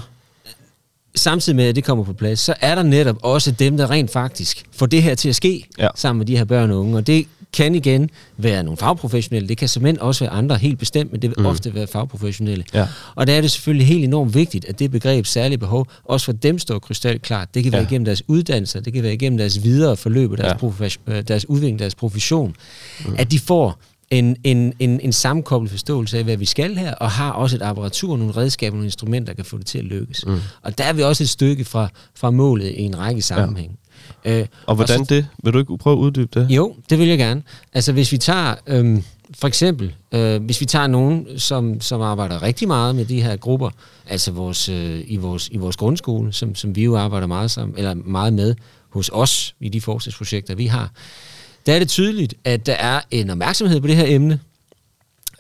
samtidig 1.16 1.56
med, 1.56 1.66
at 1.66 1.76
det 1.76 1.84
kommer 1.84 2.04
på 2.04 2.14
plads, 2.14 2.40
så 2.40 2.54
er 2.62 2.76
der 2.76 2.84
netop 2.84 3.18
også 3.22 3.52
dem, 3.52 3.78
der 3.78 3.92
rent 3.92 4.12
faktisk 4.12 4.64
får 4.72 4.86
det 4.86 5.04
her 5.04 5.16
til 5.16 5.30
at 5.30 5.36
ske 5.36 5.66
ja. 5.78 5.88
sammen 5.96 6.18
med 6.18 6.26
de 6.26 6.38
her 6.38 6.46
børn 6.46 6.72
og 6.72 6.80
unge. 6.80 6.98
Og 6.98 7.08
det 7.08 7.28
kan 7.54 7.76
igen 7.76 8.10
være 8.38 8.64
nogle 8.64 8.78
fagprofessionelle, 8.78 9.50
det 9.50 9.58
kan 9.58 9.68
simpelthen 9.68 10.02
også 10.02 10.24
være 10.24 10.34
andre 10.34 10.56
helt 10.56 10.80
bestemt, 10.80 11.12
men 11.12 11.22
det 11.22 11.30
vil 11.30 11.36
mm. 11.40 11.46
ofte 11.46 11.76
være 11.76 11.88
fagprofessionelle. 11.88 12.64
Ja. 12.74 12.88
Og 13.16 13.28
der 13.28 13.34
er 13.34 13.42
det 13.42 13.52
selvfølgelig 13.52 13.88
helt 13.88 14.04
enormt 14.04 14.36
vigtigt, 14.36 14.66
at 14.66 14.80
det 14.80 14.92
begreb 14.92 15.26
særlige 15.26 15.58
behov, 15.58 15.88
også 16.04 16.26
for 16.26 16.34
dem 16.34 16.60
står 16.60 16.80
krystal 16.80 17.20
klart. 17.20 17.56
Det 17.56 17.64
kan 17.64 17.72
være 17.72 17.82
ja. 17.82 17.88
igennem 17.88 18.06
deres 18.06 18.24
uddannelser, 18.28 18.80
det 18.80 18.94
kan 18.94 19.04
være 19.04 19.14
igennem 19.14 19.38
deres 19.38 19.64
videre 19.64 19.98
forløb 19.98 20.32
og 20.32 20.38
deres, 20.38 21.00
ja. 21.08 21.18
Øh, 21.18 21.24
deres 21.28 21.50
udvikling, 21.50 21.80
deres 21.80 21.96
profession, 21.96 22.56
mm. 23.06 23.16
at 23.18 23.32
de 23.32 23.40
får 23.40 23.80
en, 24.10 24.38
en, 24.44 24.74
en, 24.80 25.00
en 25.00 25.14
sammenkoblet 25.14 25.72
forståelse 25.72 26.18
af, 26.18 26.24
hvad 26.24 26.38
vi 26.38 26.46
skal 26.46 26.78
her, 26.78 26.94
og 26.94 27.12
har 27.12 27.32
også 27.32 27.56
et 27.56 27.62
apparatur, 27.62 28.18
nogle 28.18 28.38
redskaber, 28.38 28.76
nogle 28.76 28.88
instrumenter, 28.88 29.34
der 29.34 29.36
kan 29.36 29.46
få 29.46 29.58
det 29.58 29.66
til 29.66 29.78
at 29.78 29.86
lykkes. 29.86 30.26
Mm. 30.26 30.40
Og 30.62 30.78
der 30.78 30.84
er 30.84 30.94
vi 30.94 31.02
også 31.02 31.24
et 31.24 31.30
stykke 31.30 31.66
fra, 31.66 31.90
fra 32.16 32.32
målet 32.32 32.72
i 32.72 32.82
en 32.82 33.00
række 33.00 33.22
sammenhæng. 33.22 33.80
Ja. 34.26 34.40
Øh, 34.40 34.46
og 34.66 34.76
hvordan 34.76 35.00
og 35.00 35.06
så, 35.06 35.16
det? 35.16 35.28
Vil 35.44 35.54
du 35.54 35.60
ikke 35.60 35.78
prøve 35.78 35.94
at 35.94 36.00
uddybe 36.00 36.40
det? 36.40 36.48
Jo, 36.50 36.76
det 36.90 37.00
vil 37.00 37.08
jeg 37.08 37.18
gerne. 37.18 37.44
Altså 37.74 37.92
hvis 37.92 38.12
vi 38.12 38.18
tager... 38.18 38.56
Øhm, 38.68 39.04
for 39.38 39.48
eksempel, 39.48 39.96
øh, 40.12 40.44
hvis 40.44 40.62
vi 40.62 40.66
tager 40.66 40.88
nogen, 40.88 41.40
som, 41.40 41.82
som 41.82 42.02
arbejder 42.02 42.42
rigtig 42.42 42.68
meget 42.68 42.96
med 42.96 43.06
de 43.06 43.22
her 43.22 43.36
grupper, 43.36 43.70
altså 44.08 44.32
vores, 44.32 44.70
øh, 44.70 45.04
i, 45.08 45.18
vores, 45.18 45.50
i 45.52 45.58
vores 45.58 45.76
grundskole, 45.78 46.34
som, 46.34 46.56
som 46.56 46.76
vi 46.76 46.84
jo 46.84 46.98
arbejder 46.98 47.28
meget, 47.28 47.52
sammen, 47.52 47.78
eller 47.78 47.94
meget 47.94 48.34
med 48.34 48.56
hos 48.90 49.10
os 49.14 49.56
i 49.60 49.70
de 49.70 49.82
forskningsprojekter, 49.82 50.56
vi 50.56 50.66
har, 50.66 50.92
der 51.66 51.74
er 51.74 51.80
det 51.80 51.88
tydeligt, 51.88 52.34
at 52.44 52.66
der 52.66 52.74
er 52.74 53.02
en 53.12 53.30
opmærksomhed 53.30 53.82
på 53.82 53.88
det 53.88 53.96
her 53.96 54.06
emne. 54.08 54.40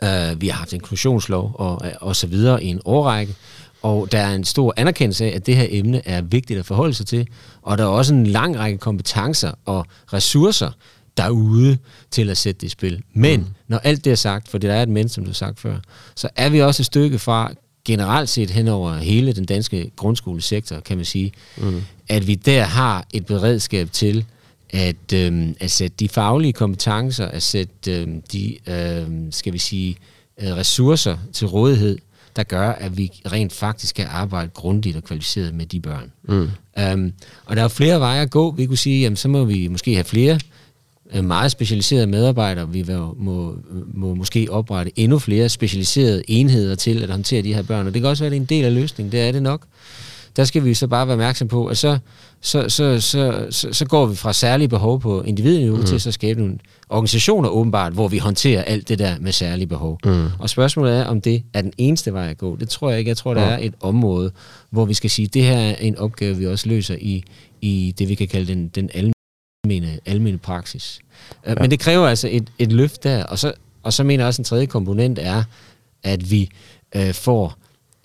Uh, 0.01 0.41
vi 0.41 0.47
har 0.47 0.57
haft 0.57 0.73
inklusionslov 0.73 1.55
og, 1.55 1.81
og 2.01 2.15
så 2.15 2.27
videre 2.27 2.63
i 2.63 2.67
en 2.67 2.81
årrække, 2.85 3.35
og 3.81 4.11
der 4.11 4.19
er 4.19 4.35
en 4.35 4.43
stor 4.43 4.73
anerkendelse 4.77 5.25
af, 5.25 5.35
at 5.35 5.45
det 5.45 5.55
her 5.55 5.67
emne 5.69 6.07
er 6.07 6.21
vigtigt 6.21 6.59
at 6.59 6.65
forholde 6.65 6.93
sig 6.93 7.05
til, 7.05 7.27
og 7.61 7.77
der 7.77 7.83
er 7.83 7.87
også 7.87 8.13
en 8.13 8.27
lang 8.27 8.57
række 8.57 8.77
kompetencer 8.77 9.51
og 9.65 9.85
ressourcer 10.13 10.71
derude 11.17 11.77
til 12.11 12.29
at 12.29 12.37
sætte 12.37 12.61
det 12.61 12.67
i 12.67 12.69
spil. 12.69 13.03
Men 13.13 13.39
mm. 13.39 13.45
når 13.67 13.77
alt 13.77 14.05
det 14.05 14.11
er 14.11 14.15
sagt, 14.15 14.49
for 14.49 14.57
det 14.57 14.69
der 14.69 14.75
er 14.75 14.83
et 14.83 14.89
men, 14.89 15.09
som 15.09 15.23
du 15.23 15.29
har 15.29 15.33
sagt 15.33 15.59
før, 15.59 15.77
så 16.15 16.29
er 16.35 16.49
vi 16.49 16.61
også 16.61 16.81
et 16.81 16.85
stykke 16.85 17.19
fra 17.19 17.51
generelt 17.85 18.29
set 18.29 18.49
hen 18.49 18.67
over 18.67 18.97
hele 18.97 19.33
den 19.33 19.45
danske 19.45 19.91
grundskolesektor, 19.95 20.79
kan 20.79 20.97
man 20.97 21.05
sige, 21.05 21.31
mm. 21.57 21.83
at 22.09 22.27
vi 22.27 22.35
der 22.35 22.63
har 22.63 23.05
et 23.13 23.25
beredskab 23.25 23.91
til 23.91 24.25
at, 24.73 25.13
øh, 25.13 25.47
at 25.59 25.71
sætte 25.71 25.95
de 25.99 26.09
faglige 26.09 26.53
kompetencer, 26.53 27.25
at 27.25 27.43
sætte 27.43 27.91
øh, 27.91 28.07
de, 28.31 28.57
øh, 28.67 29.07
skal 29.31 29.53
vi 29.53 29.57
sige, 29.57 29.97
øh, 30.41 30.55
ressourcer 30.55 31.17
til 31.33 31.47
rådighed, 31.47 31.97
der 32.35 32.43
gør, 32.43 32.69
at 32.69 32.97
vi 32.97 33.11
rent 33.31 33.53
faktisk 33.53 33.95
kan 33.95 34.05
arbejde 34.09 34.49
grundigt 34.53 34.97
og 34.97 35.03
kvalificeret 35.03 35.53
med 35.53 35.65
de 35.65 35.79
børn. 35.79 36.11
Mm. 36.23 36.49
Um, 36.93 37.13
og 37.45 37.55
der 37.55 37.63
er 37.63 37.67
flere 37.67 37.99
veje 37.99 38.21
at 38.21 38.29
gå. 38.29 38.51
Vi 38.51 38.65
kunne 38.65 38.77
sige, 38.77 39.01
jamen 39.01 39.17
så 39.17 39.27
må 39.27 39.45
vi 39.45 39.67
måske 39.67 39.93
have 39.93 40.03
flere 40.03 40.39
øh, 41.13 41.23
meget 41.25 41.51
specialiserede 41.51 42.07
medarbejdere. 42.07 42.69
Vi 42.69 42.85
må, 42.87 43.15
må, 43.19 43.57
må 43.93 44.15
måske 44.15 44.47
oprette 44.49 44.91
endnu 44.95 45.19
flere 45.19 45.49
specialiserede 45.49 46.23
enheder 46.27 46.75
til 46.75 47.03
at 47.03 47.09
håndtere 47.09 47.41
de 47.41 47.53
her 47.53 47.63
børn. 47.63 47.87
Og 47.87 47.93
det 47.93 48.01
kan 48.01 48.09
også 48.09 48.23
være, 48.23 48.27
at 48.27 48.31
det 48.31 48.37
er 48.37 48.41
en 48.41 48.61
del 48.61 48.65
af 48.65 48.73
løsningen. 48.73 49.11
Det 49.11 49.21
er 49.21 49.31
det 49.31 49.43
nok. 49.43 49.61
Der 50.35 50.43
skal 50.43 50.65
vi 50.65 50.73
så 50.73 50.87
bare 50.87 51.07
være 51.07 51.13
opmærksom 51.13 51.47
på, 51.47 51.65
at 51.65 51.77
så 51.77 51.99
så, 52.41 52.69
så, 52.69 53.01
så, 53.01 53.47
så, 53.49 53.73
så 53.73 53.85
går 53.85 54.05
vi 54.05 54.15
fra 54.15 54.33
særlige 54.33 54.67
behov 54.67 55.01
på 55.01 55.21
individniveau 55.21 55.77
mm. 55.77 55.83
til 55.83 56.01
så 56.01 56.11
skabe 56.11 56.39
nogle 56.39 56.57
organisationer 56.89 57.49
åbenbart, 57.49 57.93
hvor 57.93 58.07
vi 58.07 58.17
håndterer 58.17 58.63
alt 58.63 58.89
det 58.89 58.99
der 58.99 59.19
med 59.19 59.31
særlige 59.31 59.67
behov. 59.67 59.99
Mm. 60.05 60.27
Og 60.39 60.49
spørgsmålet 60.49 60.93
er, 60.93 61.05
om 61.05 61.21
det 61.21 61.43
er 61.53 61.61
den 61.61 61.73
eneste 61.77 62.13
vej 62.13 62.29
at 62.29 62.37
gå. 62.37 62.55
Det 62.55 62.69
tror 62.69 62.89
jeg 62.89 62.99
ikke. 62.99 63.09
Jeg 63.09 63.17
tror, 63.17 63.33
der 63.33 63.45
mm. 63.45 63.51
er 63.51 63.57
et 63.57 63.73
område, 63.81 64.31
hvor 64.69 64.85
vi 64.85 64.93
skal 64.93 65.09
sige, 65.09 65.25
at 65.25 65.33
det 65.33 65.43
her 65.43 65.57
er 65.57 65.75
en 65.75 65.97
opgave, 65.97 66.37
vi 66.37 66.47
også 66.47 66.69
løser 66.69 66.95
i, 66.99 67.23
i 67.61 67.95
det, 67.97 68.09
vi 68.09 68.15
kan 68.15 68.27
kalde 68.27 68.53
den, 68.53 68.67
den 68.67 68.89
almene, 68.93 69.99
almene 70.05 70.37
praksis. 70.37 70.99
Øh, 71.45 71.49
ja. 71.49 71.61
Men 71.61 71.71
det 71.71 71.79
kræver 71.79 72.07
altså 72.07 72.27
et, 72.31 72.49
et 72.59 72.71
løft 72.71 73.03
der, 73.03 73.23
og 73.23 73.39
så, 73.39 73.53
og 73.83 73.93
så 73.93 74.03
mener 74.03 74.23
jeg 74.23 74.27
også, 74.27 74.41
en 74.41 74.45
tredje 74.45 74.65
komponent 74.65 75.19
er, 75.21 75.43
at 76.03 76.31
vi 76.31 76.49
øh, 76.95 77.13
får 77.13 77.57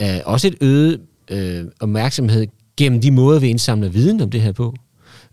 øh, 0.02 0.20
også 0.24 0.46
et 0.46 0.54
øget 0.60 1.00
øh, 1.30 1.64
opmærksomhed 1.80 2.46
gennem 2.76 3.00
de 3.00 3.10
måder, 3.10 3.40
vi 3.40 3.48
indsamler 3.48 3.88
viden 3.88 4.20
om 4.20 4.30
det 4.30 4.40
her 4.40 4.52
på, 4.52 4.74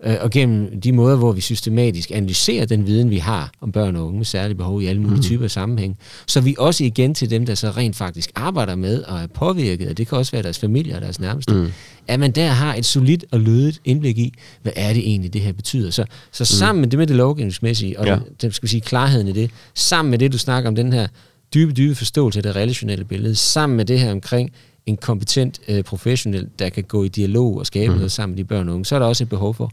øh, 0.03 0.15
og 0.21 0.31
gennem 0.31 0.81
de 0.81 0.91
måder, 0.91 1.17
hvor 1.17 1.31
vi 1.31 1.41
systematisk 1.41 2.11
analyserer 2.11 2.65
den 2.65 2.87
viden, 2.87 3.09
vi 3.09 3.17
har 3.17 3.51
om 3.61 3.71
børn 3.71 3.95
og 3.95 4.05
unge 4.05 4.17
med 4.17 4.25
særlige 4.25 4.57
behov 4.57 4.81
i 4.81 4.85
alle 4.85 5.01
mulige 5.01 5.15
mm. 5.15 5.23
typer 5.23 5.47
sammenhæng, 5.47 5.97
så 6.27 6.41
vi 6.41 6.55
også 6.59 6.83
igen 6.83 7.13
til 7.13 7.29
dem, 7.29 7.45
der 7.45 7.55
så 7.55 7.69
rent 7.69 7.95
faktisk 7.95 8.31
arbejder 8.35 8.75
med 8.75 9.03
og 9.03 9.19
er 9.19 9.27
påvirket, 9.27 9.89
og 9.89 9.97
det 9.97 10.07
kan 10.07 10.17
også 10.17 10.31
være 10.31 10.43
deres 10.43 10.59
familie 10.59 10.95
og 10.95 11.01
deres 11.01 11.19
nærmeste, 11.19 11.53
mm. 11.53 11.71
at 12.07 12.19
man 12.19 12.31
der 12.31 12.47
har 12.47 12.75
et 12.75 12.85
solidt 12.85 13.25
og 13.31 13.39
lødigt 13.39 13.81
indblik 13.85 14.17
i, 14.17 14.33
hvad 14.61 14.73
er 14.75 14.93
det 14.93 15.09
egentlig, 15.09 15.33
det 15.33 15.41
her 15.41 15.53
betyder. 15.53 15.91
Så, 15.91 16.05
så 16.31 16.41
mm. 16.41 16.45
sammen 16.45 16.81
med 16.81 16.89
det 16.89 16.99
med 16.99 17.07
det 17.07 17.15
lovgivningsmæssige, 17.15 17.99
og 17.99 18.05
ja. 18.05 18.17
den, 18.41 18.51
skal 18.51 18.63
vi 18.63 18.69
sige, 18.69 18.81
klarheden 18.81 19.27
i 19.27 19.31
det, 19.31 19.51
sammen 19.75 20.09
med 20.09 20.19
det, 20.19 20.31
du 20.31 20.37
snakker 20.37 20.69
om, 20.69 20.75
den 20.75 20.93
her 20.93 21.07
dybe, 21.53 21.71
dybe 21.71 21.95
forståelse 21.95 22.39
af 22.39 22.43
det 22.43 22.55
relationelle 22.55 23.05
billede, 23.05 23.35
sammen 23.35 23.77
med 23.77 23.85
det 23.85 23.99
her 23.99 24.11
omkring 24.11 24.51
en 24.85 24.97
kompetent 24.97 25.59
øh, 25.67 25.83
professionel, 25.83 26.49
der 26.59 26.69
kan 26.69 26.83
gå 26.83 27.03
i 27.03 27.07
dialog 27.07 27.57
og 27.57 27.65
skabe 27.65 27.91
mm. 27.91 27.97
noget 27.97 28.11
sammen 28.11 28.35
med 28.35 28.43
de 28.43 28.47
børn 28.47 28.69
og 28.69 28.75
unge, 28.75 28.85
så 28.85 28.95
er 28.95 28.99
der 28.99 29.05
også 29.05 29.23
et 29.23 29.29
behov 29.29 29.53
for, 29.53 29.71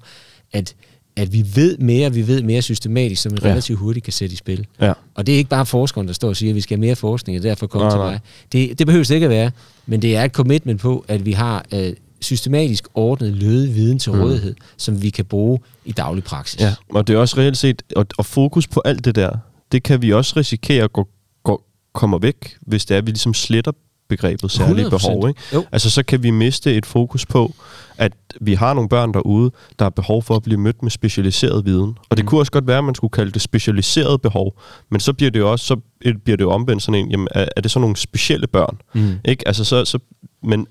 at, 0.52 0.74
at 1.16 1.32
vi 1.32 1.44
ved 1.54 1.78
mere, 1.78 2.12
vi 2.12 2.26
ved 2.26 2.42
mere 2.42 2.62
systematisk, 2.62 3.22
som 3.22 3.32
vi 3.32 3.38
ja. 3.42 3.48
relativt 3.48 3.78
hurtigt 3.78 4.04
kan 4.04 4.12
sætte 4.12 4.32
i 4.32 4.36
spil. 4.36 4.66
Ja. 4.80 4.92
Og 5.14 5.26
det 5.26 5.32
er 5.34 5.36
ikke 5.36 5.50
bare 5.50 5.66
forskeren, 5.66 6.06
der 6.06 6.12
står 6.12 6.28
og 6.28 6.36
siger, 6.36 6.50
at 6.50 6.56
vi 6.56 6.60
skal 6.60 6.76
have 6.76 6.86
mere 6.86 6.96
forskning, 6.96 7.38
og 7.38 7.42
derfor 7.42 7.66
komme 7.66 7.88
nej, 7.88 7.96
til 7.96 7.98
mig. 7.98 8.20
Det, 8.52 8.78
det 8.78 8.86
behøver 8.86 9.04
det 9.04 9.14
ikke 9.14 9.24
at 9.24 9.30
være, 9.30 9.50
men 9.86 10.02
det 10.02 10.16
er 10.16 10.24
et 10.24 10.32
commitment 10.32 10.80
på, 10.80 11.04
at 11.08 11.26
vi 11.26 11.32
har 11.32 11.64
øh, 11.74 11.92
systematisk 12.20 12.88
ordnet 12.94 13.32
løde 13.32 13.68
viden 13.68 13.98
til 13.98 14.12
mm. 14.12 14.20
rådighed, 14.20 14.54
som 14.76 15.02
vi 15.02 15.10
kan 15.10 15.24
bruge 15.24 15.58
i 15.84 15.92
daglig 15.92 16.24
praksis. 16.24 16.60
Ja, 16.60 16.74
og 16.88 17.06
det 17.06 17.14
er 17.14 17.18
også 17.18 17.36
reelt 17.38 17.56
set, 17.56 17.82
og, 17.96 18.06
og 18.18 18.26
fokus 18.26 18.66
på 18.66 18.82
alt 18.84 19.04
det 19.04 19.14
der, 19.14 19.30
det 19.72 19.82
kan 19.82 20.02
vi 20.02 20.12
også 20.12 20.34
risikere 20.36 20.84
at 20.84 20.92
gå, 20.92 21.08
gå, 21.42 21.62
kommer 21.92 22.18
væk, 22.18 22.56
hvis 22.60 22.84
det 22.84 22.94
er, 22.94 22.98
at 22.98 23.06
vi 23.06 23.10
ligesom 23.10 23.34
sletter 23.34 23.72
begrebet 24.16 24.50
særlige 24.50 24.86
100%. 24.86 24.90
behov. 24.90 25.28
Ikke? 25.28 25.40
Jo. 25.54 25.64
Altså 25.72 25.90
så 25.90 26.02
kan 26.02 26.22
vi 26.22 26.30
miste 26.30 26.74
et 26.74 26.86
fokus 26.86 27.26
på, 27.26 27.54
at 27.96 28.12
vi 28.40 28.54
har 28.54 28.74
nogle 28.74 28.88
børn 28.88 29.14
derude, 29.14 29.50
der 29.78 29.84
har 29.84 29.90
behov 29.90 30.22
for 30.22 30.36
at 30.36 30.42
blive 30.42 30.60
mødt 30.60 30.82
med 30.82 30.90
specialiseret 30.90 31.64
viden. 31.64 31.98
Og 32.10 32.16
det 32.16 32.24
mm. 32.24 32.28
kunne 32.28 32.40
også 32.40 32.52
godt 32.52 32.66
være, 32.66 32.78
at 32.78 32.84
man 32.84 32.94
skulle 32.94 33.10
kalde 33.10 33.30
det 33.30 33.42
specialiseret 33.42 34.22
behov, 34.22 34.60
men 34.90 35.00
så 35.00 35.12
bliver 35.12 35.30
det 35.30 35.38
jo 35.38 35.52
også 35.52 35.66
så 35.66 35.76
bliver 36.24 36.36
det 36.36 36.40
jo 36.40 36.50
omvendt 36.50 36.82
sådan 36.82 37.00
en, 37.00 37.10
jamen 37.10 37.28
er, 37.30 37.48
er 37.56 37.60
det 37.60 37.70
så 37.70 37.78
nogle 37.78 37.96
specielle 37.96 38.46
børn? 38.46 38.80
Mm. 38.92 39.18
Ikke? 39.24 39.48
Altså 39.48 39.64
så, 39.64 39.84
så, 39.84 39.98
men 40.42 40.66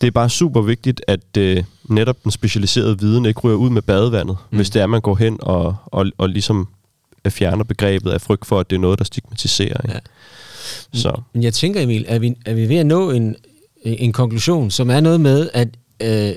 det 0.00 0.06
er 0.06 0.10
bare 0.10 0.30
super 0.30 0.60
vigtigt, 0.60 1.02
at 1.08 1.36
øh, 1.38 1.64
netop 1.84 2.16
den 2.24 2.30
specialiserede 2.30 2.98
viden 2.98 3.26
ikke 3.26 3.40
ryger 3.40 3.56
ud 3.56 3.70
med 3.70 3.82
badevandet, 3.82 4.36
mm. 4.50 4.56
hvis 4.56 4.70
det 4.70 4.80
er, 4.80 4.84
at 4.84 4.90
man 4.90 5.00
går 5.00 5.14
hen 5.14 5.38
og, 5.40 5.76
og, 5.86 6.06
og 6.18 6.28
ligesom 6.28 6.68
fjerner 7.28 7.64
begrebet 7.64 8.10
af 8.10 8.20
frygt 8.20 8.46
for, 8.46 8.60
at 8.60 8.70
det 8.70 8.76
er 8.76 8.80
noget, 8.80 8.98
der 8.98 9.04
stigmatiserer. 9.04 9.82
Ikke? 9.84 9.94
Ja. 9.94 9.98
Så. 10.92 11.20
Men 11.32 11.42
jeg 11.42 11.54
tænker, 11.54 11.80
Emil, 11.80 12.04
er 12.08 12.18
vi, 12.18 12.34
er 12.46 12.54
vi 12.54 12.68
ved 12.68 12.76
at 12.76 12.86
nå 12.86 13.10
en, 13.10 13.36
en 13.82 14.12
konklusion, 14.12 14.70
som 14.70 14.90
er 14.90 15.00
noget 15.00 15.20
med, 15.20 15.50
at 15.52 15.68
øh, 16.02 16.34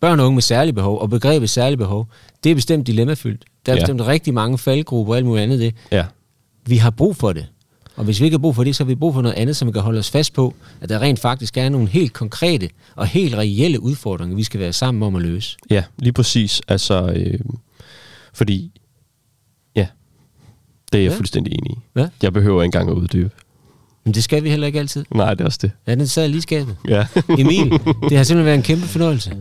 børn 0.00 0.20
og 0.20 0.26
unge 0.26 0.34
med 0.34 0.42
særlige 0.42 0.72
behov, 0.74 1.00
og 1.00 1.10
begrebet 1.10 1.50
særlige 1.50 1.76
behov, 1.76 2.08
det 2.44 2.50
er 2.50 2.54
bestemt 2.54 2.86
dilemmafyldt. 2.86 3.44
Der 3.66 3.72
er 3.72 3.76
ja. 3.76 3.82
bestemt 3.82 4.06
rigtig 4.06 4.34
mange 4.34 4.58
faldgrupper 4.58 5.12
og 5.12 5.16
alt 5.16 5.26
muligt 5.26 5.42
andet 5.42 5.60
det. 5.60 5.74
Ja. 5.92 6.04
Vi 6.66 6.76
har 6.76 6.90
brug 6.90 7.16
for 7.16 7.32
det. 7.32 7.46
Og 7.96 8.04
hvis 8.04 8.20
vi 8.20 8.24
ikke 8.24 8.34
har 8.34 8.40
brug 8.40 8.54
for 8.54 8.64
det, 8.64 8.76
så 8.76 8.84
har 8.84 8.88
vi 8.88 8.94
brug 8.94 9.14
for 9.14 9.22
noget 9.22 9.34
andet, 9.34 9.56
som 9.56 9.68
vi 9.68 9.72
kan 9.72 9.82
holde 9.82 9.98
os 9.98 10.10
fast 10.10 10.32
på, 10.32 10.54
at 10.80 10.88
der 10.88 11.02
rent 11.02 11.20
faktisk 11.20 11.56
er 11.56 11.68
nogle 11.68 11.88
helt 11.88 12.12
konkrete 12.12 12.68
og 12.96 13.06
helt 13.06 13.34
reelle 13.34 13.80
udfordringer, 13.80 14.36
vi 14.36 14.42
skal 14.42 14.60
være 14.60 14.72
sammen 14.72 15.02
om 15.02 15.16
at 15.16 15.22
løse. 15.22 15.56
Ja, 15.70 15.84
lige 15.98 16.12
præcis. 16.12 16.62
Altså, 16.68 17.12
øh, 17.16 17.40
fordi 18.34 18.80
det 20.92 21.00
er 21.00 21.04
jeg 21.04 21.12
fuldstændig 21.12 21.52
enig 21.52 21.72
i. 21.72 21.78
Ja. 21.96 22.08
Jeg 22.22 22.32
behøver 22.32 22.62
ikke 22.62 22.66
engang 22.76 22.90
at 22.90 22.94
uddybe. 22.94 23.30
Men 24.04 24.14
det 24.14 24.24
skal 24.24 24.44
vi 24.44 24.50
heller 24.50 24.66
ikke 24.66 24.78
altid. 24.78 25.04
Nej, 25.14 25.30
det 25.34 25.40
er 25.40 25.44
også 25.44 25.58
det. 25.62 25.70
Ja, 25.86 25.94
den 25.94 26.06
sad 26.06 26.28
lige 26.28 26.42
skabet. 26.42 26.76
Ja. 26.88 27.06
Emil, 27.38 27.70
det 27.70 28.16
har 28.16 28.24
simpelthen 28.24 28.44
været 28.44 28.56
en 28.56 28.62
kæmpe 28.62 28.86
fornøjelse. 28.86 29.36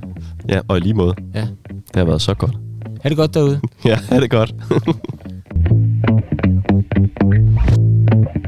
Ja, 0.50 0.60
og 0.68 0.78
i 0.78 0.80
lige 0.80 0.94
måde. 0.94 1.16
Ja. 1.36 1.42
Det 1.70 1.96
har 1.96 2.04
været 2.04 2.22
så 2.22 2.34
godt. 2.34 2.56
Ha' 3.02 3.10
det 3.10 3.18
godt 3.18 3.34
derude. 3.34 3.62
ja, 3.86 4.00
ha' 4.10 4.20
det 4.20 4.30
godt. 4.30 4.56